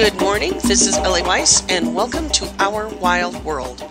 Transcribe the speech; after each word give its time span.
Good 0.00 0.18
morning. 0.18 0.54
This 0.64 0.86
is 0.86 0.96
Ellie 0.96 1.20
Weiss, 1.20 1.62
and 1.68 1.94
welcome 1.94 2.30
to 2.30 2.50
Our 2.58 2.88
Wild 2.88 3.44
World. 3.44 3.84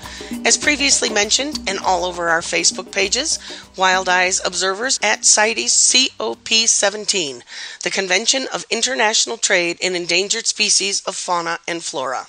As 0.44 0.58
previously 0.58 1.12
mentioned, 1.12 1.60
and 1.68 1.78
all 1.78 2.04
over 2.04 2.30
our 2.30 2.42
Facebook 2.42 2.92
pages, 2.92 3.38
Wild 3.78 4.10
Eyes 4.10 4.42
Observers 4.44 5.00
at 5.04 5.24
CITES 5.24 5.72
COP17, 5.72 7.44
the 7.84 7.92
Convention 7.92 8.48
of 8.52 8.66
International 8.72 9.38
Trade 9.38 9.78
in 9.82 9.96
Endangered 9.96 10.48
Species 10.48 11.04
of 11.06 11.16
Fauna 11.16 11.60
and 11.68 11.84
Flora. 11.84 12.26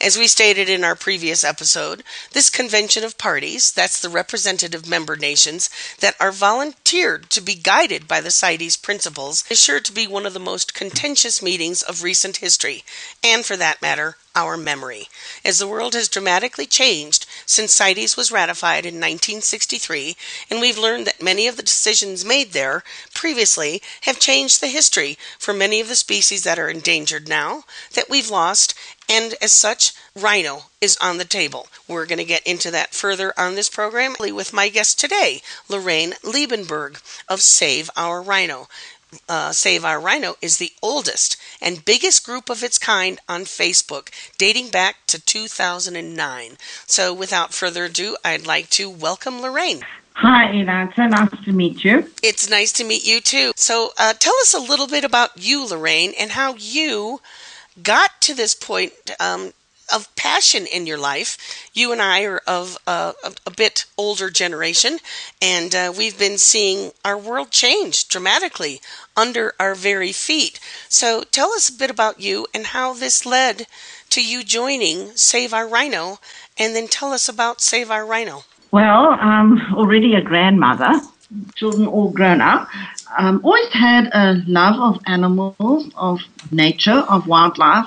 As 0.00 0.18
we 0.18 0.26
stated 0.26 0.68
in 0.68 0.84
our 0.84 0.94
previous 0.94 1.44
episode, 1.44 2.02
this 2.32 2.50
convention 2.50 3.04
of 3.04 3.18
parties, 3.18 3.72
that's 3.72 4.00
the 4.00 4.08
representative 4.08 4.88
member 4.88 5.16
nations 5.16 5.70
that 6.00 6.16
are 6.20 6.32
volunteered 6.32 7.30
to 7.30 7.40
be 7.40 7.54
guided 7.54 8.06
by 8.06 8.20
the 8.20 8.30
CITES 8.30 8.76
principles, 8.76 9.44
is 9.50 9.60
sure 9.60 9.80
to 9.80 9.92
be 9.92 10.06
one 10.06 10.26
of 10.26 10.34
the 10.34 10.40
most 10.40 10.74
contentious 10.74 11.42
meetings 11.42 11.82
of 11.82 12.02
recent 12.02 12.38
history, 12.38 12.84
and 13.22 13.44
for 13.44 13.56
that 13.56 13.80
matter, 13.80 14.16
our 14.36 14.56
memory, 14.56 15.06
as 15.44 15.60
the 15.60 15.68
world 15.68 15.94
has 15.94 16.08
dramatically 16.08 16.66
changed 16.66 17.24
since 17.46 17.72
CITES 17.72 18.16
was 18.16 18.32
ratified 18.32 18.84
in 18.84 18.94
1963, 18.94 20.16
and 20.50 20.60
we've 20.60 20.78
learned 20.78 21.06
that 21.06 21.22
many 21.22 21.46
of 21.46 21.56
the 21.56 21.62
decisions 21.62 22.24
made 22.24 22.50
there 22.50 22.82
previously 23.14 23.80
have 24.02 24.18
changed 24.18 24.60
the 24.60 24.66
history 24.66 25.16
for 25.38 25.54
many 25.54 25.80
of 25.80 25.88
the 25.88 25.94
species 25.94 26.42
that 26.42 26.58
are 26.58 26.68
endangered 26.68 27.28
now, 27.28 27.62
that 27.92 28.10
we've 28.10 28.30
lost, 28.30 28.74
and 29.08 29.34
as 29.42 29.52
such, 29.52 29.92
rhino 30.14 30.64
is 30.80 30.96
on 31.00 31.18
the 31.18 31.24
table. 31.24 31.68
We're 31.86 32.06
going 32.06 32.18
to 32.18 32.24
get 32.24 32.46
into 32.46 32.70
that 32.70 32.94
further 32.94 33.32
on 33.38 33.54
this 33.54 33.68
program 33.68 34.14
with 34.18 34.52
my 34.52 34.68
guest 34.68 34.98
today, 34.98 35.42
Lorraine 35.68 36.14
Liebenberg 36.22 37.02
of 37.28 37.40
Save 37.40 37.90
Our 37.96 38.22
Rhino. 38.22 38.68
Uh, 39.28 39.52
Save 39.52 39.84
Our 39.84 40.00
Rhino 40.00 40.36
is 40.42 40.56
the 40.56 40.72
oldest 40.82 41.36
and 41.60 41.84
biggest 41.84 42.24
group 42.24 42.50
of 42.50 42.62
its 42.62 42.78
kind 42.78 43.20
on 43.28 43.42
Facebook, 43.42 44.08
dating 44.38 44.70
back 44.70 45.06
to 45.06 45.20
2009. 45.20 46.56
So, 46.86 47.14
without 47.14 47.54
further 47.54 47.84
ado, 47.84 48.16
I'd 48.24 48.46
like 48.46 48.70
to 48.70 48.90
welcome 48.90 49.40
Lorraine. 49.40 49.82
Hi. 50.16 50.90
So 50.94 51.06
nice 51.06 51.44
to 51.44 51.52
meet 51.52 51.82
you. 51.84 52.08
It's 52.22 52.48
nice 52.48 52.72
to 52.74 52.84
meet 52.84 53.04
you 53.04 53.20
too. 53.20 53.52
So, 53.56 53.92
uh, 53.98 54.12
tell 54.14 54.34
us 54.42 54.54
a 54.54 54.60
little 54.60 54.86
bit 54.86 55.04
about 55.04 55.30
you, 55.36 55.66
Lorraine, 55.66 56.12
and 56.18 56.30
how 56.32 56.54
you 56.54 57.20
got 57.82 58.20
to 58.22 58.34
this 58.34 58.54
point 58.54 58.92
um, 59.20 59.52
of 59.92 60.14
passion 60.16 60.66
in 60.66 60.86
your 60.86 60.98
life. 60.98 61.68
You 61.74 61.92
and 61.92 62.00
I 62.00 62.24
are 62.24 62.40
of 62.46 62.78
uh, 62.86 63.12
a, 63.46 63.50
bit 63.50 63.84
older 63.98 64.30
generation, 64.30 64.98
and 65.42 65.74
uh, 65.74 65.92
we've 65.96 66.18
been 66.18 66.38
seeing 66.38 66.92
our 67.04 67.18
world 67.18 67.50
change 67.50 68.08
dramatically 68.08 68.80
under 69.16 69.52
our 69.60 69.74
very 69.74 70.12
feet. 70.12 70.58
So 70.88 71.22
tell 71.30 71.52
us 71.52 71.68
a 71.68 71.78
bit 71.78 71.90
about 71.90 72.20
you 72.20 72.46
and 72.54 72.66
how 72.66 72.94
this 72.94 73.26
led 73.26 73.66
to 74.10 74.24
you 74.24 74.44
joining 74.44 75.12
Save 75.16 75.52
Our 75.52 75.68
Rhino, 75.68 76.18
and 76.58 76.74
then 76.74 76.88
tell 76.88 77.12
us 77.12 77.28
about 77.28 77.60
Save 77.60 77.90
Our 77.90 78.06
Rhino. 78.06 78.44
Well, 78.70 79.16
I'm 79.20 79.74
already 79.74 80.14
a 80.14 80.20
grandmother, 80.20 81.00
children 81.54 81.86
all 81.86 82.10
grown 82.10 82.40
up. 82.40 82.68
Um, 83.18 83.40
always 83.44 83.72
had 83.72 84.10
a 84.12 84.42
love 84.46 84.80
of 84.80 85.02
animals, 85.06 85.90
of 85.96 86.20
nature, 86.50 87.04
of 87.08 87.26
wildlife. 87.26 87.86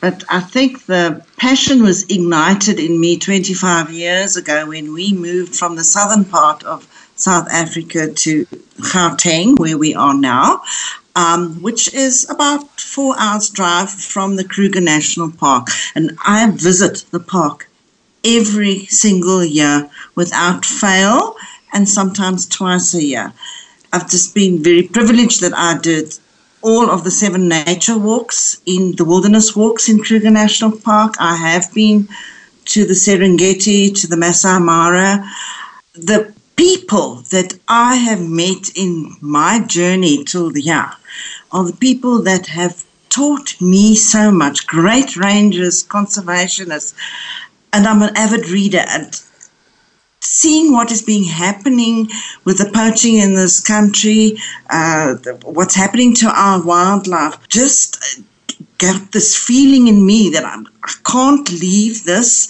But 0.00 0.24
I 0.28 0.40
think 0.40 0.86
the 0.86 1.24
passion 1.36 1.82
was 1.82 2.04
ignited 2.04 2.80
in 2.80 3.00
me 3.00 3.18
25 3.18 3.90
years 3.90 4.36
ago 4.36 4.66
when 4.66 4.92
we 4.92 5.12
moved 5.12 5.54
from 5.54 5.76
the 5.76 5.84
southern 5.84 6.24
part 6.24 6.64
of 6.64 6.88
South 7.14 7.46
Africa 7.52 8.12
to 8.12 8.44
Gauteng, 8.80 9.58
where 9.60 9.78
we 9.78 9.94
are 9.94 10.14
now, 10.14 10.62
um, 11.14 11.62
which 11.62 11.94
is 11.94 12.28
about 12.28 12.80
four 12.80 13.14
hours' 13.16 13.48
drive 13.48 13.90
from 13.90 14.34
the 14.34 14.44
Kruger 14.44 14.80
National 14.80 15.30
Park. 15.30 15.68
And 15.94 16.18
I 16.26 16.50
visit 16.50 17.04
the 17.12 17.20
park 17.20 17.68
every 18.24 18.86
single 18.86 19.44
year 19.44 19.88
without 20.14 20.64
fail, 20.64 21.36
and 21.72 21.88
sometimes 21.88 22.46
twice 22.46 22.94
a 22.94 23.02
year. 23.02 23.32
I've 23.92 24.10
just 24.10 24.34
been 24.34 24.62
very 24.62 24.82
privileged 24.82 25.40
that 25.42 25.52
I 25.54 25.78
did 25.78 26.18
all 26.62 26.88
of 26.90 27.04
the 27.04 27.10
seven 27.10 27.48
nature 27.48 27.98
walks 27.98 28.62
in 28.66 28.94
the 28.96 29.04
wilderness 29.04 29.56
walks 29.56 29.88
in 29.88 29.98
Kruger 29.98 30.30
National 30.30 30.70
Park. 30.70 31.14
I 31.18 31.36
have 31.36 31.72
been 31.74 32.08
to 32.66 32.86
the 32.86 32.94
Serengeti, 32.94 33.92
to 34.00 34.06
the 34.06 34.16
Masai 34.16 34.60
Mara. 34.60 35.28
The 35.94 36.32
people 36.56 37.16
that 37.30 37.58
I 37.66 37.96
have 37.96 38.22
met 38.22 38.70
in 38.76 39.16
my 39.20 39.64
journey 39.66 40.24
till 40.24 40.50
the 40.50 40.62
year 40.62 40.92
are 41.50 41.64
the 41.64 41.76
people 41.76 42.22
that 42.22 42.46
have 42.46 42.84
taught 43.08 43.60
me 43.60 43.94
so 43.96 44.30
much. 44.30 44.66
Great 44.66 45.16
rangers, 45.16 45.84
conservationists, 45.84 46.94
and 47.72 47.86
I'm 47.86 48.02
an 48.02 48.16
avid 48.16 48.48
reader 48.48 48.84
and 48.88 49.20
seeing 50.22 50.72
what 50.72 50.92
is 50.92 51.02
being 51.02 51.24
happening 51.24 52.08
with 52.44 52.58
the 52.58 52.70
poaching 52.72 53.16
in 53.16 53.34
this 53.34 53.60
country, 53.60 54.38
uh, 54.70 55.16
what's 55.42 55.74
happening 55.74 56.14
to 56.14 56.26
our 56.28 56.64
wildlife, 56.64 57.48
just 57.48 58.20
get 58.78 59.10
this 59.10 59.36
feeling 59.36 59.88
in 59.88 60.06
me 60.06 60.30
that 60.30 60.44
I'm, 60.44 60.68
I 60.84 60.92
can't 61.04 61.50
leave 61.50 62.04
this 62.04 62.48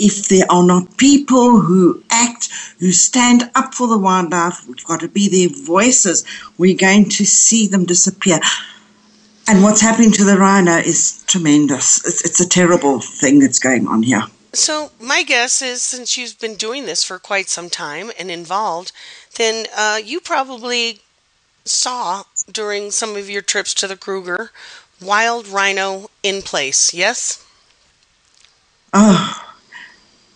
if 0.00 0.28
there 0.28 0.46
are 0.50 0.64
not 0.64 0.96
people 0.96 1.60
who 1.60 2.02
act, 2.10 2.48
who 2.80 2.90
stand 2.90 3.48
up 3.54 3.72
for 3.72 3.86
the 3.86 3.98
wildlife. 3.98 4.66
We've 4.66 4.84
got 4.84 5.00
to 5.00 5.08
be 5.08 5.28
their 5.28 5.64
voices. 5.64 6.24
We're 6.58 6.76
going 6.76 7.08
to 7.10 7.24
see 7.24 7.68
them 7.68 7.84
disappear. 7.84 8.40
And 9.46 9.62
what's 9.62 9.80
happening 9.80 10.10
to 10.12 10.24
the 10.24 10.38
rhino 10.38 10.76
is 10.76 11.22
tremendous. 11.28 12.04
It's, 12.04 12.24
it's 12.24 12.40
a 12.40 12.48
terrible 12.48 13.00
thing 13.00 13.38
that's 13.38 13.60
going 13.60 13.86
on 13.86 14.02
here. 14.02 14.24
So, 14.54 14.90
my 15.00 15.22
guess 15.22 15.62
is 15.62 15.82
since 15.82 16.18
you've 16.18 16.38
been 16.38 16.56
doing 16.56 16.84
this 16.84 17.02
for 17.02 17.18
quite 17.18 17.48
some 17.48 17.70
time 17.70 18.12
and 18.18 18.30
involved, 18.30 18.92
then 19.36 19.66
uh, 19.74 19.98
you 20.04 20.20
probably 20.20 21.00
saw 21.64 22.24
during 22.50 22.90
some 22.90 23.16
of 23.16 23.30
your 23.30 23.40
trips 23.40 23.72
to 23.74 23.86
the 23.86 23.96
Kruger 23.96 24.50
wild 25.00 25.48
rhino 25.48 26.10
in 26.22 26.42
place, 26.42 26.92
yes? 26.92 27.44
Oh, 28.92 29.54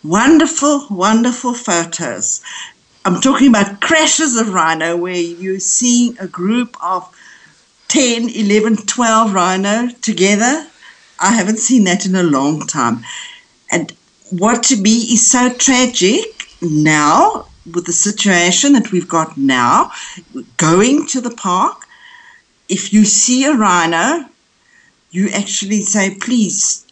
wonderful, 0.03 0.87
wonderful 0.89 1.53
photos. 1.53 2.41
I'm 3.05 3.21
talking 3.21 3.49
about 3.49 3.81
crashes 3.81 4.35
of 4.35 4.53
rhino 4.53 4.97
where 4.97 5.15
you 5.15 5.59
see 5.59 6.17
a 6.19 6.27
group 6.27 6.75
of 6.83 7.07
10, 7.87 8.29
11, 8.29 8.77
12 8.77 9.33
rhino 9.33 9.89
together. 10.01 10.67
I 11.19 11.33
haven't 11.33 11.59
seen 11.59 11.85
that 11.85 12.05
in 12.05 12.15
a 12.15 12.23
long 12.23 12.67
time. 12.67 13.05
And 13.71 13.93
what 14.29 14.63
to 14.63 14.75
be 14.75 15.13
is 15.13 15.29
so 15.29 15.53
tragic 15.53 16.25
now 16.61 17.47
with 17.73 17.85
the 17.85 17.93
situation 17.93 18.73
that 18.73 18.91
we've 18.91 19.07
got 19.07 19.37
now. 19.37 19.91
going 20.57 21.05
to 21.07 21.21
the 21.21 21.31
park, 21.31 21.85
if 22.69 22.93
you 22.93 23.05
see 23.05 23.45
a 23.45 23.53
rhino, 23.53 24.25
you 25.11 25.29
actually 25.29 25.81
say, 25.81 26.15
please, 26.15 26.85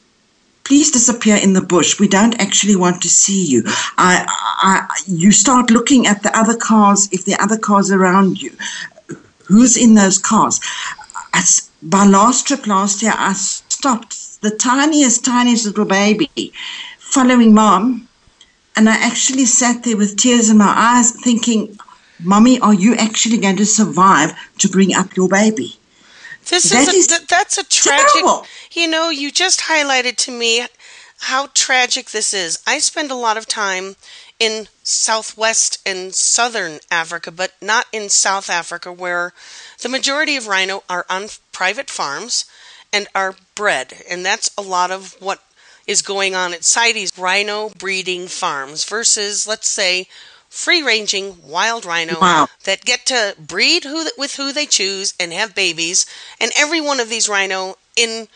please 0.64 0.92
disappear 0.92 1.36
in 1.36 1.54
the 1.54 1.62
bush. 1.62 2.00
We 2.00 2.08
don't 2.08 2.40
actually 2.42 2.76
want 2.76 3.02
to 3.02 3.10
see 3.10 3.46
you. 3.46 3.64
I, 3.98 4.26
I, 4.28 4.88
you 5.08 5.32
start 5.32 5.70
looking 5.70 6.08
at 6.08 6.24
the 6.24 6.38
other 6.38 6.56
cars, 6.56 7.10
if 7.12 7.26
the 7.26 7.42
other 7.42 7.58
cars 7.58 7.92
around 7.92 8.42
you. 8.42 8.52
Who's 9.46 9.78
in 9.78 9.94
those 9.94 10.18
cars? 10.18 10.60
As, 11.34 11.70
by 11.84 12.06
last 12.06 12.48
trip 12.48 12.66
last 12.66 13.02
year, 13.02 13.14
I 13.16 13.34
stopped 13.34 14.42
the 14.42 14.52
tiniest, 14.52 15.24
tiniest 15.24 15.66
little 15.66 15.86
baby 15.86 16.54
following 17.16 17.54
mom. 17.54 18.10
And 18.76 18.90
I 18.90 18.96
actually 18.96 19.46
sat 19.46 19.86
there 19.86 19.96
with 19.96 20.18
tears 20.18 20.50
in 20.50 20.58
my 20.58 20.74
eyes 20.76 21.12
thinking, 21.12 21.80
Mommy, 22.22 22.60
are 22.60 22.74
you 22.74 22.94
actually 22.96 23.38
going 23.38 23.56
to 23.56 23.66
survive 23.66 24.34
to 24.58 24.68
bring 24.68 24.94
up 24.94 25.16
your 25.16 25.30
baby? 25.30 25.78
This 26.50 26.70
that 26.72 26.94
is, 26.94 27.10
a, 27.14 27.26
that's 27.26 27.58
a 27.58 27.64
tragic. 27.64 28.08
Terrible. 28.12 28.46
You 28.74 28.90
know, 28.90 29.10
you 29.10 29.32
just 29.32 29.62
highlighted 29.62 30.18
to 30.26 30.32
me 30.32 30.68
how 31.20 31.48
tragic 31.54 32.12
this 32.12 32.34
is. 32.34 32.62
I 32.68 32.80
spend 32.80 33.12
a 33.12 33.16
lot 33.16 33.38
of 33.38 33.48
time 33.48 33.96
in 34.38 34.68
southwest 34.84 35.80
and 35.86 36.14
southern 36.14 36.80
Africa, 36.92 37.32
but 37.32 37.54
not 37.62 37.86
in 37.94 38.10
South 38.10 38.50
Africa, 38.50 38.92
where 38.92 39.32
the 39.82 39.90
majority 39.90 40.36
of 40.36 40.48
rhino 40.48 40.84
are 40.90 41.06
on 41.10 41.28
private 41.54 41.90
farms 41.90 42.44
and 42.92 43.08
are 43.16 43.36
bred. 43.56 43.94
And 44.10 44.26
that's 44.26 44.50
a 44.58 44.62
lot 44.62 44.92
of 44.92 45.16
what 45.22 45.42
is 45.88 46.02
going 46.02 46.36
on 46.36 46.54
at 46.54 46.64
CITES 46.64 47.18
rhino 47.18 47.70
breeding 47.70 48.28
farms 48.28 48.84
versus, 48.86 49.48
let's 49.48 49.70
say, 49.70 50.08
free 50.50 50.82
ranging 50.82 51.36
wild 51.46 51.86
rhino 51.86 52.20
wow. 52.20 52.48
that 52.64 52.86
get 52.86 53.06
to 53.06 53.36
breed 53.38 53.84
who, 53.84 54.08
with 54.18 54.36
who 54.36 54.54
they 54.54 54.66
choose 54.66 55.14
and 55.20 55.34
have 55.34 55.54
babies. 55.54 56.06
And 56.40 56.52
every 56.58 56.80
one 56.82 57.00
of 57.00 57.10
these 57.10 57.28
rhino 57.28 57.78
in 57.96 58.28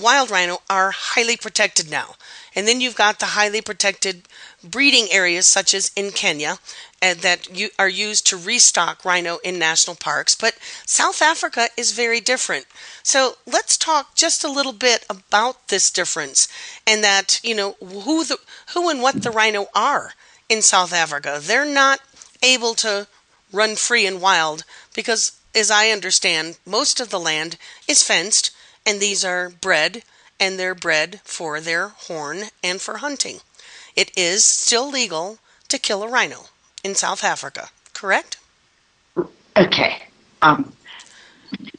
wild 0.00 0.30
rhino 0.30 0.58
are 0.68 0.90
highly 0.90 1.36
protected 1.36 1.90
now. 1.90 2.14
And 2.54 2.66
then 2.66 2.80
you've 2.80 2.96
got 2.96 3.18
the 3.18 3.26
highly 3.26 3.60
protected 3.60 4.22
breeding 4.64 5.06
areas, 5.10 5.46
such 5.46 5.74
as 5.74 5.92
in 5.94 6.10
Kenya, 6.10 6.58
uh, 7.00 7.14
that 7.14 7.56
you, 7.56 7.68
are 7.78 7.88
used 7.88 8.26
to 8.26 8.36
restock 8.36 9.04
rhino 9.04 9.38
in 9.44 9.58
national 9.58 9.96
parks. 9.96 10.34
But 10.34 10.58
South 10.84 11.22
Africa 11.22 11.68
is 11.76 11.92
very 11.92 12.20
different. 12.20 12.66
So 13.02 13.36
let's 13.46 13.76
talk 13.76 14.14
just 14.14 14.42
a 14.42 14.50
little 14.50 14.72
bit 14.72 15.06
about 15.08 15.68
this 15.68 15.90
difference 15.90 16.48
and 16.86 17.04
that 17.04 17.40
you 17.44 17.54
know 17.54 17.76
who 17.80 18.24
the 18.24 18.38
who 18.74 18.90
and 18.90 19.00
what 19.00 19.22
the 19.22 19.30
rhino 19.30 19.68
are 19.74 20.14
in 20.48 20.62
South 20.62 20.92
Africa. 20.92 21.38
They're 21.40 21.64
not 21.64 22.00
able 22.42 22.74
to 22.74 23.06
run 23.52 23.76
free 23.76 24.06
and 24.06 24.20
wild 24.20 24.64
because, 24.94 25.38
as 25.54 25.70
I 25.70 25.90
understand, 25.90 26.58
most 26.66 27.00
of 27.00 27.10
the 27.10 27.20
land 27.20 27.56
is 27.86 28.02
fenced, 28.02 28.50
and 28.84 29.00
these 29.00 29.24
are 29.24 29.50
bred, 29.50 30.02
and 30.40 30.58
they're 30.58 30.74
bred 30.74 31.20
for 31.24 31.60
their 31.60 31.88
horn 31.88 32.44
and 32.62 32.80
for 32.80 32.98
hunting. 32.98 33.40
It 33.96 34.10
is 34.16 34.44
still 34.44 34.90
legal 34.90 35.38
to 35.68 35.78
kill 35.78 36.02
a 36.02 36.08
rhino 36.08 36.46
in 36.88 36.94
South 36.94 37.22
Africa, 37.22 37.68
correct? 37.92 38.38
Okay. 39.56 40.02
Um, 40.42 40.72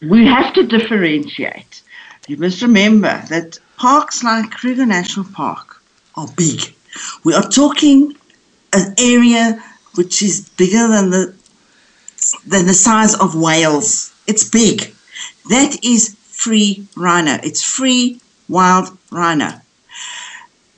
we 0.01 0.25
have 0.27 0.53
to 0.53 0.65
differentiate. 0.65 1.81
You 2.27 2.37
must 2.37 2.61
remember 2.61 3.23
that 3.29 3.59
parks 3.77 4.23
like 4.23 4.51
Kruger 4.51 4.85
National 4.85 5.25
Park 5.25 5.81
are 6.15 6.27
big. 6.37 6.61
We 7.23 7.33
are 7.33 7.49
talking 7.49 8.15
an 8.73 8.93
area 8.99 9.61
which 9.95 10.21
is 10.21 10.47
bigger 10.49 10.87
than 10.87 11.09
the 11.09 11.33
than 12.45 12.67
the 12.67 12.73
size 12.73 13.15
of 13.15 13.33
Wales. 13.33 14.13
It's 14.27 14.43
big. 14.43 14.93
That 15.49 15.83
is 15.83 16.15
free 16.43 16.85
rhino. 16.95 17.39
It's 17.43 17.63
free 17.63 18.21
wild 18.47 18.95
rhino 19.09 19.61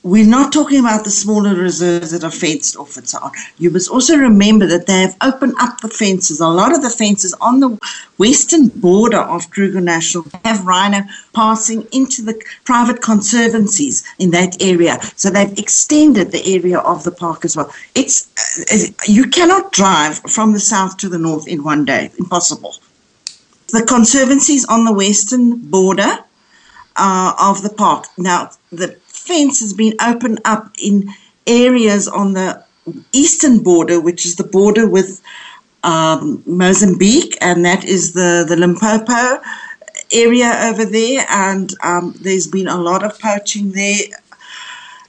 we're 0.04 0.28
not 0.28 0.52
talking 0.52 0.80
about 0.80 1.04
the 1.04 1.12
smaller 1.12 1.54
reserves 1.54 2.10
that 2.12 2.24
are 2.24 2.32
fenced 2.32 2.76
off 2.76 2.98
and 2.98 3.08
so 3.08 3.20
on. 3.20 3.32
You 3.60 3.70
must 3.70 3.90
also 3.90 4.18
remember 4.18 4.66
that 4.66 4.88
they 4.88 5.02
have 5.02 5.16
opened 5.22 5.54
up 5.60 5.80
the 5.82 5.90
fences. 5.90 6.40
A 6.40 6.48
lot 6.48 6.74
of 6.74 6.82
the 6.82 6.90
fences 6.90 7.36
on 7.36 7.60
the 7.60 7.78
western 8.18 8.70
border 8.70 9.20
of 9.20 9.52
Kruger 9.52 9.80
National 9.82 10.26
have 10.44 10.66
rhino 10.66 11.04
passing 11.36 11.88
into 11.92 12.24
the 12.24 12.42
private 12.64 13.02
conservancies 13.04 14.04
in 14.18 14.32
that 14.32 14.60
area. 14.62 14.98
So 15.16 15.30
they've 15.30 15.58
extended 15.60 16.32
the 16.32 16.46
area 16.46 16.80
of 16.80 17.04
the 17.04 17.12
park 17.12 17.46
as 17.46 17.56
well. 17.56 17.72
It's 17.94 18.28
uh, 18.72 18.92
you 19.06 19.28
cannot 19.28 19.72
drive 19.72 20.18
from 20.22 20.54
the 20.54 20.60
south 20.60 20.98
to 20.98 21.10
the 21.10 21.20
north 21.20 21.48
in 21.48 21.64
one 21.64 21.86
day. 21.86 22.10
Impossible. 22.18 22.76
The 23.68 23.86
conservancies 23.86 24.66
on 24.66 24.84
the 24.84 24.94
western 24.94 25.58
border 25.58 26.26
uh, 26.96 27.34
of 27.40 27.62
the 27.62 27.70
park. 27.70 28.08
Now, 28.18 28.52
the 28.72 28.98
fence 29.26 29.60
has 29.60 29.74
been 29.74 29.96
opened 30.02 30.40
up 30.46 30.72
in 30.82 31.10
areas 31.48 32.08
on 32.08 32.34
the 32.34 32.64
eastern 33.14 33.62
border, 33.64 34.00
which 34.00 34.26
is 34.26 34.36
the 34.36 34.44
border 34.44 34.88
with 34.88 35.22
um, 35.84 36.44
Mozambique, 36.46 37.38
and 37.42 37.66
that 37.66 37.84
is 37.84 38.14
the, 38.14 38.46
the 38.48 38.56
Limpopo 38.56 39.42
area 40.12 40.52
over 40.64 40.86
there. 40.86 41.26
And 41.30 41.74
um, 41.84 42.16
there's 42.20 42.48
been 42.48 42.68
a 42.68 42.78
lot 42.78 43.04
of 43.04 43.20
poaching 43.20 43.72
there. 43.72 44.00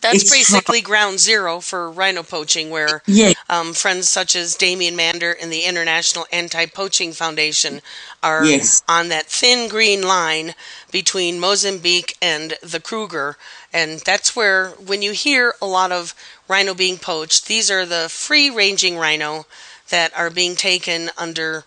That's 0.00 0.22
it's 0.22 0.30
basically 0.30 0.80
ground 0.80 1.20
zero 1.20 1.60
for 1.60 1.88
rhino 1.88 2.24
poaching, 2.24 2.70
where 2.70 3.02
yeah. 3.06 3.34
um, 3.48 3.72
friends 3.72 4.08
such 4.08 4.34
as 4.34 4.56
Damien 4.56 4.96
Mander 4.96 5.36
and 5.40 5.52
the 5.52 5.62
International 5.62 6.26
Anti 6.32 6.66
Poaching 6.66 7.12
Foundation 7.12 7.80
are 8.20 8.44
yes. 8.44 8.82
on 8.88 9.10
that 9.10 9.26
thin 9.26 9.68
green 9.68 10.02
line 10.02 10.54
between 10.90 11.38
Mozambique 11.38 12.16
and 12.20 12.54
the 12.64 12.80
Kruger 12.80 13.36
and 13.72 14.00
that's 14.00 14.36
where, 14.36 14.70
when 14.70 15.02
you 15.02 15.12
hear 15.12 15.54
a 15.62 15.66
lot 15.66 15.92
of 15.92 16.14
rhino 16.48 16.74
being 16.74 16.98
poached, 16.98 17.46
these 17.46 17.70
are 17.70 17.86
the 17.86 18.08
free 18.08 18.50
ranging 18.50 18.96
rhino 18.96 19.46
that 19.88 20.16
are 20.16 20.30
being 20.30 20.56
taken 20.56 21.10
under 21.16 21.64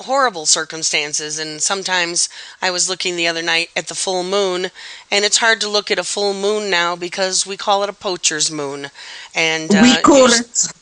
horrible 0.00 0.46
circumstances. 0.46 1.38
And 1.38 1.60
sometimes 1.60 2.28
I 2.62 2.70
was 2.70 2.88
looking 2.88 3.16
the 3.16 3.26
other 3.26 3.42
night 3.42 3.70
at 3.76 3.88
the 3.88 3.94
full 3.94 4.22
moon, 4.22 4.70
and 5.10 5.24
it's 5.24 5.38
hard 5.38 5.60
to 5.62 5.68
look 5.68 5.90
at 5.90 5.98
a 5.98 6.04
full 6.04 6.34
moon 6.34 6.70
now 6.70 6.94
because 6.94 7.46
we 7.46 7.56
call 7.56 7.82
it 7.82 7.88
a 7.88 7.94
poacher's 7.94 8.50
moon. 8.50 8.90
And 9.34 9.74
uh, 9.74 9.80
we 9.82 9.96
call 10.02 10.26
it. 10.26 10.72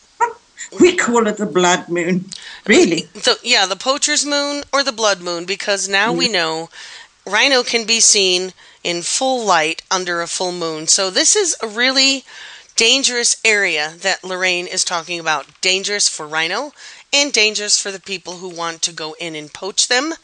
We 0.81 0.97
call 0.97 1.29
it 1.29 1.37
the 1.37 1.47
blood 1.47 1.89
moon. 1.89 2.27
Really? 2.67 3.03
The, 3.15 3.39
yeah, 3.45 3.67
the 3.67 3.77
poacher's 3.77 4.27
moon 4.27 4.65
or 4.73 4.83
the 4.83 4.93
blood 4.93 5.23
moon, 5.23 5.45
because 5.45 5.89
now 5.89 6.13
mm. 6.13 6.19
we 6.19 6.29
know 6.29 6.71
rhino 7.25 7.63
can 7.63 7.87
be 7.87 8.01
seen 8.01 8.53
in 8.87 9.03
full 9.03 9.45
light 9.45 9.83
under 9.91 10.23
a 10.23 10.29
full 10.29 10.53
moon. 10.53 10.87
So 10.87 11.11
this 11.11 11.35
is 11.35 11.57
a 11.61 11.67
really 11.67 12.23
dangerous 12.77 13.37
area 13.45 13.95
that 14.03 14.23
Lorraine 14.23 14.69
is 14.69 14.85
talking 14.85 15.19
about. 15.19 15.61
Dangerous 15.61 16.09
for 16.09 16.25
rhino 16.25 16.71
and 17.13 17.33
dangerous 17.33 17.81
for 17.81 17.91
the 17.91 17.99
people 17.99 18.35
who 18.37 18.49
want 18.49 18.83
to 18.83 18.93
go 18.93 19.17
in 19.19 19.35
and 19.35 19.53
poach 19.53 19.89
them 19.89 20.15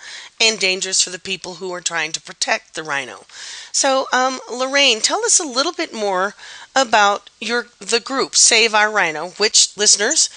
and 0.40 0.60
dangerous 0.60 1.02
for 1.02 1.10
the 1.10 1.18
people 1.18 1.54
who 1.54 1.72
are 1.72 1.80
trying 1.80 2.12
to 2.12 2.20
protect 2.20 2.74
the 2.76 2.84
rhino. 2.84 3.24
So, 3.72 4.06
um, 4.12 4.38
Lorraine, 4.48 5.00
tell 5.00 5.24
us 5.24 5.40
a 5.40 5.44
little 5.44 5.72
bit 5.72 5.92
more 5.92 6.34
about 6.76 7.30
your 7.40 7.66
the 7.80 8.00
group 8.00 8.36
Save 8.36 8.76
Our 8.76 8.92
Rhino, 8.92 9.30
which 9.30 9.76
listeners 9.76 10.30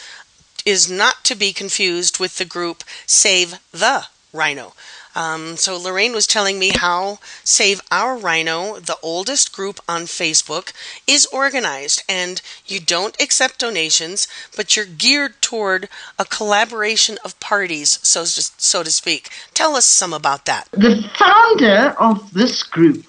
is 0.66 0.90
not 0.90 1.24
to 1.26 1.36
be 1.36 1.54
confused 1.54 2.20
with 2.20 2.40
the 2.40 2.46
group 2.46 2.84
Save 3.06 3.60
the 3.72 4.08
Rhino. 4.34 4.74
Um, 5.16 5.56
so 5.56 5.78
Lorraine 5.78 6.14
was 6.14 6.28
telling 6.28 6.60
me 6.60 6.72
how 6.76 7.20
Save 7.44 7.82
Our 7.90 8.18
Rhino, 8.18 8.80
the 8.80 8.98
oldest 9.02 9.54
group 9.54 9.80
on 9.88 10.04
Facebook, 10.04 10.74
is 11.08 11.26
organized, 11.28 12.04
and 12.10 12.42
you 12.66 12.80
don't 12.80 13.20
accept 13.22 13.60
donations, 13.60 14.28
but 14.56 14.76
you're 14.76 14.86
geared 14.86 15.42
toward 15.42 15.88
a 16.20 16.26
collaboration 16.26 17.18
of 17.24 17.40
parties, 17.40 18.00
so 18.04 18.26
to, 18.26 18.42
so 18.58 18.84
to 18.84 18.92
speak. 18.92 19.30
Tell 19.54 19.76
us 19.76 19.86
some 19.86 20.14
about 20.14 20.46
that. 20.46 20.68
The 20.72 21.10
founder 21.18 21.96
of 22.00 22.34
this 22.34 22.64
group 22.64 23.06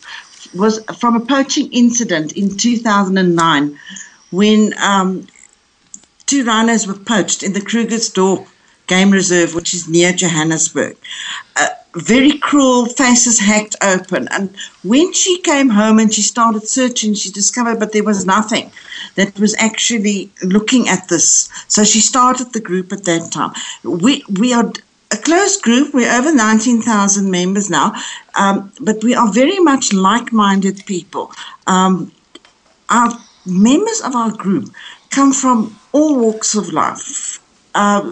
was 0.54 0.82
from 0.98 1.16
a 1.16 1.20
poaching 1.20 1.72
incident 1.72 2.32
in 2.32 2.56
2009 2.56 3.78
when 4.30 4.74
um, 4.78 5.26
two 6.26 6.44
rhinos 6.44 6.86
were 6.86 6.94
poached 6.94 7.42
in 7.42 7.52
the 7.52 7.60
Krugersdorp 7.60 8.46
Game 8.86 9.10
Reserve, 9.10 9.54
which 9.54 9.74
is 9.74 9.88
near 9.88 10.12
Johannesburg. 10.12 10.96
Uh, 11.56 11.68
very 11.96 12.38
cruel, 12.38 12.86
faces 12.86 13.38
hacked 13.38 13.76
open. 13.82 14.28
And 14.30 14.54
when 14.84 15.12
she 15.12 15.40
came 15.40 15.70
home 15.70 15.98
and 15.98 16.12
she 16.12 16.22
started 16.22 16.68
searching, 16.68 17.14
she 17.14 17.30
discovered, 17.30 17.80
but 17.80 17.92
there 17.92 18.04
was 18.04 18.26
nothing 18.26 18.70
that 19.14 19.38
was 19.38 19.54
actually 19.58 20.30
looking 20.42 20.88
at 20.88 21.08
this. 21.08 21.48
So 21.68 21.84
she 21.84 22.00
started 22.00 22.52
the 22.52 22.60
group 22.60 22.92
at 22.92 23.04
that 23.04 23.32
time. 23.32 23.52
We, 23.82 24.24
we 24.38 24.52
are 24.52 24.70
a 25.10 25.16
close 25.16 25.60
group. 25.60 25.94
We're 25.94 26.12
over 26.12 26.34
19,000 26.34 27.30
members 27.30 27.70
now, 27.70 27.94
um, 28.34 28.72
but 28.80 29.02
we 29.02 29.14
are 29.14 29.32
very 29.32 29.58
much 29.58 29.92
like 29.92 30.32
minded 30.32 30.84
people. 30.86 31.30
Um, 31.66 32.12
our 32.90 33.10
members 33.46 34.00
of 34.02 34.14
our 34.14 34.32
group 34.32 34.70
come 35.10 35.32
from 35.32 35.78
all 35.92 36.18
walks 36.18 36.54
of 36.54 36.72
life 36.72 37.40
Uh, 37.76 38.10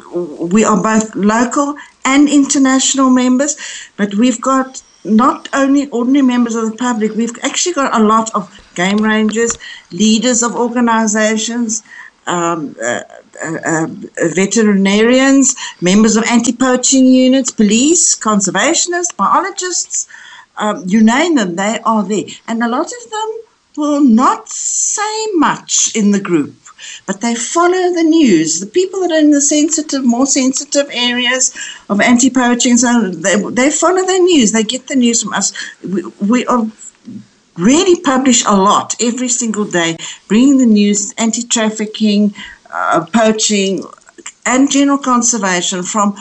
we 0.53 0.63
are 0.63 0.81
both 0.83 1.15
local 1.15 1.75
and 2.05 2.29
international 2.29 3.11
members, 3.11 3.57
but 3.97 4.15
we've 4.15 4.41
got 4.41 4.83
not 5.05 5.49
only 5.53 5.89
ordinary 5.91 6.27
members 6.27 6.55
of 6.55 6.71
the 6.71 6.77
public, 6.77 7.15
we've 7.15 7.37
actually 7.43 7.75
got 7.75 7.95
a 7.95 8.03
lot 8.03 8.35
of 8.35 8.49
game 8.75 8.99
rangers, 8.99 9.57
leaders 9.93 10.43
of 10.43 10.55
organizations, 10.55 11.83
um, 12.27 12.75
uh, 12.83 13.01
uh, 13.45 13.59
uh, 13.67 13.87
veterinarians, 14.35 15.55
members 15.81 16.17
of 16.17 16.25
anti 16.25 16.53
poaching 16.53 17.07
units, 17.07 17.51
police, 17.51 18.19
conservationists, 18.19 19.15
biologists, 19.17 20.09
um, 20.57 20.85
you 20.87 21.03
name 21.03 21.35
them, 21.35 21.57
they 21.57 21.81
are 21.85 22.03
there. 22.03 22.25
And 22.49 22.63
a 22.63 22.69
lot 22.69 22.87
of 22.87 23.11
them 23.11 23.39
will 23.77 24.05
not 24.05 24.49
say 24.49 25.27
much 25.35 25.95
in 25.95 26.13
the 26.13 26.21
group 26.21 26.55
but 27.07 27.21
they 27.21 27.35
follow 27.35 27.93
the 27.95 28.03
news. 28.03 28.61
The 28.61 28.67
people 28.67 29.01
that 29.01 29.13
are 29.13 29.19
in 29.19 29.31
the 29.31 29.41
sensitive, 29.41 30.05
more 30.05 30.27
sensitive 30.27 30.89
areas 30.93 31.55
of 31.89 32.01
anti-poaching, 32.01 32.77
so 32.77 33.11
they, 33.11 33.37
they 33.51 33.71
follow 33.71 34.05
the 34.07 34.19
news. 34.19 34.53
They 34.53 34.65
get 34.65 34.89
the 34.89 34.97
news 34.97 35.23
from 35.23 35.33
us. 35.33 35.53
We, 35.83 36.05
we 36.21 36.47
are 36.47 36.67
really 37.57 38.01
publish 38.01 38.45
a 38.45 38.57
lot 38.57 38.97
every 39.01 39.29
single 39.29 39.65
day, 39.65 39.97
bringing 40.29 40.59
the 40.59 40.67
news, 40.67 41.13
anti-trafficking, 41.19 42.35
uh, 42.73 43.07
poaching, 43.13 43.85
and 44.47 44.71
general 44.71 44.99
conservation 44.99 45.83
from 45.83 46.17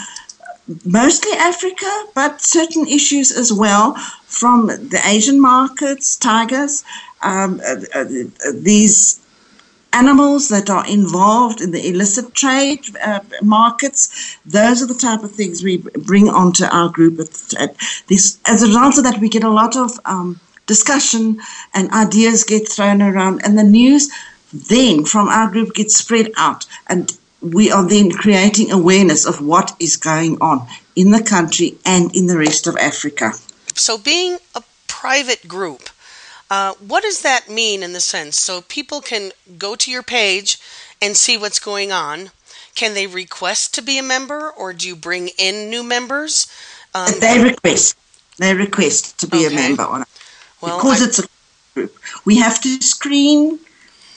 mostly 0.85 1.31
Africa, 1.33 1.91
but 2.15 2.41
certain 2.41 2.87
issues 2.87 3.31
as 3.31 3.51
well 3.51 3.95
from 4.25 4.67
the 4.67 5.01
Asian 5.05 5.39
markets, 5.39 6.15
tigers, 6.15 6.83
um, 7.21 7.59
uh, 7.65 7.75
uh, 7.95 8.05
these 8.53 9.19
animals 9.93 10.49
that 10.49 10.69
are 10.69 10.85
involved 10.87 11.61
in 11.61 11.71
the 11.71 11.87
illicit 11.87 12.33
trade 12.33 12.83
uh, 13.03 13.21
markets. 13.41 14.37
Those 14.45 14.81
are 14.81 14.87
the 14.87 14.93
type 14.93 15.23
of 15.23 15.31
things 15.31 15.63
we 15.63 15.77
bring 15.77 16.29
onto 16.29 16.65
our 16.65 16.89
group. 16.89 17.19
At, 17.59 17.75
this, 18.07 18.39
as 18.45 18.63
a 18.63 18.67
result 18.67 18.97
of 18.97 19.03
that, 19.05 19.21
we 19.21 19.29
get 19.29 19.43
a 19.43 19.49
lot 19.49 19.77
of 19.77 19.99
um, 20.05 20.39
discussion 20.65 21.39
and 21.73 21.91
ideas 21.91 22.43
get 22.43 22.67
thrown 22.67 23.01
around, 23.01 23.41
and 23.45 23.57
the 23.57 23.63
news 23.63 24.09
then 24.53 25.05
from 25.05 25.27
our 25.29 25.49
group 25.49 25.73
gets 25.73 25.97
spread 25.97 26.31
out, 26.37 26.65
and 26.87 27.17
we 27.41 27.71
are 27.71 27.87
then 27.87 28.11
creating 28.11 28.71
awareness 28.71 29.25
of 29.25 29.45
what 29.45 29.75
is 29.79 29.97
going 29.97 30.37
on 30.39 30.65
in 30.95 31.11
the 31.11 31.23
country 31.23 31.75
and 31.85 32.15
in 32.15 32.27
the 32.27 32.37
rest 32.37 32.67
of 32.67 32.77
Africa. 32.77 33.33
So, 33.75 33.97
being 33.97 34.37
a 34.55 34.63
private 34.87 35.47
group, 35.47 35.89
uh, 36.49 36.73
what 36.75 37.03
does 37.03 37.21
that 37.21 37.49
mean 37.49 37.83
in 37.83 37.93
the 37.93 37.99
sense? 37.99 38.37
So 38.37 38.61
people 38.61 39.01
can 39.01 39.31
go 39.57 39.75
to 39.75 39.91
your 39.91 40.03
page 40.03 40.59
and 41.01 41.15
see 41.17 41.37
what's 41.37 41.59
going 41.59 41.91
on. 41.91 42.31
Can 42.75 42.93
they 42.93 43.07
request 43.07 43.73
to 43.75 43.81
be 43.81 43.97
a 43.99 44.03
member, 44.03 44.49
or 44.49 44.73
do 44.73 44.87
you 44.87 44.95
bring 44.95 45.29
in 45.37 45.69
new 45.69 45.83
members? 45.83 46.47
Um, 46.95 47.11
they 47.19 47.43
request. 47.43 47.97
They 48.37 48.53
request 48.53 49.19
to 49.19 49.27
be 49.27 49.45
okay. 49.45 49.55
a 49.55 49.55
member 49.55 49.83
on 49.83 50.01
it 50.01 50.07
well, 50.61 50.77
because 50.77 51.01
I, 51.01 51.05
it's 51.05 51.19
a 51.19 51.27
group. 51.75 51.97
We 52.25 52.37
have 52.37 52.61
to 52.61 52.81
screen 52.81 53.59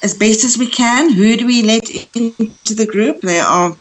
as 0.02 0.14
best 0.14 0.44
as 0.44 0.56
we 0.56 0.68
can. 0.68 1.12
Who 1.12 1.36
do 1.36 1.46
we 1.46 1.62
let 1.62 1.90
into 2.14 2.74
the 2.74 2.86
group? 2.86 3.20
There 3.20 3.44
are 3.44 3.76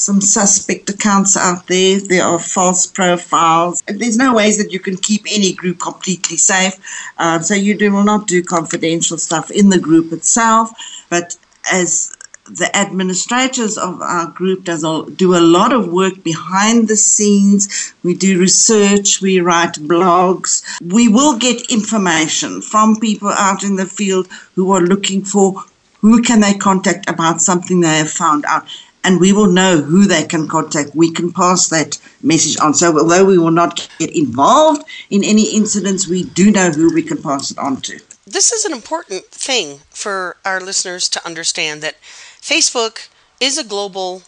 some 0.00 0.20
suspect 0.20 0.88
accounts 0.88 1.36
out 1.36 1.66
there. 1.66 2.00
There 2.00 2.24
are 2.24 2.38
false 2.38 2.86
profiles. 2.86 3.82
There's 3.86 4.16
no 4.16 4.34
ways 4.34 4.56
that 4.58 4.72
you 4.72 4.80
can 4.80 4.96
keep 4.96 5.22
any 5.30 5.52
group 5.52 5.78
completely 5.78 6.38
safe. 6.38 6.74
Um, 7.18 7.42
so 7.42 7.54
you 7.54 7.76
do, 7.76 7.92
will 7.92 8.04
not 8.04 8.26
do 8.26 8.42
confidential 8.42 9.18
stuff 9.18 9.50
in 9.50 9.68
the 9.68 9.78
group 9.78 10.12
itself. 10.12 10.72
But 11.10 11.36
as 11.70 12.16
the 12.46 12.74
administrators 12.74 13.76
of 13.76 14.00
our 14.00 14.26
group 14.26 14.64
does 14.64 14.82
a, 14.82 15.04
do 15.10 15.36
a 15.36 15.46
lot 15.56 15.72
of 15.72 15.92
work 15.92 16.22
behind 16.24 16.88
the 16.88 16.96
scenes. 16.96 17.92
We 18.02 18.14
do 18.14 18.40
research, 18.40 19.20
we 19.20 19.40
write 19.40 19.74
blogs. 19.74 20.64
We 20.80 21.08
will 21.08 21.38
get 21.38 21.70
information 21.70 22.62
from 22.62 22.98
people 22.98 23.28
out 23.28 23.62
in 23.62 23.76
the 23.76 23.86
field 23.86 24.28
who 24.54 24.72
are 24.72 24.80
looking 24.80 25.24
for 25.24 25.62
who 26.00 26.22
can 26.22 26.40
they 26.40 26.54
contact 26.54 27.08
about 27.10 27.42
something 27.42 27.80
they 27.80 27.98
have 27.98 28.10
found 28.10 28.46
out 28.46 28.66
and 29.04 29.20
we 29.20 29.32
will 29.32 29.46
know 29.46 29.80
who 29.80 30.06
they 30.06 30.24
can 30.24 30.46
contact. 30.48 30.94
We 30.94 31.10
can 31.10 31.32
pass 31.32 31.68
that 31.68 31.98
message 32.22 32.58
on. 32.60 32.74
So, 32.74 32.98
although 32.98 33.24
we 33.24 33.38
will 33.38 33.50
not 33.50 33.88
get 33.98 34.14
involved 34.14 34.84
in 35.10 35.24
any 35.24 35.54
incidents, 35.54 36.08
we 36.08 36.24
do 36.24 36.50
know 36.50 36.70
who 36.70 36.92
we 36.94 37.02
can 37.02 37.22
pass 37.22 37.50
it 37.50 37.58
on 37.58 37.80
to. 37.82 38.00
This 38.26 38.52
is 38.52 38.64
an 38.64 38.72
important 38.72 39.24
thing 39.26 39.80
for 39.90 40.36
our 40.44 40.60
listeners 40.60 41.08
to 41.10 41.26
understand 41.26 41.82
that 41.82 42.00
Facebook 42.00 43.08
is 43.40 43.58
a 43.58 43.64
global 43.64 44.22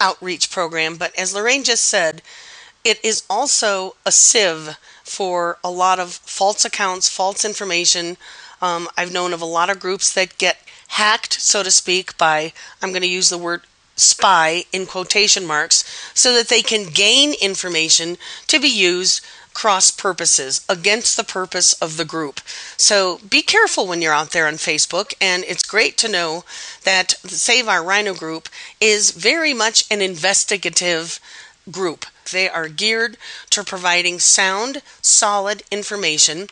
outreach 0.00 0.50
program, 0.50 0.96
but 0.96 1.18
as 1.18 1.34
Lorraine 1.34 1.64
just 1.64 1.84
said, 1.84 2.22
it 2.84 3.04
is 3.04 3.24
also 3.28 3.96
a 4.06 4.12
sieve 4.12 4.76
for 5.02 5.58
a 5.64 5.70
lot 5.70 5.98
of 5.98 6.12
false 6.12 6.64
accounts, 6.64 7.08
false 7.08 7.44
information. 7.44 8.16
Um, 8.62 8.88
I've 8.96 9.12
known 9.12 9.32
of 9.32 9.42
a 9.42 9.46
lot 9.46 9.70
of 9.70 9.80
groups 9.80 10.12
that 10.12 10.38
get 10.38 10.58
hacked, 10.88 11.40
so 11.40 11.62
to 11.62 11.70
speak, 11.70 12.16
by, 12.16 12.52
I'm 12.80 12.90
going 12.90 13.02
to 13.02 13.08
use 13.08 13.30
the 13.30 13.38
word 13.38 13.62
spy 13.98 14.64
in 14.72 14.86
quotation 14.86 15.46
marks 15.46 15.84
so 16.14 16.32
that 16.34 16.48
they 16.48 16.62
can 16.62 16.90
gain 16.92 17.34
information 17.40 18.16
to 18.46 18.58
be 18.58 18.68
used 18.68 19.24
cross 19.58 19.90
purposes 19.90 20.64
against 20.68 21.16
the 21.16 21.24
purpose 21.24 21.72
of 21.82 21.96
the 21.96 22.04
group. 22.04 22.40
So 22.76 23.18
be 23.28 23.42
careful 23.42 23.88
when 23.88 24.00
you're 24.00 24.12
out 24.12 24.30
there 24.30 24.46
on 24.46 24.54
Facebook, 24.54 25.14
and 25.20 25.42
it's 25.48 25.64
great 25.64 25.96
to 25.98 26.08
know 26.08 26.44
that 26.84 27.16
Save 27.26 27.66
Our 27.66 27.82
Rhino 27.82 28.14
group 28.14 28.48
is 28.80 29.10
very 29.10 29.52
much 29.52 29.84
an 29.90 30.00
investigative 30.00 31.18
group. 31.72 32.06
They 32.30 32.48
are 32.48 32.68
geared 32.68 33.16
to 33.50 33.64
providing 33.64 34.20
sound, 34.20 34.80
solid 35.02 35.64
information 35.72 36.46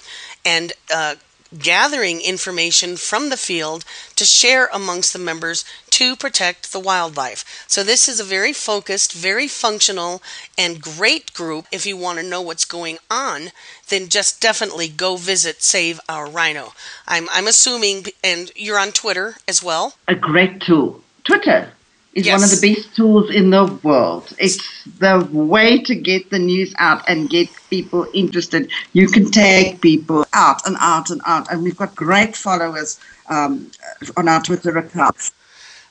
and 0.44 0.72
uh, 0.92 1.14
gathering 1.56 2.20
information 2.20 2.96
from 2.96 3.30
the 3.30 3.36
field 3.36 3.84
to 4.16 4.24
share 4.24 4.68
amongst 4.72 5.12
the 5.12 5.18
members 5.18 5.64
to 5.96 6.14
protect 6.14 6.72
the 6.72 6.78
wildlife. 6.78 7.64
So, 7.66 7.82
this 7.82 8.06
is 8.06 8.20
a 8.20 8.24
very 8.24 8.52
focused, 8.52 9.14
very 9.14 9.48
functional, 9.48 10.22
and 10.58 10.82
great 10.82 11.32
group. 11.32 11.64
If 11.72 11.86
you 11.86 11.96
want 11.96 12.18
to 12.18 12.24
know 12.24 12.42
what's 12.42 12.66
going 12.66 12.98
on, 13.10 13.50
then 13.88 14.10
just 14.10 14.38
definitely 14.38 14.88
go 14.88 15.16
visit 15.16 15.62
Save 15.62 15.98
Our 16.06 16.28
Rhino. 16.28 16.74
I'm, 17.08 17.28
I'm 17.32 17.46
assuming, 17.46 18.04
and 18.22 18.52
you're 18.54 18.78
on 18.78 18.92
Twitter 18.92 19.36
as 19.48 19.62
well. 19.62 19.94
A 20.06 20.14
great 20.14 20.60
tool. 20.60 21.00
Twitter 21.24 21.72
is 22.12 22.26
yes. 22.26 22.34
one 22.38 22.44
of 22.44 22.50
the 22.54 22.74
best 22.74 22.94
tools 22.94 23.34
in 23.34 23.48
the 23.48 23.64
world. 23.82 24.34
It's 24.38 24.84
the 24.98 25.26
way 25.32 25.82
to 25.84 25.94
get 25.94 26.28
the 26.28 26.38
news 26.38 26.74
out 26.78 27.08
and 27.08 27.30
get 27.30 27.48
people 27.70 28.06
interested. 28.12 28.70
You 28.92 29.08
can 29.08 29.30
take 29.30 29.80
people 29.80 30.26
out 30.34 30.66
and 30.66 30.76
out 30.78 31.08
and 31.08 31.22
out, 31.24 31.50
and 31.50 31.62
we've 31.62 31.76
got 31.76 31.96
great 31.96 32.36
followers 32.36 33.00
um, 33.30 33.70
on 34.18 34.28
our 34.28 34.42
Twitter 34.42 34.76
accounts. 34.76 35.32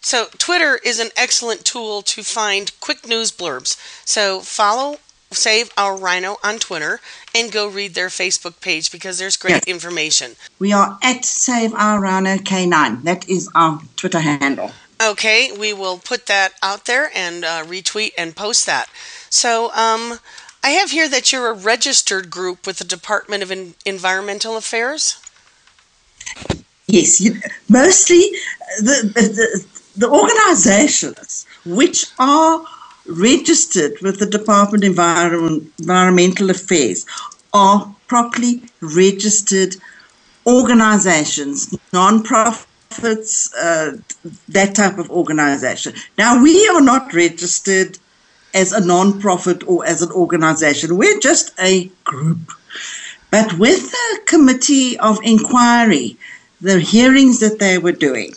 So, 0.05 0.27
Twitter 0.37 0.79
is 0.83 0.99
an 0.99 1.09
excellent 1.17 1.65
tool 1.65 2.03
to 2.03 2.21
find 2.21 2.71
quick 2.79 3.07
news 3.07 3.31
blurbs. 3.31 3.75
So, 4.05 4.39
follow 4.39 4.99
Save 5.31 5.71
Our 5.77 5.97
Rhino 5.97 6.37
on 6.43 6.59
Twitter 6.59 6.99
and 7.33 7.51
go 7.51 7.67
read 7.67 7.95
their 7.95 8.09
Facebook 8.09 8.61
page 8.61 8.91
because 8.91 9.17
there's 9.17 9.35
great 9.35 9.55
yes. 9.55 9.63
information. 9.63 10.35
We 10.59 10.71
are 10.73 10.99
at 11.01 11.25
Save 11.25 11.73
Our 11.73 11.99
Rhino 11.99 12.35
K9. 12.35 13.01
That 13.01 13.27
is 13.27 13.49
our 13.55 13.81
Twitter 13.95 14.19
handle. 14.19 14.69
Okay, 15.01 15.51
we 15.51 15.73
will 15.73 15.97
put 15.97 16.27
that 16.27 16.53
out 16.61 16.85
there 16.85 17.09
and 17.15 17.43
uh, 17.43 17.63
retweet 17.63 18.11
and 18.15 18.35
post 18.35 18.67
that. 18.67 18.87
So, 19.31 19.71
um, 19.73 20.19
I 20.63 20.69
have 20.69 20.91
here 20.91 21.09
that 21.09 21.33
you're 21.33 21.47
a 21.47 21.53
registered 21.53 22.29
group 22.29 22.67
with 22.67 22.77
the 22.77 22.85
Department 22.85 23.41
of 23.41 23.49
en- 23.49 23.73
Environmental 23.87 24.55
Affairs. 24.55 25.19
Yes, 26.85 27.19
you, 27.19 27.41
mostly 27.67 28.29
the, 28.77 29.11
the, 29.15 29.21
the 29.29 29.65
organizations 30.09 31.45
which 31.65 32.07
are 32.19 32.65
registered 33.07 33.93
with 34.01 34.19
the 34.19 34.25
Department 34.25 34.83
of 34.83 34.89
Environment, 34.89 35.71
Environmental 35.79 36.49
Affairs 36.49 37.05
are 37.53 37.95
properly 38.07 38.63
registered 38.81 39.75
organizations, 40.45 41.75
non-profit 41.93 42.67
profits, 42.95 43.53
uh, 43.55 43.97
that 44.49 44.75
type 44.75 44.97
of 44.97 45.09
organization. 45.09 45.93
Now, 46.17 46.41
we 46.41 46.67
are 46.69 46.81
not 46.81 47.13
registered 47.13 47.97
as 48.53 48.71
a 48.71 48.85
non-profit 48.85 49.67
or 49.67 49.85
as 49.85 50.01
an 50.01 50.11
organization. 50.11 50.97
We're 50.97 51.19
just 51.19 51.51
a 51.59 51.91
group. 52.03 52.51
But 53.31 53.57
with 53.57 53.91
the 53.91 54.19
committee 54.25 54.97
of 54.99 55.19
inquiry, 55.23 56.17
the 56.61 56.79
hearings 56.79 57.39
that 57.39 57.59
they 57.59 57.77
were 57.77 57.91
doing 57.91 58.33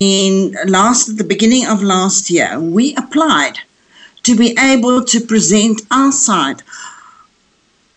in 0.00 0.56
last 0.66 1.08
at 1.08 1.16
the 1.16 1.24
beginning 1.24 1.66
of 1.66 1.82
last 1.82 2.30
year, 2.30 2.60
we 2.60 2.94
applied 2.96 3.58
to 4.24 4.36
be 4.36 4.56
able 4.58 5.04
to 5.04 5.20
present 5.20 5.82
our 5.90 6.12
side 6.12 6.62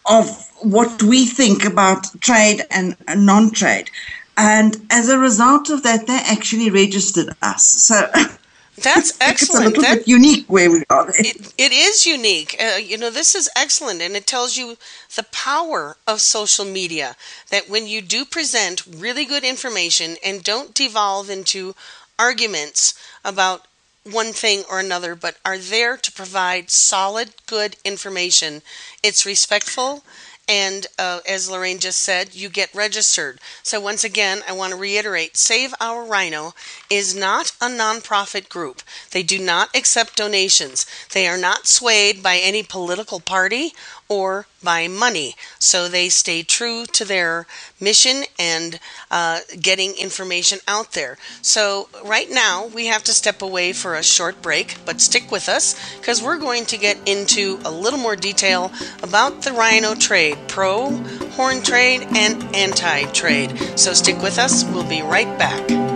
of 0.05 0.47
what 0.61 1.01
we 1.03 1.25
think 1.25 1.65
about 1.65 2.05
trade 2.21 2.61
and 2.71 2.95
non-trade. 3.15 3.89
And 4.37 4.77
as 4.89 5.09
a 5.09 5.19
result 5.19 5.69
of 5.69 5.83
that, 5.83 6.07
they 6.07 6.17
actually 6.17 6.69
registered 6.69 7.29
us. 7.41 7.65
So 7.65 8.09
That's 8.81 9.17
excellent. 9.21 9.31
it's 9.41 9.77
a 9.77 9.79
little 9.79 9.83
that, 9.83 9.97
bit 9.99 10.07
unique 10.07 10.49
way 10.49 10.67
we 10.67 10.83
are. 10.89 11.09
It, 11.09 11.53
it 11.57 11.71
is 11.71 12.05
unique. 12.05 12.55
Uh, 12.59 12.77
you 12.77 12.97
know, 12.97 13.09
this 13.09 13.35
is 13.35 13.49
excellent, 13.55 14.01
and 14.01 14.15
it 14.15 14.27
tells 14.27 14.57
you 14.57 14.77
the 15.15 15.23
power 15.23 15.97
of 16.07 16.21
social 16.21 16.65
media. 16.65 17.15
That 17.49 17.69
when 17.69 17.87
you 17.87 18.01
do 18.01 18.25
present 18.25 18.83
really 18.85 19.25
good 19.25 19.43
information 19.43 20.17
and 20.23 20.43
don't 20.43 20.73
devolve 20.73 21.29
into 21.29 21.75
arguments 22.17 22.93
about 23.23 23.65
one 24.03 24.33
thing 24.33 24.63
or 24.69 24.79
another, 24.79 25.15
but 25.15 25.37
are 25.45 25.57
there 25.57 25.97
to 25.97 26.11
provide 26.11 26.69
solid, 26.69 27.33
good 27.45 27.75
information, 27.83 28.61
it's 29.03 29.25
respectful 29.25 30.03
and 30.49 30.87
uh, 30.97 31.19
as 31.29 31.49
Lorraine 31.49 31.79
just 31.79 31.99
said, 31.99 32.33
you 32.33 32.49
get 32.49 32.73
registered. 32.73 33.39
So, 33.61 33.79
once 33.79 34.03
again, 34.03 34.41
I 34.47 34.53
want 34.53 34.71
to 34.73 34.79
reiterate 34.79 35.37
Save 35.37 35.73
Our 35.79 36.03
Rhino 36.03 36.53
is 36.89 37.15
not 37.15 37.51
a 37.61 37.67
nonprofit 37.67 38.49
group. 38.49 38.81
They 39.11 39.21
do 39.21 39.37
not 39.37 39.69
accept 39.75 40.15
donations. 40.15 40.87
They 41.13 41.27
are 41.27 41.37
not 41.37 41.67
swayed 41.67 42.23
by 42.23 42.37
any 42.37 42.63
political 42.63 43.19
party 43.19 43.73
or 44.09 44.47
by 44.61 44.87
money. 44.87 45.35
So 45.59 45.87
they 45.87 46.09
stay 46.09 46.43
true 46.43 46.85
to 46.87 47.05
their 47.05 47.45
mission 47.79 48.23
and 48.37 48.79
uh, 49.11 49.39
getting 49.61 49.95
information 49.97 50.59
out 50.67 50.93
there. 50.93 51.17
So 51.41 51.87
right 52.03 52.27
now 52.29 52.65
we 52.65 52.87
have 52.87 53.03
to 53.05 53.13
step 53.13 53.41
away 53.41 53.71
for 53.71 53.95
a 53.95 54.03
short 54.03 54.41
break, 54.41 54.77
but 54.85 54.99
stick 54.99 55.31
with 55.31 55.47
us 55.47 55.75
because 55.99 56.21
we're 56.21 56.37
going 56.37 56.65
to 56.65 56.77
get 56.77 56.97
into 57.07 57.59
a 57.63 57.71
little 57.71 57.99
more 57.99 58.15
detail 58.15 58.71
about 59.03 59.43
the 59.43 59.53
rhino 59.53 59.95
trade 59.95 60.37
pro, 60.47 60.89
horn 61.37 61.61
trade, 61.61 62.01
and 62.15 62.43
anti 62.55 63.03
trade. 63.11 63.57
So 63.77 63.93
stick 63.93 64.21
with 64.21 64.39
us. 64.39 64.63
We'll 64.65 64.89
be 64.89 65.01
right 65.01 65.37
back. 65.37 65.88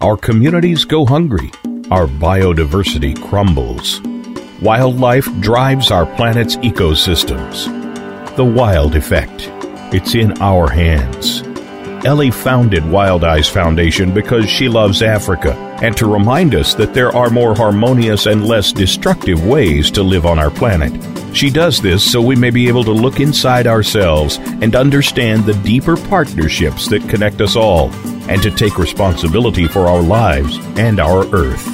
our 0.00 0.16
communities 0.16 0.84
go 0.84 1.06
hungry, 1.06 1.50
our 1.90 2.06
biodiversity 2.06 3.20
crumbles. 3.28 4.02
Wildlife 4.60 5.26
drives 5.40 5.90
our 5.90 6.06
planet's 6.16 6.56
ecosystems. 6.56 7.66
The 8.36 8.44
wild 8.44 8.96
effect. 8.96 9.48
It's 9.94 10.14
in 10.14 10.40
our 10.42 10.68
hands. 10.68 11.42
Ellie 12.04 12.30
founded 12.30 12.84
Wild 12.84 13.24
Eyes 13.24 13.48
Foundation 13.48 14.12
because 14.12 14.48
she 14.48 14.68
loves 14.68 15.02
Africa 15.02 15.52
and 15.84 15.94
to 15.98 16.06
remind 16.06 16.54
us 16.54 16.72
that 16.72 16.94
there 16.94 17.14
are 17.14 17.28
more 17.28 17.54
harmonious 17.54 18.24
and 18.24 18.46
less 18.46 18.72
destructive 18.72 19.44
ways 19.44 19.90
to 19.90 20.02
live 20.02 20.24
on 20.24 20.38
our 20.38 20.50
planet. 20.50 20.90
She 21.36 21.50
does 21.50 21.78
this 21.78 22.10
so 22.10 22.22
we 22.22 22.36
may 22.36 22.48
be 22.48 22.68
able 22.68 22.84
to 22.84 22.90
look 22.90 23.20
inside 23.20 23.66
ourselves 23.66 24.38
and 24.62 24.74
understand 24.74 25.44
the 25.44 25.52
deeper 25.62 25.98
partnerships 25.98 26.88
that 26.88 27.06
connect 27.10 27.42
us 27.42 27.54
all, 27.54 27.90
and 28.30 28.42
to 28.42 28.50
take 28.50 28.78
responsibility 28.78 29.66
for 29.68 29.86
our 29.86 30.00
lives 30.00 30.58
and 30.78 30.98
our 30.98 31.26
Earth. 31.34 31.73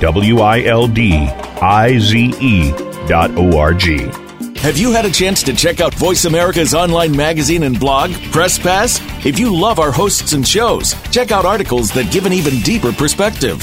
W 0.00 0.40
I 0.40 0.62
L 0.64 0.88
D 0.88 1.12
I 1.60 1.98
Z 1.98 2.34
E 2.40 2.70
dot 3.06 3.30
O 3.36 3.58
R 3.58 3.74
G. 3.74 4.10
Have 4.56 4.76
you 4.76 4.92
had 4.92 5.04
a 5.04 5.10
chance 5.10 5.42
to 5.42 5.54
check 5.54 5.80
out 5.80 5.94
Voice 5.94 6.24
America's 6.24 6.74
online 6.74 7.16
magazine 7.16 7.62
and 7.62 7.78
blog, 7.78 8.12
Press 8.32 8.58
Pass? 8.58 9.00
If 9.24 9.38
you 9.38 9.54
love 9.54 9.78
our 9.78 9.90
hosts 9.90 10.32
and 10.32 10.46
shows, 10.46 10.94
check 11.10 11.32
out 11.32 11.44
articles 11.44 11.90
that 11.92 12.12
give 12.12 12.26
an 12.26 12.32
even 12.32 12.60
deeper 12.60 12.92
perspective. 12.92 13.62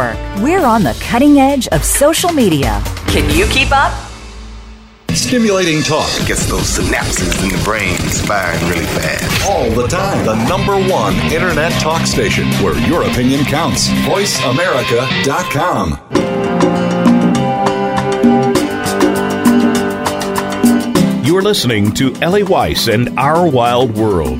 We're 0.41 0.65
on 0.65 0.83
the 0.83 0.93
cutting 1.01 1.37
edge 1.39 1.67
of 1.69 1.83
social 1.83 2.31
media. 2.31 2.81
Can 3.07 3.29
you 3.35 3.45
keep 3.47 3.71
up? 3.71 3.91
Stimulating 5.11 5.81
talk 5.83 6.09
Gets 6.25 6.45
those 6.47 6.77
synapses 6.77 7.43
in 7.43 7.49
the 7.49 7.61
brain 7.63 7.97
firing 8.25 8.59
really 8.69 8.85
fast. 8.85 9.49
all 9.49 9.69
the 9.71 9.87
time. 9.87 10.25
The 10.25 10.35
number 10.47 10.77
one 10.89 11.13
internet 11.31 11.71
talk 11.81 12.05
station 12.07 12.47
where 12.63 12.77
your 12.87 13.03
opinion 13.03 13.43
counts. 13.45 13.89
VoiceAmerica.com. 14.07 15.99
You're 21.25 21.41
listening 21.41 21.91
to 21.93 22.13
Ellie 22.21 22.43
Weiss 22.43 22.87
and 22.87 23.17
Our 23.17 23.49
Wild 23.49 23.95
World. 23.95 24.39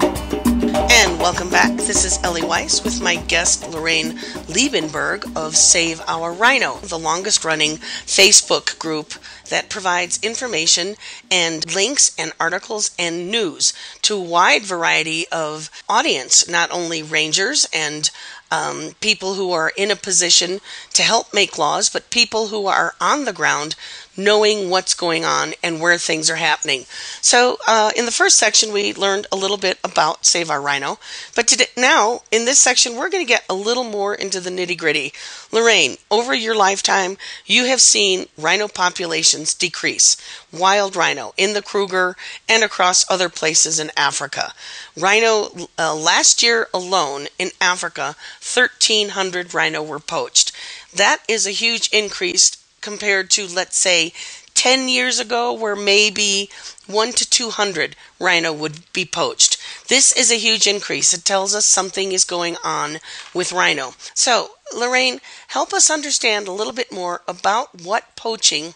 This 1.91 2.05
is 2.05 2.23
Ellie 2.23 2.41
Weiss 2.41 2.85
with 2.85 3.01
my 3.01 3.17
guest 3.17 3.67
Lorraine 3.67 4.13
Liebenberg 4.47 5.35
of 5.35 5.57
Save 5.57 5.99
Our 6.07 6.31
Rhino, 6.31 6.77
the 6.77 6.97
longest 6.97 7.43
running 7.43 7.79
Facebook 8.05 8.79
group 8.79 9.15
that 9.49 9.69
provides 9.69 10.17
information 10.23 10.95
and 11.29 11.75
links 11.75 12.15
and 12.17 12.31
articles 12.39 12.91
and 12.97 13.29
news 13.29 13.73
to 14.03 14.15
a 14.15 14.21
wide 14.21 14.61
variety 14.61 15.27
of 15.33 15.69
audience, 15.89 16.47
not 16.47 16.71
only 16.71 17.03
rangers 17.03 17.67
and 17.73 18.09
um, 18.51 18.95
people 19.01 19.33
who 19.33 19.51
are 19.51 19.73
in 19.75 19.91
a 19.91 19.95
position 19.97 20.61
to 20.93 21.01
help 21.01 21.33
make 21.33 21.57
laws, 21.57 21.89
but 21.89 22.09
people 22.09 22.47
who 22.47 22.67
are 22.67 22.95
on 23.01 23.25
the 23.25 23.33
ground 23.33 23.75
knowing 24.17 24.69
what's 24.69 24.93
going 24.93 25.23
on 25.23 25.53
and 25.63 25.79
where 25.79 25.97
things 25.97 26.29
are 26.29 26.35
happening. 26.35 26.85
So, 27.21 27.57
uh, 27.67 27.91
in 27.95 28.05
the 28.05 28.11
first 28.11 28.37
section, 28.37 28.73
we 28.73 28.93
learned 28.93 29.27
a 29.31 29.35
little 29.35 29.57
bit 29.57 29.79
about 29.83 30.25
Save 30.25 30.49
Our 30.49 30.61
Rhino, 30.61 30.99
but 31.35 31.47
today, 31.47 31.67
now 31.77 32.21
in 32.31 32.45
this 32.45 32.59
section, 32.59 32.95
we're 32.95 33.09
going 33.09 33.25
to 33.25 33.29
get 33.31 33.45
a 33.49 33.53
little 33.53 33.83
more 33.83 34.13
into 34.13 34.39
the 34.39 34.49
nitty 34.49 34.77
gritty. 34.77 35.13
Lorraine, 35.51 35.97
over 36.09 36.33
your 36.33 36.55
lifetime, 36.55 37.17
you 37.45 37.65
have 37.65 37.81
seen 37.81 38.27
rhino 38.37 38.67
populations 38.67 39.53
decrease, 39.53 40.17
wild 40.51 40.95
rhino 40.95 41.33
in 41.37 41.53
the 41.53 41.61
Kruger 41.61 42.15
and 42.47 42.63
across 42.63 43.09
other 43.09 43.29
places 43.29 43.79
in 43.79 43.91
Africa. 43.95 44.53
Rhino, 44.97 45.69
uh, 45.79 45.95
last 45.95 46.43
year 46.43 46.67
alone 46.73 47.27
in 47.39 47.49
Africa, 47.59 48.15
1,300 48.41 49.53
rhino 49.53 49.81
were 49.81 49.99
poached. 49.99 50.51
That 50.93 51.19
is 51.27 51.47
a 51.47 51.51
huge 51.51 51.89
increase 51.93 52.60
compared 52.81 53.29
to, 53.31 53.47
let's 53.47 53.77
say, 53.77 54.13
10 54.53 54.89
years 54.89 55.19
ago, 55.19 55.53
where 55.53 55.75
maybe 55.75 56.49
1 56.87 57.13
to 57.13 57.29
200 57.29 57.95
rhino 58.19 58.51
would 58.51 58.91
be 58.93 59.05
poached. 59.05 59.57
This 59.87 60.11
is 60.11 60.31
a 60.31 60.35
huge 60.35 60.67
increase. 60.67 61.13
It 61.13 61.25
tells 61.25 61.55
us 61.55 61.65
something 61.65 62.11
is 62.11 62.25
going 62.25 62.57
on 62.63 62.97
with 63.33 63.53
rhino. 63.53 63.93
So, 64.13 64.51
Lorraine, 64.75 65.21
help 65.47 65.73
us 65.73 65.89
understand 65.89 66.47
a 66.47 66.51
little 66.51 66.73
bit 66.73 66.91
more 66.91 67.21
about 67.27 67.81
what 67.81 68.15
poaching 68.15 68.73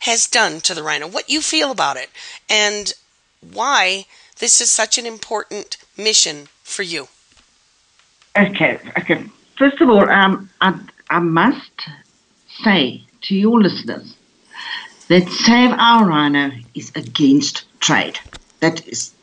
has 0.00 0.26
done 0.26 0.60
to 0.60 0.74
the 0.74 0.82
rhino, 0.82 1.06
what 1.06 1.30
you 1.30 1.40
feel 1.40 1.70
about 1.70 1.96
it, 1.96 2.10
and 2.48 2.92
why 3.40 4.06
this 4.38 4.60
is 4.60 4.70
such 4.70 4.98
an 4.98 5.06
important 5.06 5.78
mission 5.96 6.48
for 6.62 6.82
you. 6.82 7.08
Okay, 8.36 8.78
okay. 8.98 9.24
First 9.56 9.80
of 9.80 9.88
all, 9.88 10.08
um, 10.10 10.50
I, 10.60 10.78
I 11.08 11.20
must 11.20 11.88
say 12.62 13.05
to 13.26 13.34
your 13.34 13.60
listeners 13.60 14.16
that 15.08 15.28
Save 15.28 15.72
Our 15.72 16.06
Rhino 16.06 16.52
is 16.74 16.92
against 16.94 17.64
trade. 17.80 18.20
That 18.60 18.86
is 18.86 19.14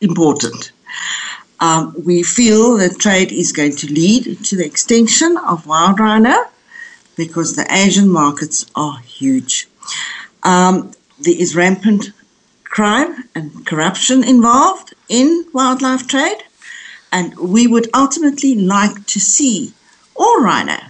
important. 0.00 0.72
Um, 1.58 1.94
we 2.04 2.22
feel 2.22 2.76
that 2.78 2.98
trade 2.98 3.32
is 3.32 3.52
going 3.52 3.76
to 3.76 3.86
lead 3.92 4.44
to 4.44 4.56
the 4.56 4.64
extinction 4.64 5.38
of 5.38 5.66
wild 5.66 6.00
rhino 6.00 6.34
because 7.16 7.56
the 7.56 7.66
Asian 7.70 8.08
markets 8.10 8.66
are 8.74 8.98
huge. 9.00 9.68
Um, 10.42 10.92
there 11.18 11.36
is 11.36 11.56
rampant 11.56 12.12
crime 12.64 13.24
and 13.34 13.66
corruption 13.66 14.22
involved 14.22 14.94
in 15.08 15.46
wildlife 15.52 16.06
trade, 16.06 16.42
and 17.12 17.36
we 17.38 17.66
would 17.66 17.88
ultimately 17.94 18.54
like 18.54 19.06
to 19.06 19.20
see 19.20 19.72
all 20.16 20.40
rhino 20.42 20.89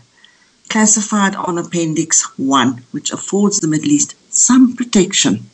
classified 0.71 1.35
on 1.35 1.59
Appendix 1.59 2.39
1, 2.39 2.85
which 2.93 3.13
affords 3.13 3.61
them 3.61 3.75
at 3.75 3.83
least 3.83 4.15
some 4.33 4.75
protection. 4.75 5.51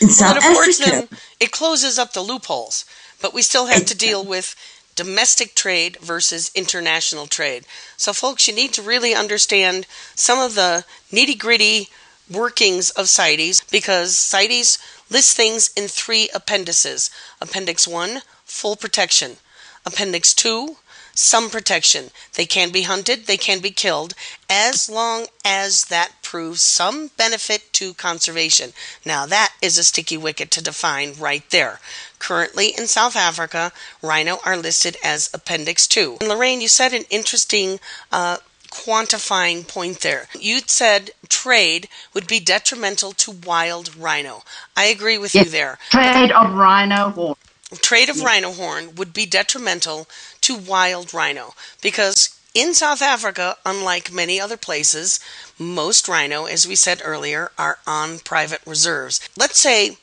In 0.00 0.08
South 0.10 0.38
well, 0.38 0.60
Africa, 0.60 0.90
them, 0.90 1.18
it 1.40 1.50
closes 1.50 1.98
up 1.98 2.12
the 2.12 2.20
loopholes, 2.20 2.84
but 3.20 3.34
we 3.34 3.42
still 3.42 3.66
have 3.66 3.86
to 3.86 3.96
deal 3.96 4.24
with 4.24 4.54
domestic 4.94 5.54
trade 5.54 5.96
versus 6.00 6.50
international 6.54 7.26
trade. 7.26 7.64
So, 7.96 8.12
folks, 8.12 8.46
you 8.46 8.54
need 8.54 8.72
to 8.74 8.82
really 8.82 9.14
understand 9.14 9.86
some 10.14 10.38
of 10.38 10.54
the 10.54 10.84
nitty 11.10 11.38
gritty 11.38 11.88
workings 12.30 12.90
of 12.90 13.08
CITES 13.08 13.62
because 13.70 14.16
CITES 14.16 14.78
lists 15.10 15.34
things 15.34 15.70
in 15.76 15.88
three 15.88 16.28
appendices 16.34 17.10
Appendix 17.40 17.88
1, 17.88 18.22
full 18.44 18.76
protection, 18.76 19.36
Appendix 19.84 20.32
2, 20.34 20.76
some 21.14 21.48
protection. 21.48 22.10
They 22.34 22.46
can 22.46 22.70
be 22.70 22.82
hunted, 22.82 23.26
they 23.26 23.36
can 23.36 23.60
be 23.60 23.70
killed, 23.70 24.14
as 24.50 24.90
long 24.90 25.26
as 25.44 25.86
that 25.86 26.12
proves 26.22 26.60
some 26.60 27.10
benefit 27.16 27.72
to 27.74 27.94
conservation. 27.94 28.72
Now, 29.04 29.26
that 29.26 29.54
is 29.62 29.78
a 29.78 29.84
sticky 29.84 30.16
wicket 30.16 30.50
to 30.52 30.62
define 30.62 31.14
right 31.18 31.48
there. 31.50 31.80
Currently 32.18 32.68
in 32.76 32.86
South 32.86 33.16
Africa, 33.16 33.72
rhino 34.02 34.38
are 34.44 34.56
listed 34.56 34.96
as 35.04 35.30
Appendix 35.32 35.86
2. 35.86 36.18
And 36.20 36.28
Lorraine, 36.28 36.60
you 36.60 36.68
said 36.68 36.92
an 36.92 37.04
interesting 37.10 37.78
uh, 38.10 38.38
quantifying 38.70 39.66
point 39.66 40.00
there. 40.00 40.26
You 40.38 40.60
said 40.66 41.12
trade 41.28 41.88
would 42.12 42.26
be 42.26 42.40
detrimental 42.40 43.12
to 43.12 43.30
wild 43.30 43.96
rhino. 43.96 44.42
I 44.76 44.86
agree 44.86 45.16
with 45.16 45.34
yes. 45.34 45.44
you 45.44 45.50
there. 45.50 45.78
Trade 45.90 46.32
of 46.32 46.54
rhino. 46.54 47.36
Trade 47.76 48.08
of 48.08 48.16
yes. 48.16 48.24
rhino 48.24 48.52
horn 48.52 48.94
would 48.94 49.12
be 49.12 49.26
detrimental 49.26 50.06
to 50.42 50.54
wild 50.54 51.14
rhino 51.14 51.54
because 51.82 52.38
in 52.54 52.72
South 52.72 53.02
Africa, 53.02 53.56
unlike 53.66 54.12
many 54.12 54.40
other 54.40 54.56
places, 54.56 55.18
most 55.58 56.06
rhino, 56.06 56.44
as 56.44 56.68
we 56.68 56.76
said 56.76 57.02
earlier, 57.04 57.50
are 57.58 57.78
on 57.86 58.20
private 58.20 58.60
reserves. 58.64 59.20
Let's 59.36 59.58
say 59.58 59.98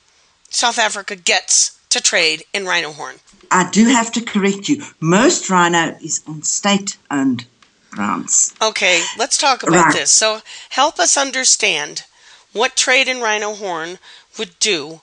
South 0.50 0.78
Africa 0.78 1.16
gets 1.16 1.80
to 1.90 2.02
trade 2.02 2.44
in 2.54 2.66
rhino 2.66 2.92
horn. 2.92 3.16
I 3.50 3.70
do 3.70 3.86
have 3.88 4.12
to 4.14 4.22
correct 4.22 4.68
you. 4.68 4.84
Most 5.00 5.50
rhino 5.50 5.98
is 6.02 6.22
on 6.28 6.44
state 6.44 6.98
owned 7.10 7.46
grounds. 7.90 8.54
Okay, 8.62 9.04
let's 9.18 9.38
talk 9.38 9.64
about 9.64 9.86
right. 9.86 9.94
this. 9.94 10.12
So, 10.12 10.42
help 10.70 11.00
us 11.00 11.18
understand 11.18 12.04
what 12.54 12.76
trade 12.76 13.08
in 13.08 13.22
rhino 13.22 13.54
horn 13.54 14.00
would 14.38 14.58
do 14.60 15.02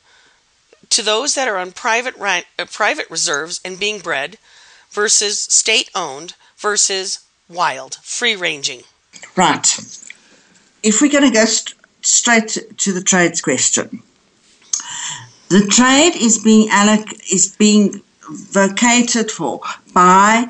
to 0.98 1.04
those 1.04 1.36
that 1.36 1.46
are 1.46 1.58
on 1.58 1.70
private 1.70 2.20
uh, 2.20 2.64
private 2.72 3.08
reserves 3.08 3.60
and 3.64 3.78
being 3.78 4.00
bred 4.00 4.36
versus 4.90 5.38
state 5.38 5.88
owned 5.94 6.34
versus 6.56 7.20
wild, 7.48 7.94
free 8.02 8.34
ranging? 8.34 8.82
Right. 9.36 9.64
If 10.82 11.00
we're 11.00 11.12
going 11.12 11.30
to 11.30 11.30
go 11.30 11.44
st- 11.44 11.76
straight 12.02 12.58
to 12.78 12.92
the 12.92 13.00
trades 13.00 13.40
question, 13.40 14.02
the 15.50 15.64
trade 15.70 16.16
is 16.16 16.42
being 16.42 16.68
alloc- 16.68 17.32
is 17.32 17.54
being 17.56 18.02
vacated 18.28 19.30
for 19.30 19.60
by 19.94 20.48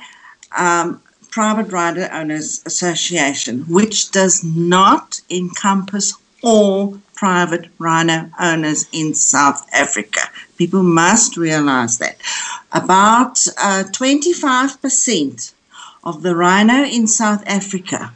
um, 0.57 1.03
Private 1.31 1.71
Rhino 1.71 2.09
Owners 2.11 2.63
Association, 2.65 3.65
which 3.69 4.13
does 4.13 4.43
not 4.43 5.21
encompass 5.29 6.15
all 6.43 6.99
private 7.19 7.69
rhino 7.81 8.31
owners 8.39 8.87
in 8.93 9.13
South 9.13 9.69
Africa. 9.73 10.21
People 10.57 10.85
must 10.85 11.37
realize 11.37 11.99
that. 11.99 12.17
About 12.71 13.45
uh, 13.61 13.83
25% 13.91 15.53
of 16.05 16.23
the 16.23 16.37
rhino 16.37 16.85
in 16.85 17.09
South 17.09 17.43
Africa 17.45 18.13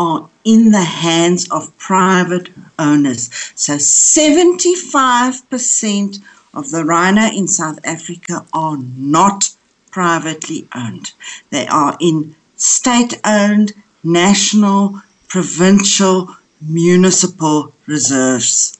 are 0.00 0.28
in 0.44 0.72
the 0.72 0.82
hands 0.82 1.48
of 1.52 1.78
private 1.78 2.48
owners. 2.76 3.30
So 3.54 3.74
75% 3.74 6.18
of 6.52 6.72
the 6.72 6.84
rhino 6.84 7.30
in 7.30 7.46
South 7.46 7.78
Africa 7.84 8.44
are 8.52 8.78
not 8.96 9.54
privately 9.92 10.66
owned. 10.74 11.12
They 11.50 11.68
are 11.68 11.96
in 12.00 12.34
state 12.56 13.20
owned, 13.24 13.74
national, 14.02 15.02
provincial, 15.28 16.34
municipal 16.60 17.72
reserves, 17.86 18.78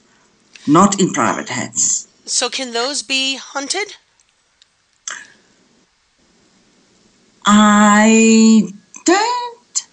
not 0.67 0.99
in 0.99 1.11
private 1.11 1.49
hands. 1.49 2.07
So, 2.25 2.49
can 2.49 2.71
those 2.71 3.01
be 3.01 3.35
hunted? 3.35 3.95
I 7.45 8.71
don't 9.05 9.87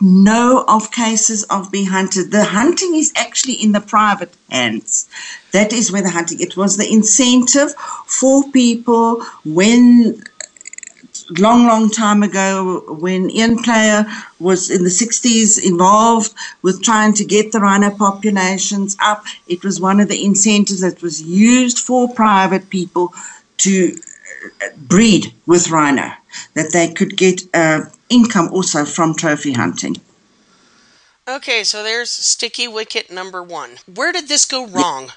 know 0.00 0.64
of 0.68 0.92
cases 0.92 1.42
of 1.44 1.72
being 1.72 1.86
hunted. 1.86 2.30
The 2.30 2.44
hunting 2.44 2.94
is 2.94 3.12
actually 3.16 3.54
in 3.54 3.72
the 3.72 3.80
private 3.80 4.32
hands. 4.50 5.08
That 5.52 5.72
is 5.72 5.90
where 5.90 6.02
the 6.02 6.10
hunting. 6.10 6.40
It 6.40 6.56
was 6.56 6.76
the 6.76 6.90
incentive 6.90 7.74
for 8.06 8.48
people 8.50 9.24
when 9.44 10.22
long, 11.30 11.66
long 11.66 11.90
time 11.90 12.22
ago 12.22 12.80
when 12.98 13.30
Ian 13.30 13.62
Player 13.62 14.06
was 14.38 14.70
in 14.70 14.84
the 14.84 14.90
60s 14.90 15.62
involved 15.64 16.34
with 16.62 16.82
trying 16.82 17.14
to 17.14 17.24
get 17.24 17.52
the 17.52 17.60
rhino 17.60 17.90
populations 17.90 18.96
up. 19.00 19.24
It 19.46 19.64
was 19.64 19.80
one 19.80 20.00
of 20.00 20.08
the 20.08 20.24
incentives 20.24 20.80
that 20.80 21.02
was 21.02 21.22
used 21.22 21.78
for 21.78 22.12
private 22.12 22.70
people 22.70 23.14
to 23.58 23.96
uh, 24.62 24.68
breed 24.76 25.32
with 25.46 25.70
rhino, 25.70 26.10
that 26.54 26.72
they 26.72 26.92
could 26.92 27.16
get 27.16 27.42
uh, 27.54 27.82
income 28.08 28.48
also 28.52 28.84
from 28.84 29.14
trophy 29.14 29.52
hunting. 29.52 29.96
Okay, 31.26 31.64
so 31.64 31.82
there's 31.82 32.10
sticky 32.10 32.68
wicket 32.68 33.10
number 33.10 33.42
one. 33.42 33.76
Where 33.92 34.12
did 34.12 34.28
this 34.28 34.44
go 34.44 34.66
wrong? 34.66 35.12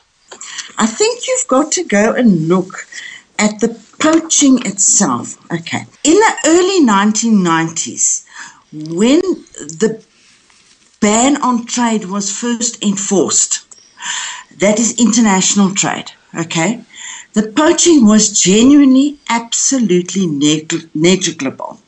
I 0.77 0.85
think 0.85 1.27
you've 1.27 1.47
got 1.47 1.71
to 1.73 1.83
go 1.83 2.13
and 2.13 2.47
look 2.47 2.87
at 3.37 3.59
the 3.59 3.69
poaching 3.99 4.65
itself. 4.65 5.37
Okay. 5.51 5.85
In 6.03 6.13
the 6.15 6.33
early 6.45 6.85
1990s, 6.85 8.25
when 8.71 9.21
the 9.21 10.03
ban 10.99 11.41
on 11.41 11.65
trade 11.65 12.05
was 12.05 12.31
first 12.31 12.83
enforced, 12.83 13.65
that 14.59 14.79
is 14.79 14.99
international 14.99 15.73
trade, 15.73 16.11
okay? 16.35 16.81
The 17.33 17.51
poaching 17.51 18.05
was 18.05 18.41
genuinely, 18.41 19.19
absolutely 19.29 20.25
neg- 20.25 20.89
negligible. 20.95 21.79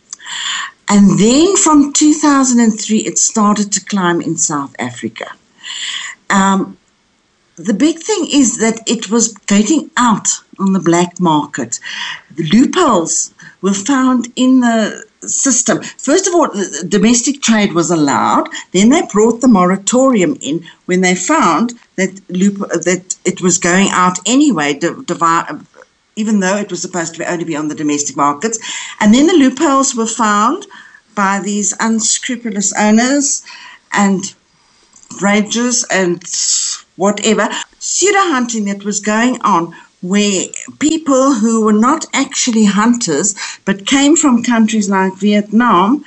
And 0.88 1.20
then 1.20 1.56
from 1.56 1.94
2003, 1.94 3.00
it 3.00 3.18
started 3.18 3.72
to 3.72 3.86
climb 3.86 4.22
in 4.22 4.38
South 4.38 4.76
Africa. 4.80 5.28
Um, 6.30 6.78
the 7.60 7.74
big 7.74 8.00
thing 8.00 8.28
is 8.32 8.58
that 8.58 8.80
it 8.88 9.10
was 9.10 9.34
getting 9.48 9.92
out 9.98 10.30
on 10.60 10.74
the 10.74 10.80
black 10.80 11.20
market. 11.20 11.80
The 12.36 12.48
loopholes 12.50 13.34
were 13.62 13.74
found 13.74 14.32
in 14.36 14.62
the 14.62 15.04
system. 15.28 15.82
First 15.82 16.28
of 16.28 16.34
all, 16.34 16.50
domestic 16.88 17.42
trade 17.42 17.74
was 17.74 17.92
allowed. 17.92 18.48
Then 18.72 18.90
they 18.90 19.02
brought 19.12 19.42
the 19.42 19.50
moratorium 19.50 20.38
in 20.42 20.66
when 20.86 21.02
they 21.02 21.16
found 21.16 21.74
that 21.96 22.22
loop, 22.30 22.60
that 22.60 23.18
it 23.26 23.42
was 23.42 23.58
going 23.58 23.90
out 23.92 24.18
anyway, 24.26 24.80
even 26.16 26.40
though 26.40 26.58
it 26.58 26.72
was 26.72 26.82
supposed 26.82 27.16
to 27.16 27.32
only 27.32 27.44
be 27.44 27.58
on 27.58 27.68
the 27.68 27.76
domestic 27.76 28.16
markets. 28.16 28.60
And 29.02 29.14
then 29.14 29.28
the 29.28 29.34
loopholes 29.34 29.96
were 29.96 30.08
found 30.08 30.66
by 31.14 31.42
these 31.44 31.76
unscrupulous 31.82 32.74
owners 32.80 33.44
and 33.92 34.34
rangers 35.22 35.84
and 35.92 36.26
whatever 37.00 37.50
pseudo 37.80 38.24
hunting 38.36 38.66
that 38.66 38.84
was 38.84 39.00
going 39.00 39.42
on 39.42 39.74
where 40.02 40.46
people 40.80 41.34
who 41.34 41.66
were 41.66 41.74
not 41.74 42.06
actually 42.14 42.66
hunters 42.66 43.36
but 43.66 43.86
came 43.86 44.16
from 44.16 44.44
countries 44.44 44.90
like 44.90 45.14
Vietnam 45.16 46.06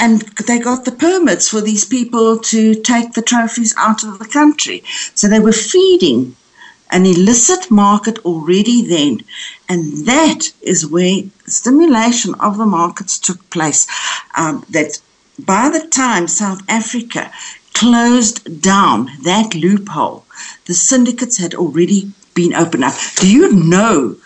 and 0.00 0.22
they 0.46 0.58
got 0.58 0.84
the 0.84 0.92
permits 0.92 1.48
for 1.48 1.60
these 1.60 1.84
people 1.84 2.38
to 2.38 2.74
take 2.74 3.12
the 3.12 3.22
trophies 3.22 3.74
out 3.78 4.02
of 4.04 4.18
the 4.18 4.26
country. 4.26 4.82
So 5.14 5.26
they 5.26 5.40
were 5.40 5.52
feeding 5.52 6.36
an 6.90 7.06
illicit 7.06 7.70
market 7.70 8.18
already 8.24 8.86
then. 8.86 9.20
And 9.68 10.06
that 10.06 10.52
is 10.60 10.86
where 10.86 11.22
stimulation 11.46 12.34
of 12.40 12.58
the 12.58 12.66
markets 12.66 13.18
took 13.18 13.48
place. 13.50 13.86
Um, 14.36 14.66
that 14.70 15.00
by 15.38 15.70
the 15.70 15.86
time 15.86 16.28
South 16.28 16.62
Africa 16.68 17.30
closed 17.74 18.62
down 18.62 19.10
that 19.22 19.54
loophole, 19.54 20.24
the 20.66 20.74
syndicates 20.74 21.38
had 21.38 21.54
already 21.54 22.12
been 22.34 22.54
opened 22.54 22.84
up. 22.84 22.94
Do 23.16 23.30
you 23.30 23.52
know 23.52 24.16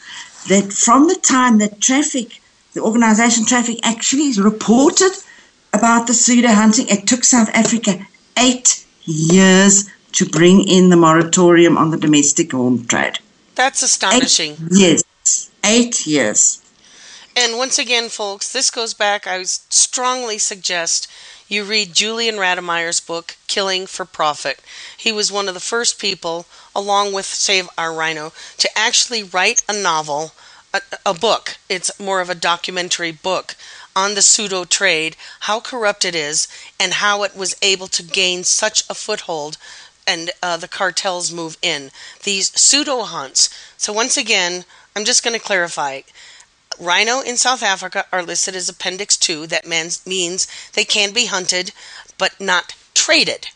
that 0.49 0.73
from 0.73 1.09
the 1.09 1.17
time 1.17 1.59
that 1.59 1.81
traffic, 1.81 2.41
the 2.75 2.81
organization 2.81 3.45
traffic 3.45 3.79
actually 3.83 4.25
is 4.25 4.41
reported 4.41 5.13
about 5.73 6.07
the 6.07 6.15
pseudo 6.15 6.49
hunting, 6.49 6.87
it 6.89 7.07
took 7.07 7.25
South 7.25 7.51
Africa 7.53 8.07
eight 8.39 8.85
years 9.05 9.91
to 10.13 10.25
bring 10.25 10.67
in 10.69 10.91
the 10.91 10.97
moratorium 10.97 11.77
on 11.77 11.91
the 11.91 11.97
domestic 11.97 12.53
horn 12.53 12.87
trade. 12.87 13.19
That's 13.55 13.83
astonishing. 13.83 14.57
Years. 14.71 15.03
Eight 15.65 16.07
years. 16.07 16.61
And 17.37 17.59
once 17.59 17.79
again, 17.79 18.09
folks, 18.09 18.53
this 18.53 18.71
goes 18.71 18.95
back, 18.95 19.27
I 19.27 19.43
strongly 19.43 20.39
suggest 20.39 21.09
you 21.49 21.65
read 21.65 21.93
Julian 21.95 22.37
Rademeyer's 22.37 23.01
book, 23.01 23.37
Killing 23.47 23.87
for 23.87 24.05
Profit. 24.05 24.61
He 24.97 25.13
was 25.13 25.31
one 25.31 25.49
of 25.49 25.55
the 25.55 25.61
first 25.61 25.99
people, 25.99 26.47
along 26.75 27.13
with 27.13 27.27
Save 27.27 27.69
Our 27.77 27.93
Rhino, 27.93 28.33
to 28.59 28.69
actually 28.77 29.23
write 29.23 29.63
a 29.69 29.73
novel, 29.73 30.33
a, 30.73 30.81
a 31.05 31.15
book. 31.15 31.59
It's 31.69 31.99
more 32.01 32.21
of 32.21 32.31
a 32.31 32.35
documentary 32.35 33.13
book 33.13 33.57
on 33.95 34.15
the 34.15 34.23
pseudo 34.23 34.65
trade, 34.65 35.17
how 35.41 35.61
corrupt 35.61 36.05
it 36.05 36.15
is, 36.15 36.49
and 36.81 36.95
how 36.95 37.23
it 37.23 37.37
was 37.37 37.57
able 37.63 37.87
to 37.89 38.03
gain 38.03 38.43
such 38.45 38.83
a 38.89 38.95
foothold 38.95 39.57
and 40.07 40.31
uh, 40.43 40.57
the 40.57 40.69
cartels 40.69 41.33
move 41.33 41.57
in. 41.63 41.91
These 42.25 42.59
pseudo 42.59 43.03
hunts. 43.03 43.49
So, 43.77 43.93
once 43.93 44.17
again, 44.17 44.65
I'm 44.97 45.05
just 45.05 45.23
going 45.25 45.39
to 45.39 45.45
clarify 45.45 46.01
Rhino 46.79 47.21
in 47.21 47.37
South 47.37 47.63
Africa 47.63 48.07
are 48.13 48.23
listed 48.23 48.57
as 48.57 48.69
Appendix 48.69 49.17
2. 49.17 49.47
That 49.47 49.67
means 49.67 50.47
they 50.73 50.85
can 50.85 51.13
be 51.13 51.27
hunted 51.27 51.73
but 52.19 52.41
not 52.41 52.75
traded. 52.95 53.49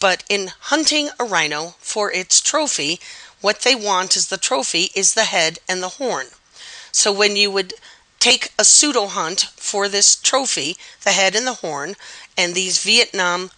But 0.00 0.24
in 0.28 0.52
hunting 0.60 1.10
a 1.18 1.24
rhino 1.24 1.74
for 1.78 2.12
its 2.12 2.40
trophy, 2.40 3.00
what 3.40 3.60
they 3.60 3.74
want 3.74 4.16
is 4.16 4.28
the 4.28 4.36
trophy 4.36 4.90
is 4.94 5.14
the 5.14 5.24
head 5.24 5.58
and 5.68 5.82
the 5.82 6.00
horn. 6.00 6.26
So 6.92 7.12
when 7.12 7.36
you 7.36 7.50
would 7.50 7.74
take 8.20 8.52
a 8.58 8.64
pseudo 8.64 9.06
hunt 9.06 9.48
for 9.56 9.88
this 9.88 10.14
trophy, 10.16 10.76
the 11.02 11.12
head 11.12 11.34
and 11.34 11.46
the 11.46 11.54
horn, 11.54 11.96
and 12.36 12.54
these 12.54 12.82
Vietnam 12.82 13.50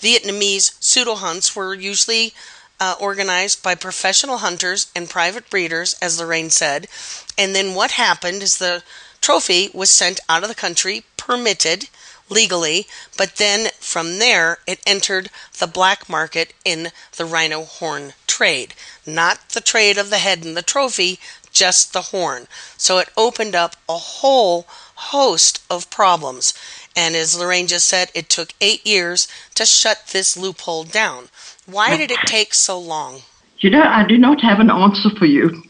Vietnamese 0.00 0.72
pseudo 0.80 1.14
hunts 1.14 1.54
were 1.54 1.74
usually 1.74 2.34
uh, 2.80 2.94
organized 2.98 3.62
by 3.62 3.74
professional 3.74 4.38
hunters 4.38 4.90
and 4.96 5.08
private 5.10 5.50
breeders, 5.50 5.94
as 6.00 6.18
Lorraine 6.18 6.50
said. 6.50 6.88
And 7.36 7.54
then 7.54 7.74
what 7.74 7.92
happened 7.92 8.42
is 8.42 8.56
the 8.56 8.82
trophy 9.20 9.70
was 9.74 9.90
sent 9.90 10.18
out 10.28 10.42
of 10.42 10.48
the 10.48 10.54
country, 10.54 11.04
permitted 11.16 11.88
legally, 12.30 12.86
but 13.16 13.36
then 13.36 13.70
from 13.80 14.18
there 14.18 14.58
it 14.66 14.80
entered 14.86 15.30
the 15.58 15.66
black 15.66 16.08
market 16.08 16.54
in 16.64 16.88
the 17.16 17.24
rhino 17.24 17.64
horn 17.64 18.14
trade. 18.26 18.74
Not 19.04 19.50
the 19.50 19.60
trade 19.60 19.98
of 19.98 20.10
the 20.10 20.18
head 20.18 20.44
and 20.44 20.56
the 20.56 20.62
trophy, 20.62 21.18
just 21.52 21.92
the 21.92 22.02
horn. 22.02 22.46
So 22.76 22.98
it 22.98 23.10
opened 23.16 23.54
up 23.54 23.76
a 23.88 23.98
whole 23.98 24.66
host 24.94 25.62
of 25.68 25.90
problems. 25.90 26.54
And 26.96 27.14
as 27.16 27.38
Lorraine 27.38 27.66
just 27.66 27.88
said, 27.88 28.10
it 28.14 28.28
took 28.28 28.54
eight 28.60 28.86
years 28.86 29.28
to 29.54 29.66
shut 29.66 30.08
this 30.12 30.36
loophole 30.36 30.84
down. 30.84 31.28
Why 31.70 31.96
did 31.96 32.10
it 32.10 32.18
take 32.26 32.54
so 32.54 32.78
long? 32.78 33.22
You 33.58 33.70
know, 33.70 33.82
I 33.82 34.06
do 34.06 34.16
not 34.16 34.40
have 34.40 34.60
an 34.60 34.70
answer 34.70 35.10
for 35.10 35.26
you. 35.26 35.62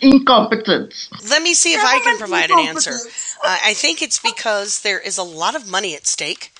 Incompetence. 0.00 1.08
Let 1.30 1.42
me 1.42 1.54
see 1.54 1.74
if 1.74 1.84
I 1.84 2.00
can 2.00 2.18
provide 2.18 2.50
an 2.50 2.58
answer. 2.58 2.94
Uh, 3.44 3.58
I 3.64 3.74
think 3.74 4.02
it's 4.02 4.18
because 4.18 4.82
there 4.82 4.98
is 4.98 5.16
a 5.16 5.22
lot 5.22 5.54
of 5.54 5.68
money 5.68 5.94
at 5.94 6.06
stake, 6.06 6.52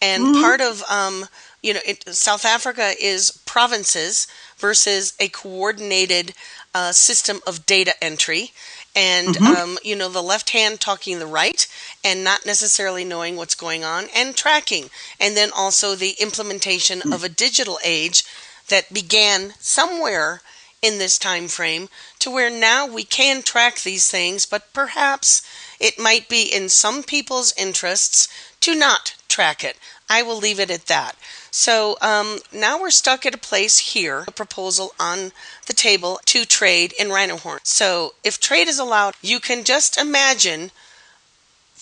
and 0.00 0.24
mm-hmm. 0.24 0.42
part 0.42 0.62
of 0.62 0.82
um, 0.90 1.26
you 1.62 1.74
know 1.74 1.80
it, 1.86 2.08
South 2.14 2.46
Africa 2.46 2.92
is 2.98 3.42
provinces 3.44 4.26
versus 4.56 5.12
a 5.20 5.28
coordinated 5.28 6.32
uh, 6.74 6.92
system 6.92 7.40
of 7.46 7.66
data 7.66 7.92
entry 8.02 8.52
and 8.96 9.36
mm-hmm. 9.36 9.44
um, 9.44 9.78
you 9.84 9.94
know 9.94 10.08
the 10.08 10.22
left 10.22 10.50
hand 10.50 10.80
talking 10.80 11.18
the 11.18 11.26
right 11.26 11.68
and 12.02 12.24
not 12.24 12.46
necessarily 12.46 13.04
knowing 13.04 13.36
what's 13.36 13.54
going 13.54 13.84
on 13.84 14.06
and 14.16 14.34
tracking 14.34 14.88
and 15.20 15.36
then 15.36 15.50
also 15.54 15.94
the 15.94 16.16
implementation 16.18 17.00
mm-hmm. 17.00 17.12
of 17.12 17.22
a 17.22 17.28
digital 17.28 17.78
age 17.84 18.24
that 18.68 18.92
began 18.92 19.52
somewhere 19.60 20.40
in 20.82 20.98
this 20.98 21.18
time 21.18 21.46
frame 21.46 21.88
to 22.18 22.30
where 22.30 22.50
now 22.50 22.86
we 22.86 23.04
can 23.04 23.42
track 23.42 23.80
these 23.80 24.10
things 24.10 24.46
but 24.46 24.72
perhaps 24.72 25.46
it 25.78 25.98
might 25.98 26.28
be 26.28 26.42
in 26.42 26.68
some 26.68 27.02
people's 27.02 27.52
interests 27.56 28.28
to 28.60 28.74
not 28.74 29.14
track 29.28 29.62
it 29.62 29.76
i 30.08 30.22
will 30.22 30.36
leave 30.38 30.58
it 30.60 30.70
at 30.70 30.86
that 30.86 31.16
so 31.56 31.96
um, 32.02 32.40
now 32.52 32.78
we're 32.78 32.90
stuck 32.90 33.24
at 33.24 33.34
a 33.34 33.38
place 33.38 33.78
here, 33.78 34.24
a 34.28 34.30
proposal 34.30 34.92
on 35.00 35.32
the 35.66 35.72
table 35.72 36.20
to 36.26 36.44
trade 36.44 36.92
in 37.00 37.08
rhino 37.08 37.38
horn. 37.38 37.60
So 37.62 38.12
if 38.22 38.38
trade 38.38 38.68
is 38.68 38.78
allowed, 38.78 39.14
you 39.22 39.40
can 39.40 39.64
just 39.64 39.96
imagine 39.96 40.70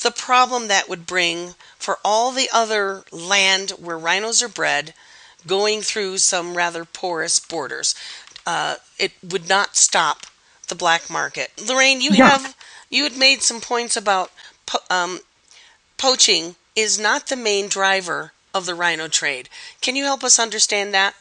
the 0.00 0.12
problem 0.12 0.68
that 0.68 0.88
would 0.88 1.06
bring 1.06 1.56
for 1.76 1.98
all 2.04 2.30
the 2.30 2.48
other 2.52 3.02
land 3.10 3.70
where 3.72 3.98
rhinos 3.98 4.44
are 4.44 4.48
bred 4.48 4.94
going 5.44 5.80
through 5.80 6.18
some 6.18 6.56
rather 6.56 6.84
porous 6.84 7.40
borders. 7.40 7.96
Uh, 8.46 8.76
it 8.96 9.10
would 9.28 9.48
not 9.48 9.74
stop 9.74 10.26
the 10.68 10.76
black 10.76 11.10
market. 11.10 11.50
Lorraine, 11.68 12.00
you 12.00 12.10
yeah. 12.12 12.28
have 12.28 12.56
you 12.90 13.02
had 13.02 13.16
made 13.16 13.42
some 13.42 13.60
points 13.60 13.96
about 13.96 14.30
po- 14.66 14.78
um, 14.88 15.18
poaching 15.98 16.54
is 16.76 16.96
not 16.96 17.26
the 17.26 17.36
main 17.36 17.66
driver 17.66 18.30
of 18.54 18.66
the 18.66 18.74
rhino 18.74 19.08
trade. 19.08 19.48
Can 19.80 19.96
you 19.96 20.04
help 20.04 20.24
us 20.24 20.38
understand 20.38 20.94
that? 20.94 21.14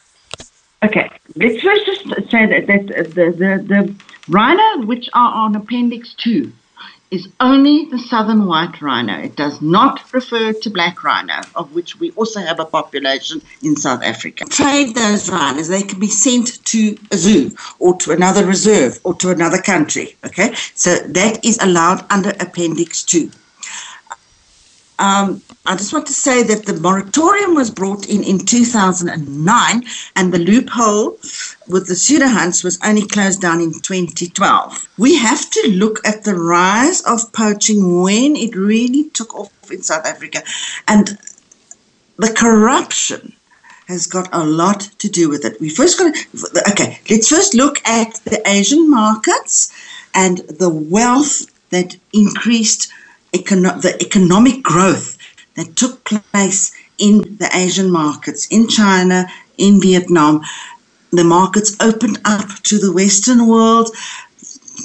Okay, 0.82 1.10
let's 1.36 1.62
first 1.62 1.86
just 1.86 2.30
say 2.30 2.46
that, 2.46 2.66
that 2.66 2.90
uh, 2.90 3.02
the, 3.02 3.30
the, 3.32 3.64
the 3.66 3.94
rhino 4.28 4.86
which 4.86 5.08
are 5.14 5.34
on 5.34 5.56
Appendix 5.56 6.14
2 6.14 6.52
is 7.10 7.28
only 7.40 7.86
the 7.90 7.98
southern 7.98 8.46
white 8.46 8.82
rhino. 8.82 9.18
It 9.18 9.36
does 9.36 9.62
not 9.62 10.12
refer 10.12 10.52
to 10.52 10.70
black 10.70 11.04
rhino, 11.04 11.40
of 11.54 11.72
which 11.74 11.98
we 12.00 12.10
also 12.12 12.40
have 12.40 12.58
a 12.58 12.64
population 12.64 13.40
in 13.62 13.76
South 13.76 14.02
Africa. 14.02 14.44
Trade 14.46 14.94
those 14.94 15.30
rhinos, 15.30 15.68
they 15.68 15.82
can 15.82 16.00
be 16.00 16.08
sent 16.08 16.64
to 16.66 16.98
a 17.12 17.16
zoo 17.16 17.54
or 17.78 17.96
to 17.98 18.10
another 18.10 18.44
reserve 18.44 18.98
or 19.04 19.14
to 19.14 19.30
another 19.30 19.58
country. 19.58 20.16
Okay, 20.24 20.54
so 20.74 20.96
that 20.96 21.44
is 21.44 21.58
allowed 21.62 22.04
under 22.10 22.30
Appendix 22.40 23.04
2 23.04 23.30
um, 24.98 25.42
I 25.66 25.76
just 25.76 25.92
want 25.92 26.06
to 26.06 26.12
say 26.12 26.42
that 26.42 26.66
the 26.66 26.74
moratorium 26.74 27.54
was 27.54 27.70
brought 27.70 28.08
in 28.08 28.22
in 28.22 28.38
2009, 28.38 29.84
and 30.14 30.32
the 30.32 30.38
loophole 30.38 31.18
with 31.66 31.88
the 31.88 31.96
pseudo 31.96 32.28
hunts 32.28 32.62
was 32.62 32.78
only 32.84 33.06
closed 33.06 33.40
down 33.40 33.60
in 33.60 33.72
2012. 33.72 34.88
We 34.98 35.16
have 35.16 35.50
to 35.50 35.68
look 35.72 36.06
at 36.06 36.24
the 36.24 36.34
rise 36.34 37.00
of 37.02 37.32
poaching 37.32 38.02
when 38.02 38.36
it 38.36 38.54
really 38.54 39.10
took 39.10 39.34
off 39.34 39.70
in 39.70 39.82
South 39.82 40.06
Africa, 40.06 40.42
and 40.86 41.18
the 42.16 42.32
corruption 42.32 43.34
has 43.88 44.06
got 44.06 44.28
a 44.32 44.44
lot 44.44 44.80
to 44.98 45.08
do 45.08 45.28
with 45.28 45.44
it. 45.44 45.60
We 45.60 45.68
first 45.68 45.98
got 45.98 46.14
to, 46.14 46.70
okay, 46.70 47.00
let's 47.10 47.28
first 47.28 47.54
look 47.54 47.86
at 47.86 48.14
the 48.24 48.40
Asian 48.46 48.90
markets 48.90 49.72
and 50.14 50.38
the 50.38 50.70
wealth 50.70 51.46
that 51.70 51.96
increased 52.12 52.90
econo- 53.34 53.80
the 53.80 53.94
economic 54.02 54.62
growth 54.62 55.18
that 55.56 55.76
took 55.76 56.04
place 56.04 56.72
in 56.98 57.36
the 57.38 57.50
Asian 57.54 57.90
markets, 57.90 58.46
in 58.48 58.68
China, 58.68 59.26
in 59.58 59.80
Vietnam. 59.80 60.42
The 61.10 61.24
markets 61.24 61.76
opened 61.80 62.18
up 62.24 62.48
to 62.68 62.78
the 62.78 62.92
Western 62.92 63.46
world. 63.46 63.90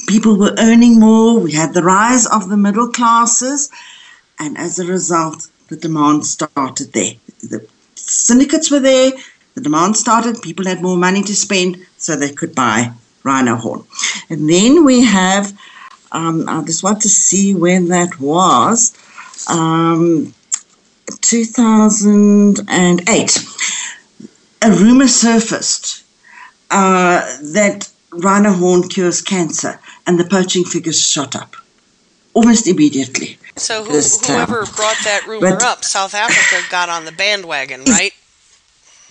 People 0.08 0.38
were 0.38 0.56
earning 0.58 1.00
more. 1.00 1.40
We 1.40 1.54
had 1.54 1.74
the 1.74 1.84
rise 1.84 2.26
of 2.28 2.50
the 2.50 2.58
middle 2.58 2.90
classes. 2.90 3.70
And 4.40 4.58
as 4.58 4.80
a 4.80 4.86
result, 4.86 5.48
the 5.70 5.78
demand 5.78 6.26
started 6.26 6.94
there. 6.94 7.14
The 7.42 7.66
syndicates 7.96 8.72
were 8.72 8.80
there, 8.80 9.12
the 9.56 9.62
demand 9.62 9.98
started, 9.98 10.42
people 10.42 10.66
had 10.66 10.82
more 10.82 10.98
money 10.98 11.22
to 11.24 11.36
spend, 11.36 11.86
so 11.98 12.16
they 12.16 12.32
could 12.32 12.56
buy 12.56 12.92
rhino 13.24 13.56
horn. 13.56 13.84
And 14.30 14.50
then 14.50 14.86
we 14.86 15.04
have, 15.04 15.54
um, 16.12 16.46
I 16.48 16.64
just 16.64 16.84
want 16.84 17.02
to 17.02 17.10
see 17.10 17.54
when 17.54 17.90
that 17.90 18.20
was, 18.20 18.94
um, 19.50 20.34
2008. 21.22 23.46
A 24.62 24.72
rumor 24.72 25.08
surfaced 25.08 26.04
uh, 26.70 27.22
that 27.54 27.90
rhino 28.12 28.52
horn 28.52 28.90
cures 28.90 29.22
cancer, 29.22 29.80
and 30.06 30.20
the 30.20 30.26
poaching 30.26 30.66
figures 30.66 31.02
shot 31.02 31.34
up 31.36 31.56
almost 32.34 32.68
immediately. 32.68 33.38
So 33.56 33.84
who, 33.84 34.00
whoever 34.00 34.66
brought 34.66 34.98
that 35.04 35.26
rumor 35.28 35.52
but, 35.52 35.64
up, 35.64 35.84
South 35.84 36.14
Africa 36.14 36.66
got 36.70 36.90
on 36.90 37.06
the 37.06 37.12
bandwagon, 37.12 37.84
right? 37.86 38.14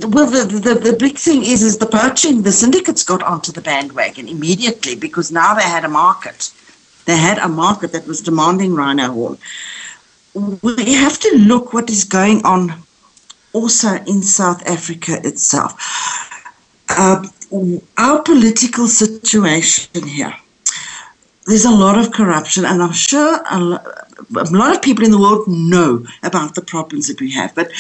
Well, 0.01 0.27
the, 0.27 0.45
the, 0.45 0.75
the 0.75 0.97
big 0.97 1.19
thing 1.19 1.45
is, 1.45 1.63
is 1.63 1.79
the 1.79 1.87
poaching, 1.87 2.43
the 2.43 2.53
syndicates 2.53 3.03
got 3.03 3.23
onto 3.23 3.51
the 3.51 3.61
bandwagon 3.61 4.29
immediately 4.29 4.95
because 4.95 5.33
now 5.33 5.55
they 5.55 5.63
had 5.63 5.85
a 5.85 5.89
market. 5.89 6.53
They 7.09 7.16
had 7.16 7.38
a 7.38 7.49
market 7.49 7.92
that 7.92 8.07
was 8.07 8.21
demanding 8.21 8.75
rhino 8.75 9.07
horn. 9.16 9.38
We 10.62 10.92
have 11.05 11.18
to 11.21 11.31
look 11.51 11.73
what 11.73 11.88
is 11.88 12.05
going 12.05 12.44
on 12.44 12.62
also 13.55 13.90
in 14.12 14.21
South 14.23 14.61
Africa 14.77 15.14
itself. 15.25 15.73
Uh, 16.88 17.27
our 17.97 18.23
political 18.23 18.87
situation 18.88 20.07
here 20.07 20.35
there's 21.49 21.64
a 21.64 21.71
lot 21.71 21.99
of 21.99 22.12
corruption, 22.12 22.66
and 22.66 22.83
I'm 22.83 22.92
sure 22.92 23.40
a 23.51 23.59
lot 23.59 24.77
of 24.77 24.83
people 24.83 25.05
in 25.07 25.11
the 25.11 25.18
world 25.18 25.49
know 25.49 26.05
about 26.23 26.55
the 26.55 26.61
problems 26.61 27.09
that 27.09 27.23
we 27.23 27.31
have. 27.33 27.55
But 27.55 27.71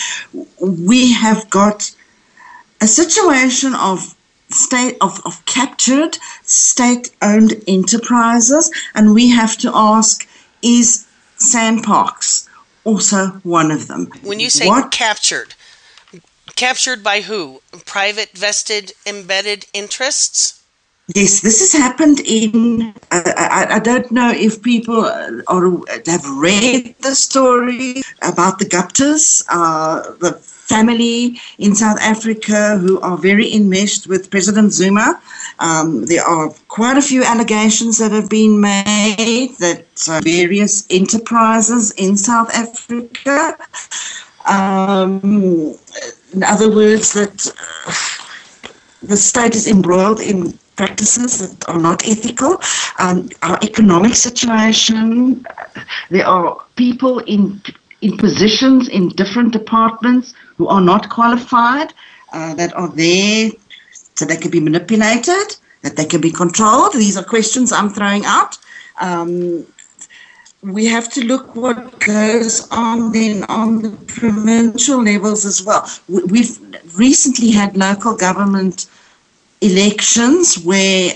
we 0.58 1.12
have 1.12 1.50
got 1.50 1.94
a 2.80 2.86
situation 2.86 3.74
of 3.74 4.16
state 4.50 4.96
of, 5.00 5.20
of 5.24 5.44
captured 5.46 6.18
state-owned 6.42 7.54
enterprises, 7.66 8.70
and 8.94 9.14
we 9.14 9.30
have 9.30 9.56
to 9.58 9.70
ask: 9.74 10.28
Is 10.62 11.06
SANParks 11.38 12.48
also 12.84 13.28
one 13.42 13.70
of 13.70 13.88
them? 13.88 14.06
When 14.22 14.40
you 14.40 14.50
say 14.50 14.68
what? 14.68 14.90
captured, 14.90 15.54
captured 16.56 17.02
by 17.02 17.20
who? 17.22 17.62
Private 17.84 18.30
vested 18.32 18.92
embedded 19.06 19.66
interests? 19.72 20.58
Yes, 21.14 21.40
this 21.40 21.60
has 21.60 21.72
happened 21.72 22.20
in. 22.20 22.92
Uh, 23.10 23.22
I, 23.36 23.66
I, 23.76 23.78
don't 23.78 24.10
know 24.12 24.30
if 24.30 24.62
people 24.62 25.06
are, 25.06 25.70
have 26.06 26.28
read 26.28 26.94
the 27.00 27.14
story 27.14 28.02
about 28.20 28.58
the 28.58 28.66
Guptas, 28.66 29.42
uh, 29.48 30.02
the 30.20 30.32
family 30.68 31.40
in 31.58 31.74
South 31.74 31.98
Africa 32.00 32.76
who 32.78 33.00
are 33.00 33.16
very 33.16 33.52
enmeshed 33.54 34.06
with 34.06 34.30
President 34.30 34.72
Zuma. 34.72 35.20
Um, 35.58 36.04
there 36.06 36.22
are 36.22 36.50
quite 36.68 36.98
a 36.98 37.02
few 37.02 37.24
allegations 37.24 37.98
that 37.98 38.12
have 38.12 38.28
been 38.28 38.60
made 38.60 39.56
that 39.58 39.86
uh, 40.08 40.20
various 40.22 40.86
enterprises 40.90 41.92
in 41.92 42.16
South 42.16 42.50
Africa, 42.54 43.56
um, 44.46 45.74
in 46.32 46.42
other 46.44 46.70
words, 46.70 47.12
that 47.14 47.36
uh, 47.86 47.92
the 49.02 49.16
state 49.16 49.54
is 49.56 49.66
embroiled 49.66 50.20
in 50.20 50.58
practices 50.76 51.38
that 51.38 51.68
are 51.68 51.80
not 51.80 52.06
ethical. 52.06 52.60
Um, 52.98 53.28
our 53.42 53.58
economic 53.62 54.14
situation, 54.14 55.44
there 56.10 56.26
are 56.26 56.62
people 56.76 57.18
in 57.20 57.60
in 58.00 58.16
positions 58.16 58.86
in 58.88 59.08
different 59.08 59.52
departments 59.52 60.32
who 60.58 60.66
are 60.68 60.80
not 60.80 61.08
qualified, 61.08 61.94
uh, 62.32 62.54
that 62.54 62.74
are 62.74 62.88
there 62.88 63.50
so 64.14 64.24
they 64.24 64.36
can 64.36 64.50
be 64.50 64.60
manipulated, 64.60 65.56
that 65.82 65.96
they 65.96 66.04
can 66.04 66.20
be 66.20 66.30
controlled. 66.30 66.92
These 66.92 67.16
are 67.16 67.24
questions 67.24 67.72
I'm 67.72 67.90
throwing 67.90 68.24
out. 68.26 68.58
Um, 69.00 69.64
we 70.62 70.86
have 70.86 71.10
to 71.12 71.24
look 71.24 71.54
what 71.54 72.00
goes 72.00 72.68
on 72.72 73.12
then 73.12 73.44
on 73.44 73.80
the 73.82 73.90
provincial 74.08 75.02
levels 75.02 75.44
as 75.44 75.62
well. 75.62 75.88
We've 76.08 76.58
recently 76.96 77.52
had 77.52 77.76
local 77.76 78.16
government 78.16 78.86
elections 79.60 80.58
where 80.64 81.12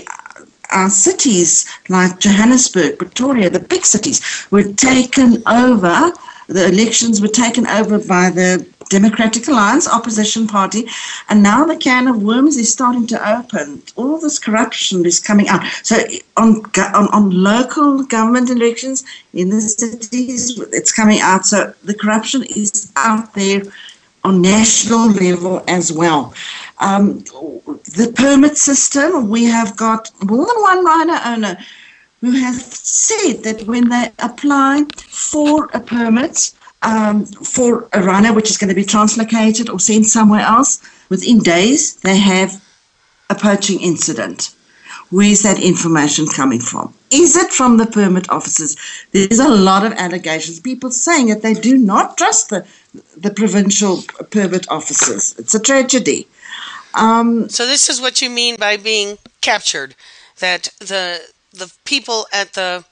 our 0.71 0.89
cities 0.89 1.69
like 1.89 2.19
Johannesburg, 2.19 2.97
Pretoria, 2.97 3.49
the 3.49 3.59
big 3.59 3.85
cities, 3.85 4.21
were 4.49 4.63
taken 4.63 5.43
over. 5.45 6.11
The 6.47 6.67
elections 6.67 7.21
were 7.21 7.27
taken 7.27 7.67
over 7.67 7.99
by 7.99 8.29
the 8.29 8.65
Democratic 8.97 9.47
Alliance 9.47 9.87
opposition 9.87 10.43
party, 10.47 10.81
and 11.29 11.41
now 11.51 11.65
the 11.65 11.75
can 11.89 12.07
of 12.07 12.21
worms 12.21 12.55
is 12.63 12.71
starting 12.77 13.07
to 13.07 13.17
open. 13.35 13.81
All 13.95 14.17
this 14.19 14.37
corruption 14.47 15.05
is 15.11 15.19
coming 15.29 15.47
out. 15.53 15.63
So 15.89 15.95
on 16.37 16.49
on, 16.99 17.05
on 17.17 17.25
local 17.53 18.03
government 18.15 18.49
elections 18.57 19.03
in 19.33 19.49
the 19.49 19.61
cities, 19.61 20.41
it's 20.79 20.93
coming 21.01 21.19
out. 21.21 21.45
So 21.51 21.73
the 21.89 21.97
corruption 22.03 22.41
is 22.63 22.91
out 22.95 23.33
there 23.33 23.61
on 24.23 24.41
national 24.41 25.05
level 25.25 25.63
as 25.67 25.91
well. 25.91 26.33
Um, 26.79 27.03
the 27.99 28.13
permit 28.15 28.57
system, 28.57 29.29
we 29.35 29.43
have 29.45 29.75
got 29.75 30.11
more 30.23 30.45
than 30.49 30.59
one 30.71 30.85
rhino 30.85 31.17
owner 31.31 31.57
who 32.21 32.31
has 32.31 32.57
said 33.07 33.43
that 33.43 33.63
when 33.63 33.89
they 33.89 34.05
apply 34.19 34.85
for 35.09 35.69
a 35.73 35.79
permit 35.79 36.53
um, 36.83 37.25
for 37.25 37.87
a 37.93 38.01
rhino, 38.01 38.33
which 38.33 38.49
is 38.49 38.57
going 38.57 38.69
to 38.69 38.75
be 38.75 38.85
translocated 38.85 39.71
or 39.73 39.79
sent 39.79 40.05
somewhere 40.05 40.41
else, 40.41 40.81
within 41.09 41.39
days 41.39 41.95
they 41.97 42.17
have 42.17 42.63
a 43.29 43.35
poaching 43.35 43.79
incident. 43.81 44.53
Where's 45.09 45.43
that 45.43 45.59
information 45.61 46.25
coming 46.27 46.59
from? 46.59 46.93
Is 47.11 47.35
it 47.35 47.51
from 47.51 47.77
the 47.77 47.85
permit 47.85 48.29
officers? 48.29 48.75
There's 49.11 49.39
a 49.39 49.47
lot 49.47 49.85
of 49.85 49.93
allegations. 49.93 50.59
People 50.59 50.89
saying 50.89 51.27
that 51.27 51.43
they 51.43 51.53
do 51.53 51.77
not 51.77 52.17
trust 52.17 52.49
the, 52.49 52.65
the 53.15 53.29
provincial 53.29 54.01
permit 54.31 54.67
officers. 54.69 55.35
It's 55.37 55.53
a 55.53 55.59
tragedy. 55.59 56.27
Um, 56.95 57.47
so 57.49 57.67
this 57.67 57.89
is 57.89 58.01
what 58.01 58.21
you 58.21 58.29
mean 58.29 58.55
by 58.55 58.77
being 58.77 59.17
captured, 59.41 59.95
that 60.39 60.69
the 60.79 61.21
the 61.51 61.71
people 61.85 62.25
at 62.33 62.53
the 62.53 62.83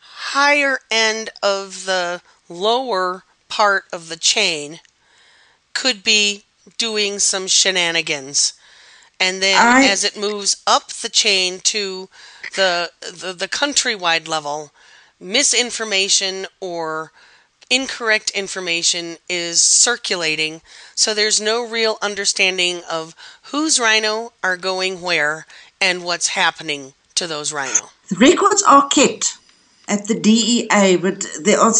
higher 0.00 0.78
end 0.90 1.30
of 1.42 1.86
the 1.86 2.20
lower 2.48 3.24
part 3.48 3.84
of 3.92 4.08
the 4.08 4.16
chain 4.16 4.80
could 5.74 6.02
be 6.02 6.44
doing 6.76 7.18
some 7.18 7.46
shenanigans. 7.46 8.52
And 9.20 9.42
then 9.42 9.56
I, 9.58 9.84
as 9.86 10.04
it 10.04 10.16
moves 10.16 10.62
up 10.66 10.88
the 10.88 11.08
chain 11.08 11.60
to 11.64 12.08
the, 12.54 12.90
the 13.00 13.32
the 13.32 13.48
countrywide 13.48 14.28
level, 14.28 14.70
misinformation 15.18 16.46
or 16.60 17.10
incorrect 17.70 18.30
information 18.30 19.16
is 19.28 19.60
circulating, 19.60 20.60
so 20.94 21.14
there's 21.14 21.40
no 21.40 21.66
real 21.66 21.98
understanding 22.00 22.82
of 22.90 23.14
whose 23.50 23.80
rhino 23.80 24.32
are 24.42 24.56
going 24.56 25.02
where 25.02 25.46
and 25.80 26.04
what's 26.04 26.28
happening 26.28 26.94
to 27.14 27.26
those 27.26 27.52
rhino. 27.52 27.90
The 28.08 28.16
records 28.16 28.62
are 28.62 28.88
kept 28.88 29.38
at 29.88 30.06
the 30.06 30.18
DEA, 30.18 30.96
but 30.96 31.26
there 31.42 31.58
are 31.58 31.72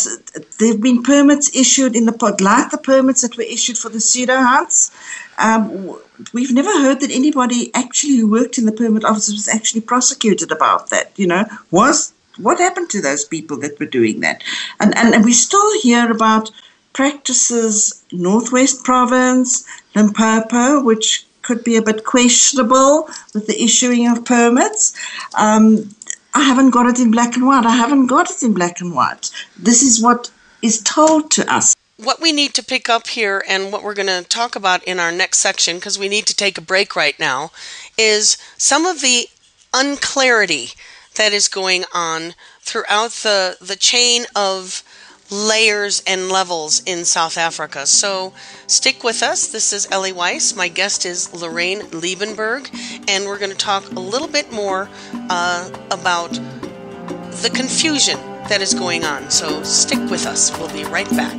there 0.58 0.72
have 0.72 0.80
been 0.80 1.02
permits 1.02 1.54
issued 1.54 1.94
in 1.94 2.06
the 2.06 2.12
pod, 2.12 2.40
like 2.40 2.70
the 2.70 2.78
permits 2.78 3.22
that 3.22 3.36
were 3.36 3.42
issued 3.42 3.78
for 3.78 3.90
the 3.90 4.00
pseudo 4.00 4.36
hunts. 4.36 4.90
Um, 5.38 5.98
we've 6.32 6.52
never 6.52 6.72
heard 6.80 7.00
that 7.00 7.10
anybody 7.10 7.70
actually 7.74 8.16
who 8.16 8.30
worked 8.30 8.58
in 8.58 8.66
the 8.66 8.72
permit 8.72 9.04
office 9.04 9.30
was 9.30 9.48
actually 9.48 9.82
prosecuted 9.82 10.50
about 10.50 10.90
that. 10.90 11.12
You 11.16 11.26
know, 11.26 11.44
was 11.70 12.12
What 12.38 12.58
happened 12.58 12.90
to 12.90 13.00
those 13.00 13.24
people 13.24 13.56
that 13.58 13.78
were 13.78 13.86
doing 13.86 14.20
that? 14.20 14.42
And, 14.80 14.96
and, 14.96 15.14
and 15.14 15.24
we 15.24 15.32
still 15.32 15.80
hear 15.80 16.10
about 16.10 16.50
practices 16.92 18.04
Northwest 18.12 18.84
Province, 18.84 19.64
Limpopo, 19.94 20.82
which 20.82 21.26
could 21.42 21.64
be 21.64 21.76
a 21.76 21.82
bit 21.82 22.04
questionable 22.04 23.08
with 23.34 23.46
the 23.46 23.62
issuing 23.62 24.06
of 24.06 24.24
permits. 24.24 24.94
Um, 25.38 25.94
I 26.38 26.42
haven't 26.42 26.70
got 26.70 26.86
it 26.86 27.00
in 27.00 27.10
black 27.10 27.34
and 27.34 27.44
white. 27.48 27.66
I 27.66 27.74
haven't 27.74 28.06
got 28.06 28.30
it 28.30 28.44
in 28.44 28.54
black 28.54 28.80
and 28.80 28.94
white. 28.94 29.28
This 29.58 29.82
is 29.82 30.00
what 30.00 30.30
is 30.62 30.80
told 30.82 31.32
to 31.32 31.52
us. 31.52 31.74
What 31.96 32.20
we 32.20 32.30
need 32.30 32.54
to 32.54 32.62
pick 32.64 32.88
up 32.88 33.08
here 33.08 33.42
and 33.48 33.72
what 33.72 33.82
we're 33.82 33.92
going 33.92 34.06
to 34.06 34.22
talk 34.28 34.54
about 34.54 34.84
in 34.84 35.00
our 35.00 35.10
next 35.10 35.40
section, 35.40 35.78
because 35.78 35.98
we 35.98 36.08
need 36.08 36.26
to 36.26 36.36
take 36.36 36.56
a 36.56 36.60
break 36.60 36.94
right 36.94 37.18
now, 37.18 37.50
is 37.98 38.38
some 38.56 38.86
of 38.86 39.00
the 39.00 39.26
unclarity 39.74 40.74
that 41.16 41.32
is 41.32 41.48
going 41.48 41.84
on 41.92 42.34
throughout 42.60 43.10
the, 43.10 43.56
the 43.60 43.74
chain 43.74 44.24
of 44.36 44.84
layers 45.30 46.02
and 46.06 46.28
levels 46.30 46.82
in 46.86 47.04
South 47.04 47.36
Africa. 47.36 47.86
So 47.86 48.32
stick 48.66 49.04
with 49.04 49.22
us. 49.22 49.48
This 49.48 49.72
is 49.72 49.88
Ellie 49.90 50.12
Weiss. 50.12 50.54
My 50.56 50.68
guest 50.68 51.04
is 51.04 51.32
Lorraine 51.34 51.80
Liebenberg, 51.90 52.68
and 53.08 53.24
we're 53.26 53.38
going 53.38 53.50
to 53.50 53.56
talk 53.56 53.90
a 53.90 54.00
little 54.00 54.28
bit 54.28 54.50
more 54.52 54.88
uh, 55.12 55.70
about 55.90 56.32
the 56.32 57.50
confusion 57.54 58.18
that 58.48 58.60
is 58.62 58.74
going 58.74 59.04
on. 59.04 59.30
So 59.30 59.62
stick 59.62 59.98
with 60.10 60.26
us. 60.26 60.56
We'll 60.58 60.72
be 60.72 60.84
right 60.84 61.08
back. 61.10 61.38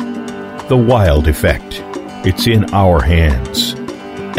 The 0.69 0.77
wild 0.77 1.29
effect. 1.29 1.83
It's 2.27 2.47
in 2.47 2.73
our 2.73 3.03
hands. 3.03 3.75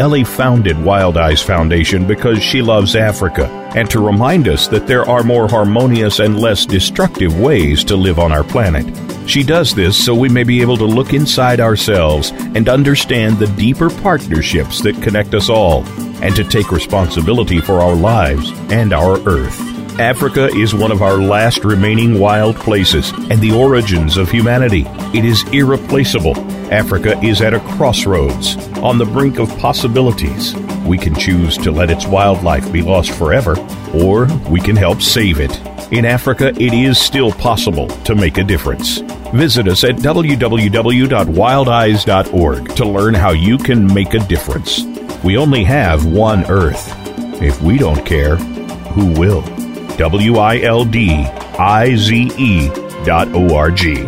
Ellie 0.01 0.23
founded 0.23 0.83
Wild 0.83 1.15
Eyes 1.15 1.43
Foundation 1.43 2.07
because 2.07 2.41
she 2.41 2.63
loves 2.63 2.95
Africa 2.95 3.45
and 3.75 3.87
to 3.91 4.03
remind 4.03 4.47
us 4.47 4.67
that 4.67 4.87
there 4.87 5.07
are 5.07 5.21
more 5.21 5.47
harmonious 5.47 6.17
and 6.17 6.39
less 6.39 6.65
destructive 6.65 7.39
ways 7.39 7.83
to 7.83 7.95
live 7.95 8.17
on 8.17 8.31
our 8.31 8.43
planet. 8.43 8.83
She 9.29 9.43
does 9.43 9.75
this 9.75 10.03
so 10.03 10.15
we 10.15 10.27
may 10.27 10.43
be 10.43 10.59
able 10.59 10.75
to 10.77 10.85
look 10.85 11.13
inside 11.13 11.59
ourselves 11.59 12.31
and 12.31 12.67
understand 12.67 13.37
the 13.37 13.45
deeper 13.45 13.91
partnerships 13.91 14.81
that 14.81 14.99
connect 15.03 15.35
us 15.35 15.49
all, 15.49 15.83
and 16.23 16.35
to 16.35 16.43
take 16.45 16.71
responsibility 16.71 17.61
for 17.61 17.79
our 17.79 17.93
lives 17.93 18.51
and 18.71 18.93
our 18.93 19.19
Earth. 19.29 19.59
Africa 19.99 20.47
is 20.47 20.73
one 20.73 20.91
of 20.91 21.03
our 21.03 21.17
last 21.17 21.63
remaining 21.63 22.17
wild 22.17 22.55
places 22.55 23.11
and 23.29 23.39
the 23.39 23.51
origins 23.51 24.17
of 24.17 24.31
humanity. 24.31 24.83
It 25.13 25.25
is 25.25 25.43
irreplaceable. 25.49 26.33
Africa 26.71 27.19
is 27.19 27.41
at 27.41 27.53
a 27.53 27.59
crossroads, 27.59 28.55
on 28.77 28.97
the 28.97 29.05
brink 29.05 29.39
of 29.39 29.49
possibilities. 29.59 30.55
We 30.85 30.97
can 30.97 31.13
choose 31.13 31.57
to 31.57 31.69
let 31.69 31.91
its 31.91 32.07
wildlife 32.07 32.71
be 32.71 32.81
lost 32.81 33.11
forever, 33.11 33.57
or 33.93 34.27
we 34.49 34.61
can 34.61 34.77
help 34.77 35.01
save 35.01 35.41
it. 35.41 35.51
In 35.91 36.05
Africa, 36.05 36.53
it 36.55 36.73
is 36.73 36.97
still 36.97 37.33
possible 37.33 37.89
to 38.05 38.15
make 38.15 38.37
a 38.37 38.43
difference. 38.43 38.99
Visit 39.33 39.67
us 39.67 39.83
at 39.83 39.97
www.wildeyes.org 39.97 42.75
to 42.75 42.85
learn 42.85 43.13
how 43.13 43.31
you 43.31 43.57
can 43.57 43.93
make 43.93 44.13
a 44.13 44.19
difference. 44.19 44.83
We 45.25 45.35
only 45.35 45.65
have 45.65 46.05
one 46.05 46.49
Earth. 46.49 46.95
If 47.41 47.61
we 47.61 47.77
don't 47.77 48.05
care, 48.05 48.37
who 48.37 49.11
will? 49.19 49.41
W 49.97 50.37
I 50.37 50.61
L 50.61 50.85
D 50.85 51.25
I 51.59 51.95
Z 51.95 52.31
E 52.37 52.69
dot 53.03 53.27
O 53.33 53.53
R 53.53 53.71
G. 53.71 54.07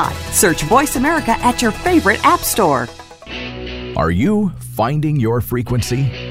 Search 0.31 0.63
Voice 0.63 0.95
America 0.95 1.31
at 1.39 1.61
your 1.61 1.71
favorite 1.71 2.23
app 2.25 2.41
store. 2.41 2.87
Are 3.97 4.11
you 4.11 4.49
finding 4.75 5.19
your 5.19 5.41
frequency? 5.41 6.30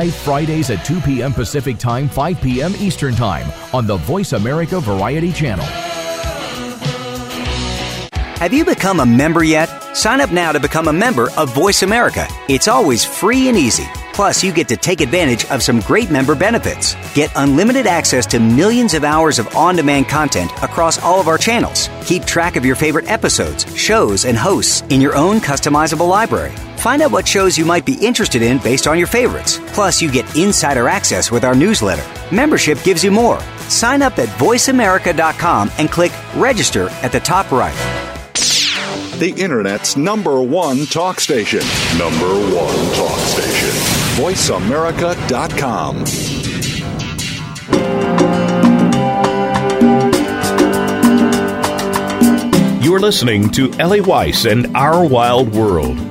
Fridays 0.09 0.69
at 0.69 0.85
2 0.85 1.01
p.m. 1.01 1.33
Pacific 1.33 1.77
Time, 1.77 2.09
5 2.09 2.41
p.m. 2.41 2.73
Eastern 2.77 3.15
Time 3.15 3.51
on 3.73 3.85
the 3.85 3.97
Voice 3.97 4.33
America 4.33 4.79
Variety 4.79 5.31
Channel. 5.31 5.65
Have 8.41 8.53
you 8.53 8.65
become 8.65 8.99
a 9.01 9.05
member 9.05 9.43
yet? 9.43 9.67
Sign 9.95 10.19
up 10.19 10.31
now 10.31 10.51
to 10.51 10.59
become 10.59 10.87
a 10.87 10.93
member 10.93 11.29
of 11.37 11.53
Voice 11.53 11.83
America. 11.83 12.25
It's 12.49 12.67
always 12.67 13.05
free 13.05 13.49
and 13.49 13.57
easy. 13.57 13.87
Plus, 14.13 14.43
you 14.43 14.51
get 14.51 14.67
to 14.69 14.77
take 14.77 14.99
advantage 14.99 15.45
of 15.45 15.61
some 15.61 15.79
great 15.81 16.09
member 16.09 16.33
benefits. 16.33 16.95
Get 17.13 17.31
unlimited 17.35 17.87
access 17.87 18.25
to 18.27 18.39
millions 18.39 18.93
of 18.93 19.03
hours 19.03 19.37
of 19.37 19.55
on 19.55 19.75
demand 19.75 20.09
content 20.09 20.51
across 20.63 21.01
all 21.01 21.19
of 21.19 21.27
our 21.27 21.37
channels. 21.37 21.89
Keep 22.05 22.25
track 22.25 22.55
of 22.55 22.65
your 22.65 22.75
favorite 22.75 23.09
episodes, 23.09 23.65
shows, 23.77 24.25
and 24.25 24.37
hosts 24.37 24.81
in 24.89 25.01
your 25.01 25.15
own 25.15 25.39
customizable 25.39 26.09
library. 26.09 26.53
Find 26.81 27.01
out 27.03 27.11
what 27.11 27.27
shows 27.27 27.59
you 27.59 27.63
might 27.63 27.85
be 27.85 27.93
interested 27.93 28.41
in 28.41 28.57
based 28.57 28.87
on 28.87 28.97
your 28.97 29.05
favorites. 29.05 29.59
Plus, 29.67 30.01
you 30.01 30.11
get 30.11 30.35
insider 30.35 30.87
access 30.87 31.29
with 31.29 31.43
our 31.43 31.53
newsletter. 31.53 32.03
Membership 32.35 32.81
gives 32.81 33.03
you 33.03 33.11
more. 33.11 33.39
Sign 33.69 34.01
up 34.01 34.17
at 34.17 34.29
voiceamerica.com 34.39 35.69
and 35.77 35.91
click 35.91 36.11
register 36.35 36.89
at 37.03 37.11
the 37.11 37.19
top 37.19 37.51
right. 37.51 37.75
The 39.19 39.31
Internet's 39.37 39.95
number 39.95 40.41
one 40.41 40.87
talk 40.87 41.19
station. 41.19 41.59
Number 41.99 42.33
one 42.51 42.95
talk 42.95 43.19
station. 43.19 43.69
VoiceAmerica.com. 44.17 45.97
You're 52.83 52.99
listening 52.99 53.51
to 53.51 53.71
Ellie 53.73 54.01
Weiss 54.01 54.45
and 54.45 54.75
Our 54.75 55.05
Wild 55.05 55.53
World. 55.53 56.10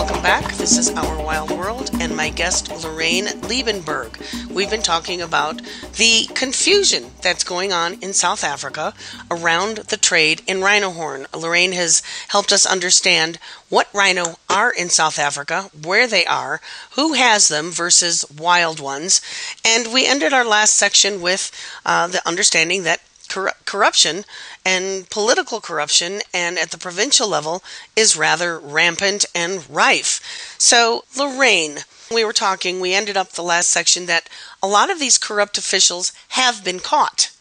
welcome 0.21 0.43
back. 0.43 0.57
This 0.57 0.77
is 0.77 0.89
Our 0.91 1.23
Wild 1.23 1.49
World 1.49 1.89
and 1.99 2.15
my 2.15 2.29
guest, 2.29 2.69
Lorraine 2.83 3.25
Liebenberg. 3.25 4.51
We've 4.53 4.69
been 4.69 4.83
talking 4.83 5.19
about 5.19 5.61
the 5.97 6.27
confusion 6.35 7.05
that's 7.23 7.43
going 7.43 7.73
on 7.73 7.93
in 8.01 8.13
South 8.13 8.43
Africa 8.43 8.93
around 9.31 9.77
the 9.77 9.97
trade 9.97 10.43
in 10.45 10.61
rhino 10.61 10.91
horn. 10.91 11.25
Lorraine 11.35 11.71
has 11.71 12.03
helped 12.27 12.51
us 12.51 12.67
understand 12.67 13.39
what 13.69 13.89
rhino 13.93 14.35
are 14.47 14.71
in 14.71 14.89
South 14.89 15.17
Africa, 15.17 15.71
where 15.83 16.05
they 16.05 16.25
are, 16.25 16.61
who 16.91 17.13
has 17.13 17.47
them 17.47 17.71
versus 17.71 18.23
wild 18.29 18.79
ones. 18.79 19.21
And 19.65 19.91
we 19.91 20.05
ended 20.05 20.33
our 20.33 20.45
last 20.45 20.75
section 20.75 21.21
with 21.21 21.51
uh, 21.83 22.07
the 22.07 22.27
understanding 22.27 22.83
that 22.83 23.01
cor- 23.31 23.53
corruption 23.65 24.25
and 24.65 25.09
political 25.09 25.59
corruption 25.59 26.21
and 26.33 26.57
at 26.57 26.71
the 26.71 26.77
provincial 26.77 27.27
level 27.27 27.63
is 27.95 28.15
rather 28.15 28.59
rampant 28.59 29.25
and 29.33 29.67
rife. 29.69 30.55
So, 30.57 31.05
Lorraine, 31.17 31.79
we 32.11 32.23
were 32.23 32.33
talking, 32.33 32.79
we 32.79 32.93
ended 32.93 33.17
up 33.17 33.31
the 33.31 33.43
last 33.43 33.69
section 33.69 34.05
that 34.05 34.29
a 34.61 34.67
lot 34.67 34.89
of 34.89 34.99
these 34.99 35.17
corrupt 35.17 35.57
officials 35.57 36.11
have 36.29 36.63
been 36.63 36.79
caught 36.79 37.31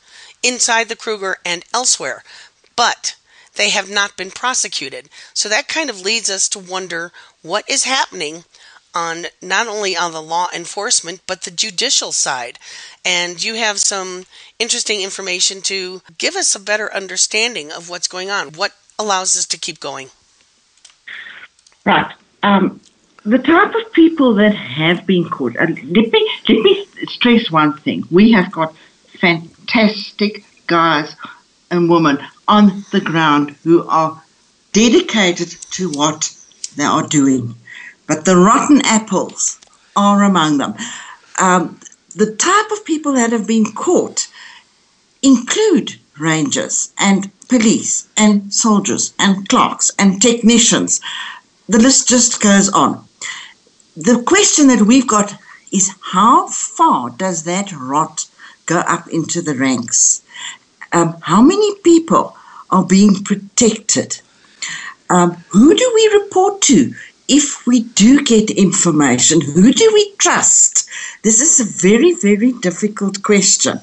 inside 0.43 0.89
the 0.89 0.97
Kruger 0.97 1.39
and 1.45 1.65
elsewhere, 1.75 2.23
but 2.77 3.17
they 3.57 3.71
have 3.71 3.91
not 3.91 4.17
been 4.17 4.31
prosecuted. 4.31 5.09
So 5.35 5.49
that 5.49 5.69
kind 5.69 5.91
of 5.91 6.01
leads 6.01 6.31
us 6.31 6.49
to 6.51 6.59
wonder 6.59 7.13
what 7.43 7.69
is 7.69 7.85
happening 7.85 8.45
on 8.95 9.27
not 9.41 9.67
only 9.67 9.97
on 9.97 10.13
the 10.13 10.23
law 10.23 10.49
enforcement 10.55 11.21
but 11.27 11.43
the 11.43 11.51
judicial 11.51 12.13
side. 12.13 12.59
And 13.05 13.43
you 13.43 13.55
have 13.55 13.79
some 13.79 14.27
interesting 14.59 15.03
information 15.03 15.63
to 15.63 16.03
give 16.19 16.37
us 16.37 16.55
a 16.55 16.61
better 16.61 16.93
understanding 16.93 17.73
of 17.73 17.89
what's 17.89 18.09
going 18.09 18.31
on 18.31 18.49
what 18.53 18.73
allows 18.99 19.37
us 19.37 19.47
to 19.47 19.59
keep 19.59 19.81
going. 19.81 20.11
Right. 21.85 22.13
Um, 22.43 22.81
the 23.25 23.39
type 23.39 23.75
of 23.75 23.93
people 23.93 24.35
that 24.35 24.55
have 24.55 25.07
been 25.07 25.29
caught 25.29 25.57
uh, 25.57 25.67
let 25.67 26.13
me 26.13 26.31
let 26.49 26.59
me 26.59 26.87
stress 27.07 27.51
one 27.51 27.77
thing. 27.79 28.05
We 28.11 28.33
have 28.33 28.51
got 28.51 28.75
fantastic 29.21 30.45
guys 30.67 31.15
and 31.71 31.91
women 31.91 32.19
on 32.49 32.85
the 32.93 33.01
ground 33.01 33.57
who 33.63 33.87
are 33.89 34.23
dedicated 34.73 35.51
to 35.73 35.91
what 35.91 36.35
they 36.77 36.85
are 36.85 37.07
doing 37.07 37.55
but 38.11 38.25
the 38.25 38.37
rotten 38.37 38.81
apples 38.85 39.61
are 39.95 40.25
among 40.25 40.59
them. 40.59 40.75
Um, 41.39 41.79
the 42.17 42.35
type 42.35 42.73
of 42.73 42.85
people 42.85 43.13
that 43.13 43.31
have 43.31 43.47
been 43.47 43.67
caught 43.73 44.27
include 45.23 45.95
rangers 46.19 46.93
and 46.99 47.31
police 47.47 48.09
and 48.17 48.53
soldiers 48.53 49.15
and 49.21 49.49
clerks 49.49 49.93
and 49.97 50.21
technicians. 50.21 51.01
The 51.69 51.79
list 51.79 52.09
just 52.09 52.41
goes 52.41 52.69
on. 52.71 53.05
The 53.97 54.21
question 54.27 54.67
that 54.67 54.83
we've 54.83 55.07
got 55.07 55.37
is 55.71 55.95
how 56.01 56.49
far 56.49 57.11
does 57.11 57.45
that 57.45 57.71
rot 57.73 58.27
go 58.67 58.81
up 58.81 59.07
into 59.11 59.41
the 59.41 59.55
ranks? 59.55 60.23
Um, 60.91 61.17
how 61.21 61.43
many 61.43 61.77
people 61.85 62.37
are 62.71 62.85
being 62.85 63.23
protected? 63.23 64.21
Um, 65.11 65.45
who 65.51 65.77
do 65.77 65.93
we 65.95 66.21
report 66.21 66.61
to? 66.63 66.93
If 67.31 67.67
we 67.67 67.81
do 67.81 68.23
get 68.25 68.51
information, 68.51 69.41
who 69.41 69.73
do 69.73 69.91
we 69.95 70.13
trust? 70.19 70.89
This 71.23 71.41
is 71.41 71.61
a 71.61 71.89
very, 71.89 72.13
very 72.15 72.53
difficult 72.61 73.23
question. 73.23 73.81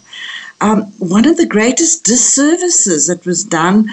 Um, 0.60 0.84
one 1.00 1.26
of 1.26 1.38
the 1.38 1.46
greatest 1.46 2.04
disservices 2.04 3.08
that 3.08 3.26
was 3.26 3.44
done 3.44 3.90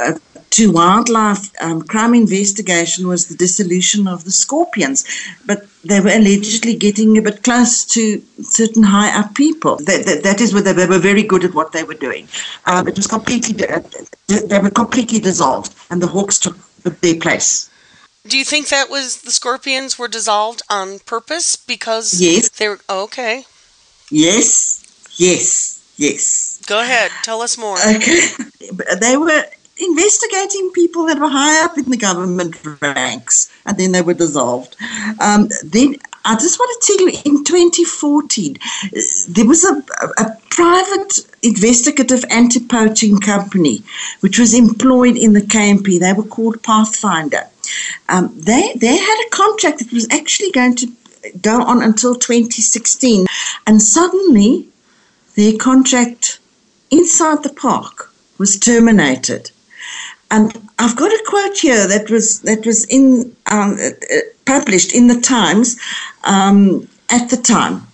uh, 0.00 0.14
to 0.50 0.72
wildlife 0.72 1.50
um, 1.62 1.82
crime 1.82 2.14
investigation 2.14 3.06
was 3.06 3.26
the 3.26 3.36
dissolution 3.36 4.08
of 4.08 4.24
the 4.24 4.32
scorpions, 4.32 5.04
but 5.44 5.66
they 5.84 6.00
were 6.00 6.10
allegedly 6.10 6.74
getting 6.74 7.16
a 7.16 7.22
bit 7.22 7.44
close 7.44 7.84
to 7.84 8.20
certain 8.42 8.82
high 8.82 9.16
up 9.16 9.34
people. 9.34 9.76
That, 9.76 10.06
that, 10.06 10.22
that 10.24 10.40
is 10.40 10.52
where 10.52 10.62
they 10.62 10.86
were 10.86 10.98
very 10.98 11.22
good 11.22 11.44
at 11.44 11.54
what 11.54 11.72
they 11.72 11.84
were 11.84 11.94
doing. 11.94 12.26
Um, 12.64 12.88
it 12.88 12.96
was 12.96 13.06
completely, 13.06 13.54
they 14.26 14.58
were 14.58 14.70
completely 14.70 15.20
dissolved, 15.20 15.74
and 15.90 16.02
the 16.02 16.08
hawks 16.08 16.38
took 16.38 16.56
their 17.02 17.16
place. 17.16 17.70
Do 18.28 18.38
you 18.38 18.44
think 18.44 18.68
that 18.68 18.90
was 18.90 19.22
the 19.22 19.30
scorpions 19.30 19.98
were 19.98 20.08
dissolved 20.08 20.62
on 20.68 20.98
purpose 21.00 21.56
because 21.56 22.20
yes. 22.20 22.48
they 22.48 22.68
were 22.68 22.80
oh, 22.88 23.04
okay? 23.04 23.44
Yes, 24.10 24.82
yes, 25.16 25.82
yes. 25.96 26.60
Go 26.66 26.80
ahead, 26.80 27.10
tell 27.22 27.42
us 27.42 27.56
more. 27.56 27.76
Okay, 27.78 28.20
they 29.00 29.16
were 29.16 29.44
investigating 29.78 30.70
people 30.72 31.06
that 31.06 31.18
were 31.18 31.28
high 31.28 31.64
up 31.64 31.76
in 31.76 31.90
the 31.90 31.96
government 31.96 32.56
ranks, 32.80 33.52
and 33.64 33.76
then 33.76 33.92
they 33.92 34.02
were 34.02 34.14
dissolved. 34.14 34.76
Um, 35.20 35.48
then 35.62 35.96
I 36.24 36.34
just 36.34 36.58
want 36.58 36.82
to 36.82 36.86
tell 36.86 37.06
you, 37.06 37.20
in 37.24 37.44
2014, 37.44 38.56
there 39.28 39.46
was 39.46 39.64
a, 39.64 39.82
a 40.18 40.36
private 40.50 41.20
investigative 41.42 42.24
anti-poaching 42.30 43.18
company 43.18 43.82
which 44.20 44.38
was 44.38 44.54
employed 44.54 45.16
in 45.16 45.34
the 45.34 45.40
KNP. 45.40 46.00
They 46.00 46.12
were 46.12 46.24
called 46.24 46.62
Pathfinder 46.62 47.44
um, 48.08 48.32
they 48.34 48.72
they 48.74 48.96
had 48.96 49.26
a 49.26 49.30
contract 49.30 49.78
that 49.78 49.92
was 49.92 50.06
actually 50.10 50.50
going 50.52 50.76
to 50.76 50.86
go 51.40 51.62
on 51.62 51.82
until 51.82 52.14
2016, 52.14 53.26
and 53.66 53.82
suddenly 53.82 54.68
their 55.34 55.56
contract 55.56 56.38
inside 56.90 57.42
the 57.42 57.52
park 57.52 58.12
was 58.38 58.58
terminated. 58.58 59.50
And 60.30 60.52
I've 60.78 60.96
got 60.96 61.12
a 61.12 61.24
quote 61.26 61.58
here 61.58 61.86
that 61.86 62.10
was 62.10 62.40
that 62.40 62.66
was 62.66 62.84
in 62.84 63.36
um, 63.46 63.78
uh, 63.80 63.90
published 64.44 64.92
in 64.94 65.06
the 65.06 65.20
Times 65.20 65.78
um, 66.24 66.88
at 67.10 67.30
the 67.30 67.36
time. 67.36 67.86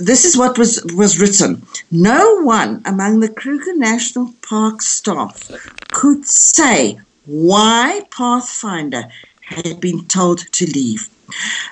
This 0.00 0.24
is 0.24 0.36
what 0.36 0.56
was 0.56 0.82
was 0.94 1.20
written. 1.20 1.62
No 1.90 2.40
one 2.42 2.80
among 2.86 3.20
the 3.20 3.28
Kruger 3.28 3.76
National 3.76 4.32
Park 4.40 4.80
staff 4.80 5.50
could 5.92 6.24
say 6.24 6.98
why 7.30 8.02
Pathfinder 8.10 9.04
had 9.40 9.80
been 9.80 10.04
told 10.06 10.40
to 10.52 10.66
leave. 10.66 11.08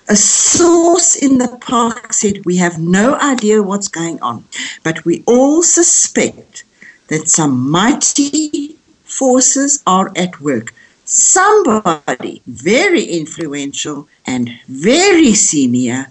A 0.09 0.15
source 0.15 1.17
in 1.17 1.39
the 1.39 1.59
park 1.61 2.13
said, 2.13 2.45
We 2.45 2.59
have 2.59 2.79
no 2.79 3.15
idea 3.17 3.61
what's 3.63 3.89
going 3.89 4.21
on, 4.23 4.45
but 4.85 5.05
we 5.05 5.25
all 5.27 5.65
suspect 5.65 6.63
that 7.09 7.29
some 7.29 7.69
mighty 7.69 8.77
forces 9.03 9.83
are 9.85 10.13
at 10.15 10.41
work. 10.41 10.73
Somebody 11.05 12.41
very 12.47 13.03
influential 13.03 14.09
and 14.27 14.51
very 14.69 15.35
senior 15.35 16.07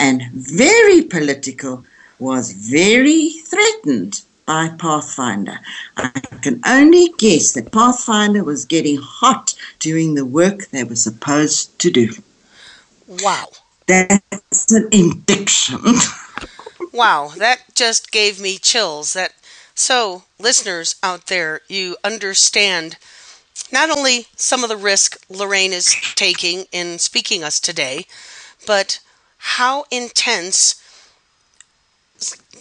and 0.00 0.22
very 0.32 1.02
political 1.02 1.84
was 2.18 2.50
very 2.50 3.30
threatened 3.30 4.22
by 4.52 4.68
Pathfinder. 4.68 5.60
I 5.96 6.10
can 6.42 6.60
only 6.66 7.08
guess 7.16 7.52
that 7.52 7.72
Pathfinder 7.72 8.44
was 8.44 8.66
getting 8.66 8.98
hot 8.98 9.54
doing 9.78 10.12
the 10.12 10.26
work 10.26 10.66
they 10.66 10.84
were 10.84 10.94
supposed 10.94 11.78
to 11.78 11.90
do. 11.90 12.10
Wow. 13.08 13.46
That's 13.86 14.70
an 14.70 14.90
indiction. 14.92 15.80
wow, 16.92 17.32
that 17.38 17.60
just 17.74 18.12
gave 18.12 18.42
me 18.42 18.58
chills. 18.58 19.14
That 19.14 19.32
so 19.74 20.24
listeners 20.38 20.96
out 21.02 21.28
there, 21.28 21.62
you 21.68 21.96
understand 22.04 22.98
not 23.72 23.88
only 23.88 24.26
some 24.36 24.62
of 24.62 24.68
the 24.68 24.76
risk 24.76 25.16
Lorraine 25.30 25.72
is 25.72 25.96
taking 26.14 26.66
in 26.72 26.98
speaking 26.98 27.42
us 27.42 27.58
today, 27.58 28.04
but 28.66 29.00
how 29.38 29.86
intense 29.90 30.81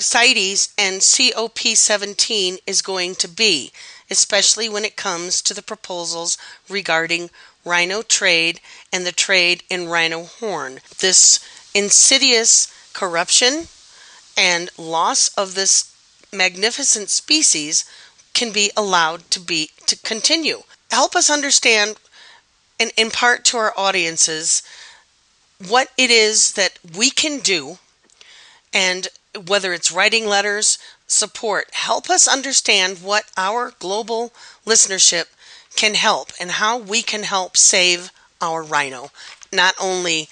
CITES 0.02 0.74
and 0.78 1.02
COP17 1.02 2.60
is 2.66 2.82
going 2.82 3.16
to 3.16 3.28
be, 3.28 3.72
especially 4.10 4.68
when 4.68 4.84
it 4.84 4.96
comes 4.96 5.42
to 5.42 5.54
the 5.54 5.62
proposals 5.62 6.38
regarding 6.68 7.30
rhino 7.64 8.02
trade 8.02 8.60
and 8.92 9.06
the 9.06 9.12
trade 9.12 9.64
in 9.70 9.88
rhino 9.88 10.24
horn. 10.24 10.80
This 11.00 11.40
insidious 11.74 12.74
corruption 12.94 13.68
and 14.38 14.70
loss 14.78 15.30
of 15.30 15.56
this 15.56 15.94
magnificent 16.34 17.10
species 17.10 17.86
can 18.34 18.52
be 18.52 18.72
allowed 18.76 19.30
to 19.32 19.40
be 19.40 19.72
to 19.86 19.98
continue. 19.98 20.64
Help 20.90 21.16
us 21.16 21.30
understand 21.30 21.98
and 22.80 22.92
impart 22.98 23.46
to 23.46 23.58
our 23.58 23.74
audiences 23.78 24.64
what 25.68 25.90
it 25.98 26.10
is 26.10 26.54
that 26.54 26.80
we 26.98 27.12
can 27.12 27.40
do 27.40 27.78
and 28.74 29.08
whether 29.48 29.74
it's 29.74 29.92
writing 29.92 30.26
letters, 30.26 30.78
support, 31.08 31.70
help 31.74 32.10
us 32.10 32.28
understand 32.28 33.00
what 33.00 33.26
our 33.38 33.74
global 33.80 34.34
listenership 34.66 35.26
can 35.76 35.96
help 35.96 36.32
and 36.40 36.52
how 36.52 36.78
we 36.78 37.02
can 37.02 37.24
help 37.24 37.56
save 37.56 38.12
our 38.42 38.62
rhino, 38.62 39.12
not 39.54 39.74
only 39.80 40.28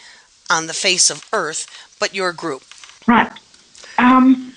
on 0.50 0.68
the 0.68 0.74
face 0.74 1.10
of 1.10 1.28
Earth, 1.32 1.68
but 2.00 2.14
your 2.14 2.34
group? 2.34 2.64
Right. 3.08 3.32
Um, 3.98 4.54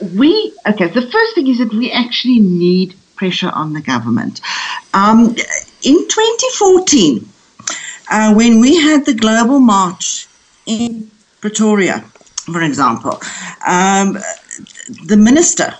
we 0.00 0.54
okay. 0.66 0.88
The 0.88 1.02
first 1.02 1.34
thing 1.34 1.48
is 1.48 1.58
that 1.58 1.72
we 1.72 1.92
actually 1.92 2.40
need 2.40 2.94
pressure 3.16 3.50
on 3.50 3.74
the 3.74 3.82
government. 3.82 4.40
Um, 4.94 5.36
in 5.82 6.08
2014, 6.08 7.28
uh, 8.10 8.34
when 8.34 8.60
we 8.60 8.80
had 8.80 9.04
the 9.04 9.14
global 9.14 9.60
march 9.60 10.26
in 10.66 11.10
Pretoria, 11.40 12.00
for 12.52 12.62
example, 12.62 13.18
um, 13.66 14.18
the 15.06 15.16
minister, 15.16 15.74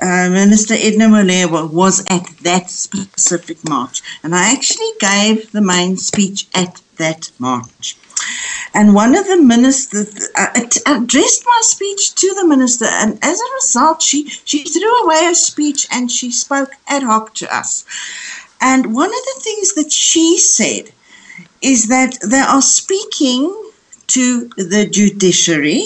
uh, 0.00 0.28
Minister 0.30 0.74
Edna 0.74 1.06
Molewa, 1.06 1.70
was 1.70 2.04
at 2.08 2.26
that 2.42 2.70
specific 2.70 3.68
march, 3.68 4.02
and 4.22 4.34
I 4.34 4.52
actually 4.52 4.92
gave 4.98 5.52
the 5.52 5.60
main 5.60 5.96
speech 5.96 6.46
at 6.54 6.80
that 6.96 7.30
march. 7.38 7.96
And 8.74 8.94
one 8.94 9.14
of 9.14 9.26
the 9.26 9.36
ministers 9.36 10.28
uh, 10.34 10.48
addressed 10.86 11.44
my 11.46 11.60
speech 11.62 12.14
to 12.16 12.34
the 12.34 12.46
minister, 12.46 12.86
and 12.86 13.18
as 13.22 13.38
a 13.40 13.54
result, 13.54 14.02
she, 14.02 14.28
she 14.28 14.64
threw 14.64 14.92
away 15.04 15.24
her 15.26 15.34
speech 15.34 15.86
and 15.90 16.10
she 16.10 16.30
spoke 16.30 16.70
ad 16.88 17.02
hoc 17.02 17.34
to 17.34 17.54
us. 17.54 17.84
And 18.60 18.94
one 18.94 19.10
of 19.10 19.24
the 19.34 19.40
things 19.40 19.74
that 19.74 19.92
she 19.92 20.38
said 20.38 20.92
is 21.62 21.88
that 21.88 22.18
they 22.22 22.40
are 22.40 22.62
speaking 22.62 23.67
to 24.08 24.48
the 24.56 24.88
judiciary 24.90 25.82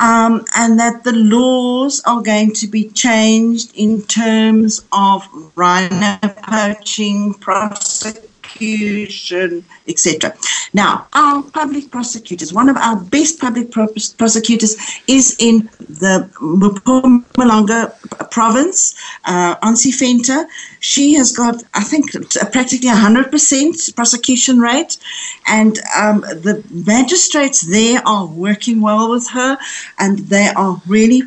um, 0.00 0.44
and 0.56 0.78
that 0.80 1.04
the 1.04 1.12
laws 1.12 2.02
are 2.06 2.22
going 2.22 2.52
to 2.54 2.66
be 2.66 2.84
changed 2.90 3.72
in 3.76 4.02
terms 4.02 4.84
of 4.92 5.28
rhino 5.56 6.18
poaching, 6.48 7.34
prosecution 7.34 8.33
prosecution, 8.54 9.64
etc. 9.88 10.34
Now, 10.72 11.06
our 11.12 11.42
public 11.42 11.90
prosecutors, 11.90 12.52
one 12.52 12.68
of 12.68 12.76
our 12.76 12.96
best 12.96 13.40
public 13.40 13.70
prosecutors 13.70 14.76
is 15.06 15.36
in 15.38 15.68
the 15.80 16.30
Mpumalanga 16.40 18.30
province, 18.30 18.94
uh, 19.24 19.56
Ansie 19.56 19.92
Venter. 19.92 20.46
She 20.80 21.14
has 21.14 21.32
got, 21.32 21.62
I 21.74 21.82
think, 21.84 22.12
practically 22.52 22.88
100% 22.88 23.96
prosecution 23.96 24.58
rate, 24.60 24.98
and 25.46 25.78
um, 25.96 26.20
the 26.20 26.64
magistrates 26.70 27.60
there 27.62 28.02
are 28.06 28.26
working 28.26 28.80
well 28.80 29.10
with 29.10 29.28
her, 29.30 29.58
and 29.98 30.18
they 30.18 30.48
are 30.56 30.80
really 30.86 31.22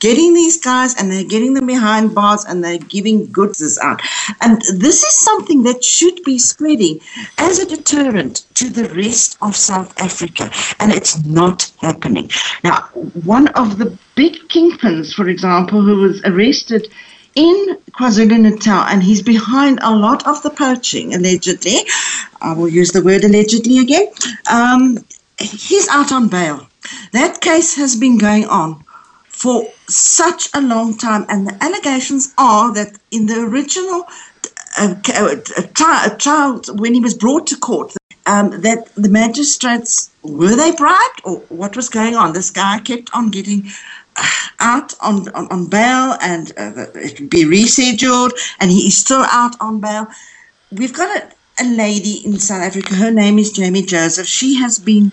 getting 0.00 0.34
these 0.34 0.58
guys 0.58 0.96
and 0.96 1.10
they're 1.10 1.24
getting 1.24 1.54
them 1.54 1.66
behind 1.66 2.14
bars 2.14 2.44
and 2.44 2.64
they're 2.64 2.78
giving 2.78 3.30
goods 3.30 3.78
out. 3.78 4.00
And 4.40 4.60
this 4.74 5.02
is 5.02 5.14
something 5.14 5.62
that 5.64 5.84
should 5.84 6.22
be 6.24 6.38
spreading 6.38 7.00
as 7.38 7.58
a 7.58 7.66
deterrent 7.66 8.46
to 8.54 8.68
the 8.68 8.88
rest 8.94 9.38
of 9.42 9.54
South 9.54 9.98
Africa. 10.00 10.50
And 10.80 10.92
it's 10.92 11.24
not 11.24 11.70
happening. 11.78 12.30
Now, 12.64 12.88
one 13.24 13.48
of 13.48 13.78
the 13.78 13.96
big 14.16 14.32
kingpins, 14.48 15.14
for 15.14 15.28
example, 15.28 15.82
who 15.82 15.96
was 15.96 16.22
arrested 16.24 16.88
in 17.34 17.78
KwaZulu 17.92 18.40
Natal, 18.40 18.82
and 18.88 19.02
he's 19.02 19.22
behind 19.22 19.78
a 19.82 19.94
lot 19.94 20.26
of 20.26 20.42
the 20.42 20.50
poaching, 20.50 21.14
allegedly. 21.14 21.76
I 22.40 22.54
will 22.54 22.68
use 22.68 22.90
the 22.90 23.02
word 23.02 23.22
allegedly 23.22 23.78
again. 23.78 24.08
Um, 24.50 25.04
he's 25.38 25.88
out 25.88 26.10
on 26.10 26.28
bail. 26.28 26.66
That 27.12 27.40
case 27.40 27.76
has 27.76 27.94
been 27.94 28.18
going 28.18 28.46
on 28.46 28.84
for 29.40 29.66
such 29.88 30.50
a 30.52 30.60
long 30.60 30.98
time. 30.98 31.24
And 31.30 31.46
the 31.46 31.56
allegations 31.64 32.34
are 32.36 32.74
that 32.74 32.98
in 33.10 33.24
the 33.24 33.40
original 33.40 34.06
uh, 34.78 34.94
uh, 35.14 36.08
trial, 36.18 36.60
when 36.74 36.92
he 36.92 37.00
was 37.00 37.14
brought 37.14 37.46
to 37.46 37.56
court, 37.56 37.94
um, 38.26 38.50
that 38.60 38.94
the 38.96 39.08
magistrates 39.08 40.10
were 40.22 40.54
they 40.54 40.72
bribed 40.72 41.22
or 41.24 41.38
what 41.48 41.74
was 41.74 41.88
going 41.88 42.14
on? 42.14 42.34
This 42.34 42.50
guy 42.50 42.80
kept 42.80 43.08
on 43.14 43.30
getting 43.30 43.70
uh, 44.16 44.28
out 44.60 44.94
on, 45.00 45.30
on, 45.30 45.48
on 45.50 45.70
bail 45.70 46.18
and 46.20 46.52
uh, 46.58 46.86
it 46.94 47.18
would 47.18 47.30
be 47.30 47.44
rescheduled, 47.44 48.32
and 48.60 48.70
he 48.70 48.88
is 48.88 48.98
still 48.98 49.24
out 49.30 49.56
on 49.58 49.80
bail. 49.80 50.06
We've 50.70 50.92
got 50.92 51.10
a, 51.16 51.62
a 51.62 51.64
lady 51.64 52.20
in 52.26 52.38
South 52.38 52.62
Africa, 52.62 52.94
her 52.94 53.10
name 53.10 53.38
is 53.38 53.52
Jamie 53.52 53.82
Joseph. 53.82 54.26
She 54.26 54.56
has 54.56 54.78
been 54.78 55.12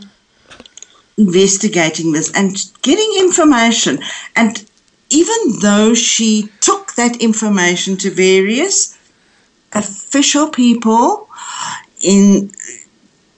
investigating 1.17 2.11
this 2.11 2.31
and 2.33 2.71
getting 2.81 3.11
information. 3.19 3.99
And 4.35 4.63
even 5.09 5.59
though 5.61 5.93
she 5.93 6.49
took 6.61 6.93
that 6.93 7.21
information 7.21 7.97
to 7.97 8.11
various 8.11 8.97
official 9.73 10.49
people 10.49 11.27
in 12.01 12.51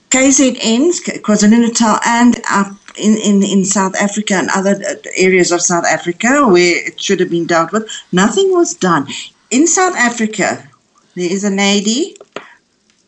KZN, 0.10 1.22
KwaZulu 1.22 1.60
Natal, 1.60 2.00
and 2.06 2.42
up 2.50 2.76
in, 2.98 3.18
in, 3.18 3.44
in 3.44 3.64
South 3.64 3.96
Africa 3.96 4.34
and 4.36 4.50
other 4.54 4.80
areas 5.16 5.52
of 5.52 5.62
South 5.62 5.86
Africa 5.86 6.48
where 6.48 6.88
it 6.88 7.00
should 7.00 7.20
have 7.20 7.30
been 7.30 7.46
dealt 7.46 7.72
with, 7.72 7.90
nothing 8.12 8.52
was 8.52 8.74
done. 8.74 9.08
In 9.52 9.68
South 9.68 9.96
Africa, 9.96 10.68
there 11.16 11.32
is 11.32 11.44
a 11.44 11.50
lady, 11.50 12.18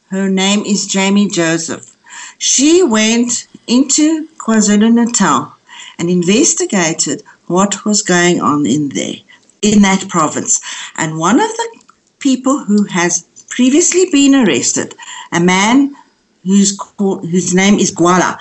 her 0.09 0.30
name 0.30 0.63
is 0.65 0.86
Jamie 0.86 1.28
Joseph. 1.28 1.95
She 2.38 2.84
went 2.84 3.47
into 3.68 4.28
KwaZulu 4.38 4.93
Natal 4.93 5.55
and 5.97 6.09
investigated 6.09 7.24
what 7.47 7.86
was 7.86 8.01
going 8.01 8.41
on 8.41 8.66
in 8.66 8.89
there, 8.89 9.16
in 9.62 9.82
that 9.82 10.07
province. 10.09 10.62
And 10.97 11.18
one 11.18 11.39
of 11.39 11.49
the 11.49 11.82
people 12.20 12.59
who 12.59 12.84
has 12.86 13.24
previously 13.49 14.09
been 14.12 14.36
arrested, 14.36 14.95
a 15.32 15.39
man 15.39 15.95
whose, 16.43 16.80
whose 16.97 17.53
name 17.53 17.80
is 17.80 17.93
Gwala, 17.93 18.38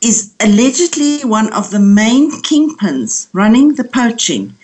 is 0.00 0.34
allegedly 0.40 1.24
one 1.24 1.52
of 1.52 1.70
the 1.70 1.80
main 1.80 2.30
kingpins 2.42 3.28
running 3.32 3.74
the 3.74 3.84
poaching 3.84 4.54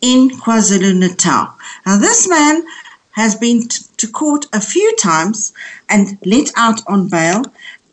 in 0.00 0.30
KwaZulu 0.30 0.96
Natal. 0.98 1.54
Now, 1.86 1.96
this 1.96 2.28
man 2.28 2.64
has 3.12 3.34
been 3.34 3.68
t- 3.68 3.84
to 3.96 4.08
court 4.08 4.46
a 4.52 4.60
few 4.60 4.94
times 4.96 5.52
and 5.88 6.18
let 6.26 6.50
out 6.56 6.80
on 6.86 7.08
bail, 7.08 7.44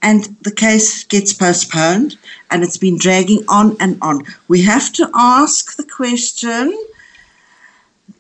and 0.02 0.36
the 0.41 0.52
case 0.52 1.04
gets 1.04 1.34
postponed 1.34 2.18
and 2.49 2.64
it's 2.64 2.78
been 2.78 2.97
dragging 2.97 3.43
on 3.47 3.78
and 3.80 3.97
on. 4.02 4.24
We 4.47 4.64
have 4.64 4.91
to 4.93 5.10
ask 5.14 5.76
the 5.76 5.84
question 5.84 6.78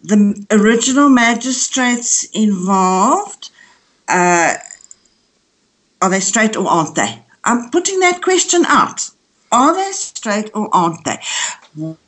the 0.03 0.45
original 0.51 1.09
magistrates 1.09 2.23
involved 2.33 3.49
uh, 4.07 4.55
are 6.01 6.09
they 6.09 6.19
straight 6.19 6.57
or 6.57 6.67
aren't 6.67 6.95
they? 6.95 7.23
I'm 7.43 7.69
putting 7.69 7.99
that 7.99 8.21
question 8.21 8.65
out. 8.65 9.09
Are 9.51 9.75
they 9.75 9.91
straight 9.91 10.49
or 10.53 10.69
aren't 10.73 11.03
they? 11.05 11.19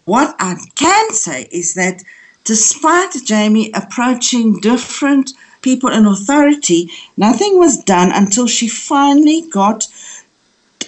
What 0.05 0.35
I 0.39 0.55
can 0.75 1.11
say 1.11 1.47
is 1.51 1.75
that 1.75 2.03
despite 2.43 3.11
Jamie 3.23 3.71
approaching 3.73 4.59
different 4.59 5.33
people 5.63 5.89
in 5.89 6.05
authority, 6.05 6.91
nothing 7.17 7.57
was 7.57 7.83
done 7.83 8.11
until 8.11 8.45
she 8.45 8.67
finally 8.67 9.41
got 9.49 9.87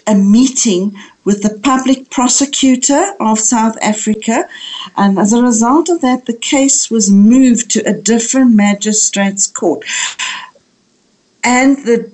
a 0.06 0.14
meeting 0.14 0.96
with 1.24 1.42
the 1.42 1.60
public 1.64 2.12
prosecutor 2.12 3.14
of 3.20 3.40
South 3.40 3.76
Africa. 3.82 4.48
And 4.96 5.18
as 5.18 5.34
a 5.34 5.42
result 5.42 5.90
of 5.90 6.02
that, 6.02 6.26
the 6.26 6.38
case 6.38 6.92
was 6.92 7.10
moved 7.10 7.72
to 7.72 7.82
a 7.90 7.94
different 7.94 8.54
magistrate's 8.54 9.48
court. 9.48 9.84
And 11.44 11.78
the 11.86 12.12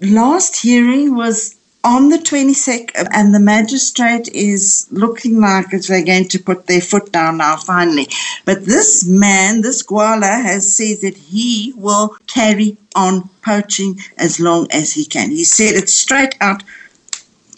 last 0.00 0.62
hearing 0.62 1.14
was 1.14 1.55
on 1.86 2.08
the 2.08 2.18
22nd, 2.18 3.06
and 3.12 3.32
the 3.32 3.38
magistrate 3.38 4.26
is 4.34 4.88
looking 4.90 5.40
like 5.40 5.70
they're 5.70 6.04
going 6.04 6.26
to 6.26 6.38
put 6.40 6.66
their 6.66 6.80
foot 6.80 7.12
down 7.12 7.36
now, 7.36 7.56
finally. 7.56 8.08
But 8.44 8.64
this 8.64 9.06
man, 9.06 9.60
this 9.60 9.84
Gwala, 9.84 10.42
has 10.42 10.76
said 10.76 10.96
that 11.02 11.16
he 11.16 11.72
will 11.76 12.16
carry 12.26 12.76
on 12.96 13.30
poaching 13.42 14.00
as 14.18 14.40
long 14.40 14.66
as 14.72 14.92
he 14.92 15.04
can. 15.04 15.30
He 15.30 15.44
said 15.44 15.76
it 15.76 15.88
straight 15.88 16.34
out, 16.40 16.64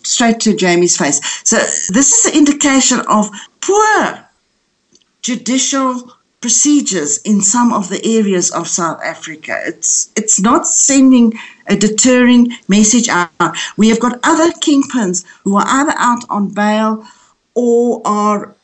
straight 0.02 0.40
to 0.40 0.54
Jamie's 0.54 0.98
face. 0.98 1.20
So 1.44 1.56
this 1.56 2.12
is 2.12 2.26
an 2.26 2.38
indication 2.38 3.00
of 3.08 3.30
poor 3.62 4.28
judicial 5.22 6.17
procedures 6.40 7.18
in 7.18 7.40
some 7.40 7.72
of 7.72 7.88
the 7.88 8.04
areas 8.04 8.50
of 8.52 8.68
South 8.68 9.00
Africa. 9.02 9.58
It's 9.66 10.10
it's 10.16 10.40
not 10.40 10.66
sending 10.66 11.32
a 11.66 11.76
deterring 11.76 12.52
message 12.68 13.08
out. 13.08 13.56
We 13.76 13.88
have 13.88 14.00
got 14.00 14.20
other 14.22 14.50
kingpins 14.52 15.24
who 15.44 15.56
are 15.56 15.66
either 15.66 15.94
out 15.96 16.24
on 16.30 16.48
bail 16.48 17.06
or 17.54 18.02
are 18.04 18.54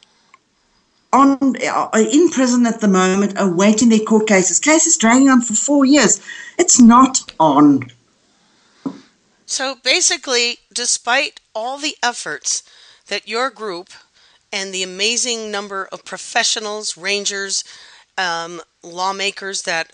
on 1.12 1.56
are 1.66 1.90
in 2.00 2.30
prison 2.30 2.66
at 2.66 2.80
the 2.80 2.88
moment 2.88 3.34
awaiting 3.36 3.88
their 3.88 4.00
court 4.00 4.26
cases. 4.26 4.60
Cases 4.60 4.96
dragging 4.96 5.28
on 5.28 5.40
for 5.40 5.54
four 5.54 5.84
years. 5.84 6.20
It's 6.58 6.80
not 6.80 7.32
on. 7.38 7.90
So 9.46 9.76
basically, 9.82 10.58
despite 10.72 11.40
all 11.54 11.78
the 11.78 11.96
efforts 12.02 12.62
that 13.08 13.28
your 13.28 13.50
group 13.50 13.90
and 14.54 14.72
the 14.72 14.84
amazing 14.84 15.50
number 15.50 15.88
of 15.90 16.04
professionals, 16.04 16.96
rangers, 16.96 17.64
um, 18.16 18.62
lawmakers 18.84 19.62
that 19.62 19.90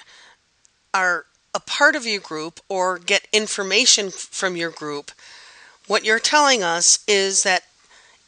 are 0.93 1.25
a 1.55 1.61
part 1.61 1.97
of 1.97 2.07
your 2.07 2.21
group 2.21 2.61
or 2.69 2.99
get 2.99 3.27
information 3.33 4.11
from 4.11 4.57
your 4.57 4.71
group, 4.71 5.13
what 5.87 6.05
you're 6.05 6.19
telling 6.19 6.63
us 6.63 7.03
is 7.09 7.43
that 7.43 7.63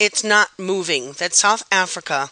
it's 0.01 0.25
not 0.25 0.49
moving, 0.59 1.13
that 1.13 1.35
South 1.35 1.65
Africa 1.71 2.31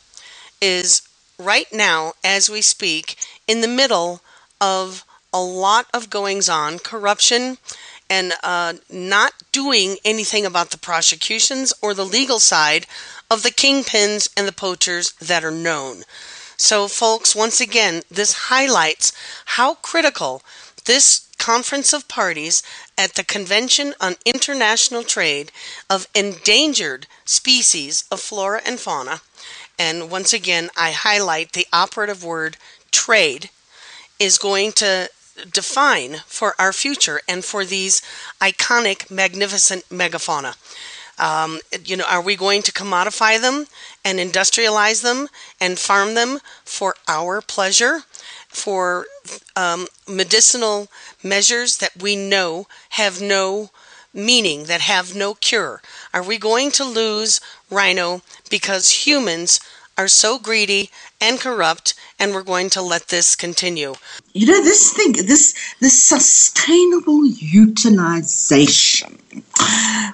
is 0.63 1.03
right 1.39 1.71
now, 1.71 2.15
as 2.25 2.49
we 2.49 2.63
speak, 2.63 3.17
in 3.47 3.61
the 3.61 3.69
middle 3.69 4.23
of 4.63 5.05
a 5.31 5.43
lot 5.43 5.87
of 5.93 6.09
goings 6.09 6.49
on, 6.49 6.79
corruption, 6.79 7.59
and 8.09 8.33
uh, 8.43 8.73
not 8.91 9.35
doing 9.53 9.99
anything 10.07 10.47
about 10.47 10.71
the 10.71 10.79
prosecutions 10.79 11.75
or 11.83 11.93
the 11.93 12.05
legal 12.05 12.41
side 12.41 12.87
of 13.31 13.43
the 13.43 13.51
kingpins 13.51 14.29
and 14.37 14.47
the 14.49 14.53
poachers 14.53 15.13
that 15.13 15.45
are 15.45 15.51
known. 15.51 16.03
So, 16.57 16.89
folks, 16.89 17.35
once 17.35 17.61
again, 17.61 18.03
this 18.11 18.49
highlights 18.51 19.13
how 19.57 19.75
critical 19.77 20.43
this 20.85 21.27
Conference 21.39 21.95
of 21.95 22.07
Parties 22.07 22.63
at 22.99 23.15
the 23.15 23.25
Convention 23.25 23.95
on 23.99 24.17
International 24.27 25.03
Trade 25.03 25.51
of 25.89 26.07
Endangered 26.15 27.07
Species 27.25 28.05
of 28.11 28.21
Flora 28.21 28.61
and 28.67 28.79
Fauna, 28.79 29.23
and 29.79 30.11
once 30.11 30.35
again, 30.35 30.69
I 30.77 30.91
highlight 30.91 31.53
the 31.53 31.67
operative 31.73 32.23
word 32.23 32.59
trade, 32.91 33.49
is 34.19 34.37
going 34.37 34.73
to 34.73 35.09
define 35.51 36.17
for 36.27 36.55
our 36.59 36.75
future 36.75 37.23
and 37.27 37.43
for 37.43 37.65
these 37.65 38.03
iconic, 38.43 39.11
magnificent 39.11 39.89
megafauna. 39.89 40.57
Um, 41.21 41.61
you 41.85 41.97
know, 41.97 42.05
are 42.09 42.23
we 42.23 42.35
going 42.35 42.63
to 42.63 42.73
commodify 42.73 43.41
them 43.41 43.67
and 44.05 44.19
industrialize 44.19 45.03
them 45.03 45.29
and 45.61 45.79
farm 45.79 46.15
them 46.15 46.39
for 46.65 46.95
our 47.09 47.41
pleasure? 47.41 48.01
for 48.51 49.07
um, 49.57 49.87
medicinal 50.09 50.89
measures 51.23 51.79
that 51.79 51.97
we 52.03 52.17
know 52.17 52.67
have 52.91 53.21
no 53.21 53.71
meaning, 54.13 54.65
that 54.65 54.81
have 54.81 55.15
no 55.15 55.35
cure? 55.35 55.81
Are 56.13 56.23
we 56.23 56.37
going 56.37 56.71
to 56.73 56.85
lose 56.85 57.41
rhino 57.71 58.23
because 58.51 59.07
humans 59.07 59.61
are 60.01 60.09
so 60.09 60.39
greedy 60.39 60.89
and 61.21 61.39
corrupt 61.39 61.93
and 62.19 62.33
we're 62.33 62.43
going 62.43 62.71
to 62.71 62.81
let 62.81 63.09
this 63.09 63.37
continue? 63.37 63.93
You 64.33 64.47
know, 64.47 64.65
this 64.65 64.95
thing, 64.95 65.13
this, 65.13 65.55
this 65.81 66.03
sustainable 66.03 67.27
utilization, 67.27 69.19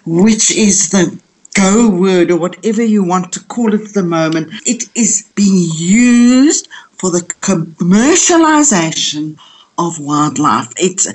which 0.05 0.51
is 0.51 0.91
the 0.91 1.17
go 1.55 1.89
word 1.89 2.33
or 2.33 2.39
whatever 2.39 2.83
you 2.83 3.05
want 3.05 3.31
to 3.33 3.39
call 3.45 3.73
it 3.75 3.81
at 3.81 3.95
the 3.95 4.03
moment, 4.03 4.53
it 4.67 4.89
is 4.97 5.31
being 5.37 5.71
used 5.77 6.67
for 6.99 7.13
the 7.13 7.21
commercialization 7.21 9.39
of 9.79 10.01
wildlife. 10.01 10.73
It's 10.79 11.07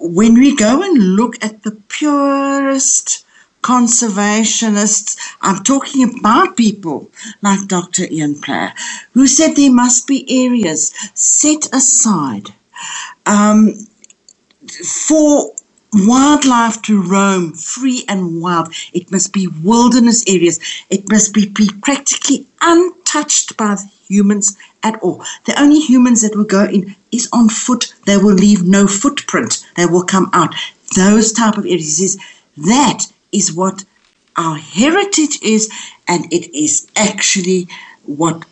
when 0.00 0.34
we 0.34 0.56
go 0.56 0.82
and 0.82 1.14
look 1.14 1.36
at 1.44 1.62
the 1.62 1.76
purest 1.88 3.24
conservationists, 3.62 5.16
I'm 5.40 5.62
talking 5.62 6.18
about 6.18 6.56
people 6.56 7.10
like 7.42 7.68
Dr. 7.68 8.04
Ian 8.10 8.40
Player, 8.40 8.72
who 9.14 9.26
said 9.26 9.56
there 9.56 9.72
must 9.72 10.06
be 10.06 10.46
areas 10.46 10.92
set 11.14 11.68
aside 11.74 12.54
um, 13.26 13.74
for 14.84 15.52
wildlife 15.92 16.82
to 16.82 17.02
roam 17.02 17.52
free 17.54 18.04
and 18.08 18.40
wild. 18.40 18.72
It 18.92 19.10
must 19.10 19.32
be 19.32 19.48
wilderness 19.62 20.24
areas. 20.28 20.60
It 20.90 21.08
must 21.10 21.32
be, 21.32 21.46
be 21.46 21.70
practically 21.82 22.46
untouched 22.60 23.56
by 23.56 23.76
humans 24.06 24.56
at 24.82 25.00
all. 25.00 25.24
The 25.46 25.60
only 25.60 25.80
humans 25.80 26.22
that 26.22 26.36
will 26.36 26.44
go 26.44 26.64
in 26.64 26.94
is 27.12 27.28
on 27.32 27.48
foot. 27.48 27.94
They 28.06 28.16
will 28.16 28.34
leave 28.34 28.64
no 28.64 28.86
footprint. 28.86 29.66
They 29.76 29.86
will 29.86 30.04
come 30.04 30.30
out. 30.32 30.54
Those 30.96 31.32
type 31.32 31.56
of 31.56 31.64
areas. 31.64 32.00
Is 32.00 32.18
that 32.56 33.06
is 33.32 33.52
what 33.52 33.84
our 34.36 34.56
heritage 34.56 35.40
is, 35.42 35.70
and 36.06 36.32
it 36.32 36.54
is 36.56 36.88
actually 36.96 37.68
what 38.04 38.44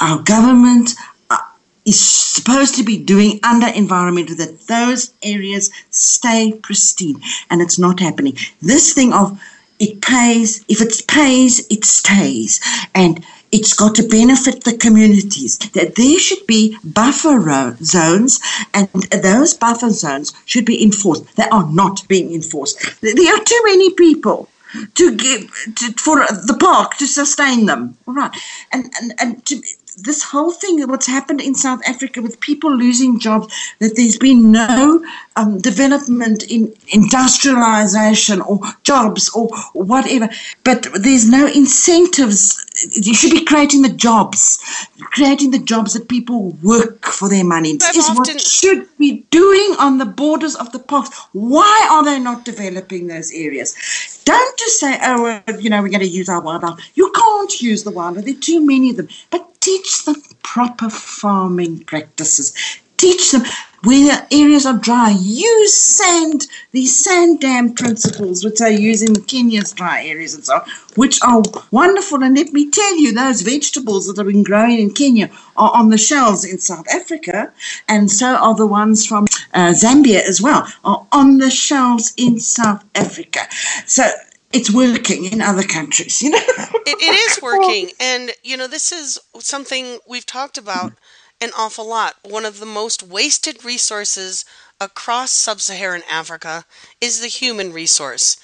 our 0.00 0.22
government, 0.22 0.94
uh, 1.30 1.38
is 1.84 1.98
supposed 2.00 2.74
to 2.76 2.84
be 2.84 2.98
doing 2.98 3.40
under 3.42 3.68
environmental 3.68 4.36
that 4.36 4.66
those 4.68 5.12
areas 5.22 5.70
stay 5.90 6.52
pristine 6.62 7.20
and 7.50 7.62
it's 7.62 7.78
not 7.78 8.00
happening. 8.00 8.36
This 8.60 8.92
thing 8.92 9.12
of 9.12 9.40
it 9.78 10.00
pays 10.00 10.64
if 10.68 10.80
it 10.80 11.06
pays 11.08 11.66
it 11.70 11.84
stays. 11.84 12.60
And 12.94 13.24
it's 13.54 13.72
got 13.72 13.94
to 13.94 14.02
benefit 14.02 14.64
the 14.64 14.76
communities 14.76 15.58
that 15.76 15.94
there 15.94 16.18
should 16.18 16.44
be 16.46 16.76
buffer 16.82 17.76
zones 17.80 18.40
and 18.74 18.88
those 19.22 19.54
buffer 19.54 19.90
zones 19.90 20.32
should 20.44 20.66
be 20.66 20.82
enforced. 20.82 21.36
They 21.36 21.48
are 21.50 21.70
not 21.70 22.06
being 22.08 22.34
enforced. 22.34 23.00
There 23.00 23.34
are 23.34 23.44
too 23.44 23.60
many 23.64 23.94
people 23.94 24.48
to 24.94 25.16
give 25.16 25.42
to, 25.76 25.92
for 25.92 26.16
the 26.50 26.56
park 26.58 26.96
to 26.96 27.06
sustain 27.06 27.66
them. 27.66 27.96
All 28.08 28.14
right. 28.14 28.36
And 28.72 28.92
and, 29.00 29.14
and 29.20 29.46
to, 29.46 29.62
this 29.96 30.22
whole 30.22 30.50
thing, 30.50 30.86
what's 30.88 31.06
happened 31.06 31.40
in 31.40 31.54
South 31.54 31.80
Africa 31.86 32.20
with 32.20 32.40
people 32.40 32.74
losing 32.74 33.18
jobs, 33.18 33.54
that 33.78 33.96
there's 33.96 34.16
been 34.16 34.50
no 34.50 35.04
um, 35.36 35.60
development 35.60 36.44
in 36.50 36.74
industrialization 36.88 38.40
or 38.40 38.60
jobs 38.82 39.28
or 39.30 39.48
whatever, 39.72 40.28
but 40.64 40.86
there's 40.94 41.28
no 41.28 41.46
incentives. 41.46 42.64
You 42.92 43.14
should 43.14 43.32
be 43.32 43.44
creating 43.44 43.82
the 43.82 43.88
jobs, 43.92 44.58
creating 45.00 45.52
the 45.52 45.58
jobs 45.58 45.94
that 45.94 46.08
people 46.08 46.50
work 46.62 47.04
for 47.06 47.28
their 47.28 47.44
money. 47.44 47.76
This 47.76 47.96
is 47.96 48.16
what 48.16 48.40
should 48.40 48.88
be 48.98 49.24
doing 49.30 49.76
on 49.78 49.98
the 49.98 50.06
borders 50.06 50.56
of 50.56 50.72
the 50.72 50.78
parks. 50.78 51.10
Why 51.32 51.88
are 51.90 52.04
they 52.04 52.18
not 52.18 52.44
developing 52.44 53.06
those 53.06 53.32
areas? 53.32 53.76
Don't 54.24 54.58
just 54.58 54.80
say, 54.80 54.98
oh, 55.02 55.42
you 55.58 55.70
know, 55.70 55.82
we're 55.82 55.88
going 55.88 56.00
to 56.00 56.06
use 56.06 56.28
our 56.28 56.40
wildlife. 56.40 56.78
You 56.94 57.12
can't 57.12 57.60
use 57.60 57.84
the 57.84 57.90
wildlife. 57.90 58.24
There 58.24 58.34
are 58.34 58.40
too 58.40 58.64
many 58.64 58.90
of 58.90 58.96
them. 58.96 59.08
But 59.30 59.60
teach 59.60 60.04
them 60.04 60.16
proper 60.42 60.90
farming 60.90 61.84
practices. 61.84 62.54
Teach 62.96 63.32
them 63.32 63.42
where 63.82 64.26
areas 64.30 64.64
are 64.64 64.78
dry. 64.78 65.10
Use 65.20 65.74
sand, 65.74 66.46
these 66.72 66.96
sand 66.96 67.40
dam 67.40 67.74
principles, 67.74 68.44
which 68.44 68.60
are 68.60 68.70
used 68.70 69.06
in 69.06 69.22
Kenya's 69.24 69.72
dry 69.72 70.04
areas 70.06 70.34
and 70.34 70.44
so 70.44 70.54
on, 70.54 70.62
which 70.96 71.22
are 71.22 71.42
wonderful. 71.70 72.22
And 72.22 72.36
let 72.36 72.52
me 72.52 72.70
tell 72.70 72.96
you, 72.98 73.12
those 73.12 73.42
vegetables 73.42 74.06
that 74.06 74.16
have 74.16 74.26
been 74.26 74.42
growing 74.42 74.78
in 74.78 74.92
Kenya 74.92 75.30
are 75.56 75.72
on 75.74 75.90
the 75.90 75.98
shelves 75.98 76.44
in 76.44 76.58
South 76.58 76.86
Africa, 76.88 77.52
and 77.88 78.10
so 78.10 78.36
are 78.36 78.54
the 78.54 78.66
ones 78.66 79.06
from 79.06 79.26
uh, 79.54 79.72
Zambia 79.72 80.20
as 80.20 80.42
well, 80.42 80.70
are 80.84 81.06
on 81.12 81.38
the 81.38 81.50
shelves 81.50 82.12
in 82.16 82.40
South 82.40 82.84
Africa. 82.94 83.40
So 83.86 84.04
it's 84.52 84.72
working 84.72 85.24
in 85.24 85.40
other 85.40 85.62
countries, 85.62 86.20
you 86.20 86.30
know. 86.30 86.38
it, 86.48 86.96
it 87.00 87.30
is 87.30 87.42
working, 87.42 87.90
and 87.98 88.32
you 88.42 88.56
know 88.56 88.66
this 88.66 88.92
is 88.92 89.18
something 89.38 89.98
we've 90.06 90.26
talked 90.26 90.58
about 90.58 90.92
an 91.40 91.50
awful 91.56 91.86
lot. 91.86 92.16
One 92.22 92.44
of 92.44 92.60
the 92.60 92.66
most 92.66 93.02
wasted 93.02 93.64
resources 93.64 94.44
across 94.80 95.30
sub-Saharan 95.30 96.02
Africa 96.10 96.64
is 97.00 97.20
the 97.20 97.28
human 97.28 97.72
resource, 97.72 98.36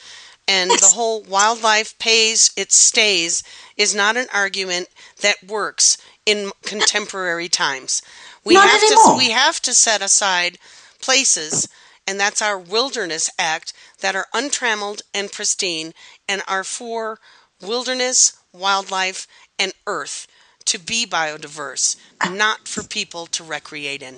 and 0.47 0.71
the 0.71 0.93
whole 0.95 1.23
wildlife 1.23 1.99
pays 1.99 2.51
it 2.57 2.73
stays 2.73 3.43
is 3.77 3.95
not 3.95 4.17
an 4.17 4.27
argument 4.33 4.89
that 5.23 5.43
works 5.47 5.97
in 6.27 6.51
contemporary 6.63 7.49
times. 7.49 8.03
We 8.45 8.55
not 8.55 8.69
have 8.69 8.83
anymore. 8.83 9.13
to 9.13 9.19
we 9.19 9.31
have 9.31 9.61
to 9.63 9.75
set 9.75 10.03
aside 10.03 10.59
places 11.01 11.69
and 12.07 12.19
that's 12.19 12.43
our 12.43 12.59
Wilderness 12.59 13.31
Act 13.39 13.73
that 14.01 14.17
are 14.17 14.27
untrammeled 14.35 15.03
and 15.15 15.31
pristine 15.31 15.93
and 16.29 16.43
are 16.49 16.65
for 16.65 17.21
wilderness, 17.63 18.39
wildlife, 18.53 19.29
and 19.61 19.73
earth 19.87 20.27
to 20.65 20.79
be 20.79 21.07
biodiverse, 21.07 21.97
not 22.29 22.67
for 22.67 22.83
people 22.83 23.27
to 23.27 23.45
recreate 23.45 24.03
in. 24.03 24.17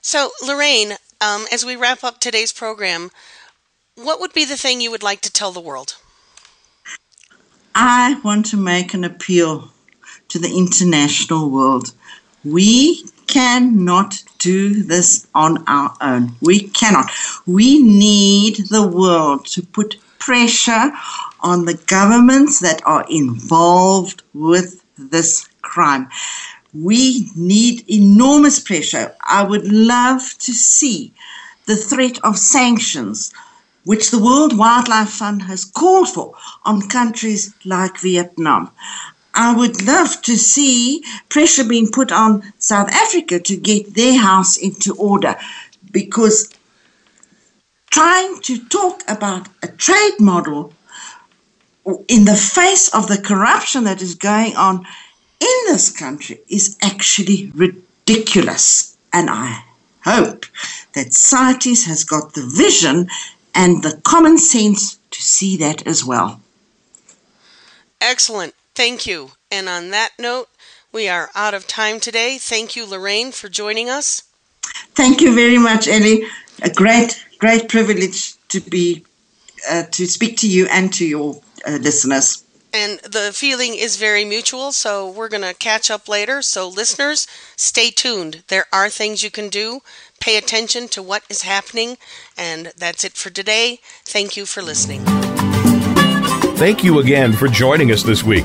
So, 0.00 0.30
Lorraine, 0.44 0.94
um, 1.20 1.46
as 1.52 1.64
we 1.64 1.76
wrap 1.76 2.02
up 2.02 2.18
today's 2.18 2.52
program, 2.52 3.10
what 3.94 4.20
would 4.20 4.32
be 4.32 4.44
the 4.44 4.56
thing 4.56 4.80
you 4.80 4.90
would 4.90 5.02
like 5.02 5.20
to 5.20 5.32
tell 5.32 5.52
the 5.52 5.60
world? 5.60 5.96
I 7.76 8.20
want 8.24 8.46
to 8.46 8.56
make 8.56 8.92
an 8.92 9.04
appeal 9.04 9.72
to 10.28 10.38
the 10.40 10.56
international 10.56 11.48
world. 11.48 11.92
We 12.44 13.04
cannot 13.28 14.22
do 14.38 14.82
this 14.82 15.28
on 15.34 15.64
our 15.66 15.94
own. 16.00 16.32
We 16.40 16.68
cannot. 16.68 17.10
We 17.46 17.82
need 17.82 18.56
the 18.70 18.86
world 18.86 19.46
to 19.46 19.62
put 19.62 19.96
pressure 20.18 20.92
on 21.40 21.64
the 21.64 21.80
governments 21.86 22.60
that 22.60 22.82
are 22.84 23.04
involved 23.08 24.22
with 24.34 24.84
this 24.96 25.48
crime. 25.62 26.08
We 26.74 27.30
need 27.36 27.88
enormous 27.88 28.60
pressure. 28.60 29.14
I 29.22 29.42
would 29.44 29.70
love 29.70 30.22
to 30.40 30.52
see 30.52 31.12
the 31.66 31.76
threat 31.76 32.18
of 32.24 32.36
sanctions, 32.36 33.32
which 33.84 34.10
the 34.10 34.18
World 34.18 34.58
Wildlife 34.58 35.10
Fund 35.10 35.42
has 35.42 35.64
called 35.64 36.08
for 36.08 36.34
on 36.64 36.88
countries 36.88 37.54
like 37.64 37.98
Vietnam. 38.00 38.70
I 39.38 39.54
would 39.54 39.86
love 39.86 40.20
to 40.22 40.36
see 40.36 41.04
pressure 41.28 41.62
being 41.62 41.92
put 41.92 42.10
on 42.10 42.52
South 42.58 42.90
Africa 42.90 43.38
to 43.38 43.56
get 43.56 43.94
their 43.94 44.18
house 44.18 44.56
into 44.56 44.94
order. 44.96 45.36
because 45.90 46.52
trying 47.90 48.40
to 48.42 48.58
talk 48.68 49.02
about 49.08 49.48
a 49.62 49.68
trade 49.68 50.20
model 50.20 50.72
in 52.08 52.24
the 52.24 52.36
face 52.36 52.88
of 52.92 53.08
the 53.08 53.16
corruption 53.16 53.84
that 53.84 54.02
is 54.02 54.14
going 54.14 54.54
on 54.56 54.84
in 55.40 55.58
this 55.68 55.90
country 55.90 56.40
is 56.48 56.76
actually 56.82 57.50
ridiculous. 57.54 58.96
And 59.12 59.30
I 59.30 59.64
hope 60.04 60.44
that 60.92 61.14
CITES 61.14 61.84
has 61.86 62.04
got 62.04 62.34
the 62.34 62.46
vision 62.46 63.08
and 63.54 63.82
the 63.82 64.00
common 64.04 64.36
sense 64.36 64.98
to 65.10 65.22
see 65.22 65.56
that 65.56 65.86
as 65.86 66.04
well. 66.04 66.40
Excellent. 68.00 68.54
Thank 68.78 69.08
you. 69.08 69.32
And 69.50 69.68
on 69.68 69.90
that 69.90 70.10
note, 70.20 70.50
we 70.92 71.08
are 71.08 71.30
out 71.34 71.52
of 71.52 71.66
time 71.66 71.98
today. 71.98 72.38
Thank 72.38 72.76
you, 72.76 72.86
Lorraine, 72.86 73.32
for 73.32 73.48
joining 73.48 73.90
us. 73.90 74.22
Thank 74.94 75.20
you 75.20 75.34
very 75.34 75.58
much, 75.58 75.88
Ellie. 75.88 76.22
A 76.62 76.70
great, 76.70 77.26
great 77.38 77.68
privilege 77.68 78.34
to 78.50 78.60
be 78.60 79.04
uh, 79.68 79.82
to 79.90 80.06
speak 80.06 80.36
to 80.36 80.48
you 80.48 80.68
and 80.70 80.92
to 80.92 81.04
your 81.04 81.42
uh, 81.66 81.72
listeners. 81.72 82.44
And 82.72 83.00
the 83.00 83.32
feeling 83.34 83.74
is 83.74 83.96
very 83.96 84.24
mutual, 84.24 84.70
so 84.70 85.10
we're 85.10 85.28
going 85.28 85.42
to 85.42 85.54
catch 85.54 85.90
up 85.90 86.08
later. 86.08 86.40
So, 86.40 86.68
listeners, 86.68 87.26
stay 87.56 87.90
tuned. 87.90 88.44
There 88.46 88.66
are 88.72 88.88
things 88.88 89.24
you 89.24 89.32
can 89.32 89.48
do. 89.48 89.80
Pay 90.20 90.36
attention 90.36 90.86
to 90.90 91.02
what 91.02 91.24
is 91.28 91.42
happening. 91.42 91.98
And 92.36 92.72
that's 92.76 93.02
it 93.02 93.14
for 93.14 93.30
today. 93.30 93.80
Thank 94.04 94.36
you 94.36 94.46
for 94.46 94.62
listening. 94.62 95.04
Thank 96.58 96.84
you 96.84 97.00
again 97.00 97.32
for 97.32 97.48
joining 97.48 97.90
us 97.90 98.04
this 98.04 98.22
week. 98.22 98.44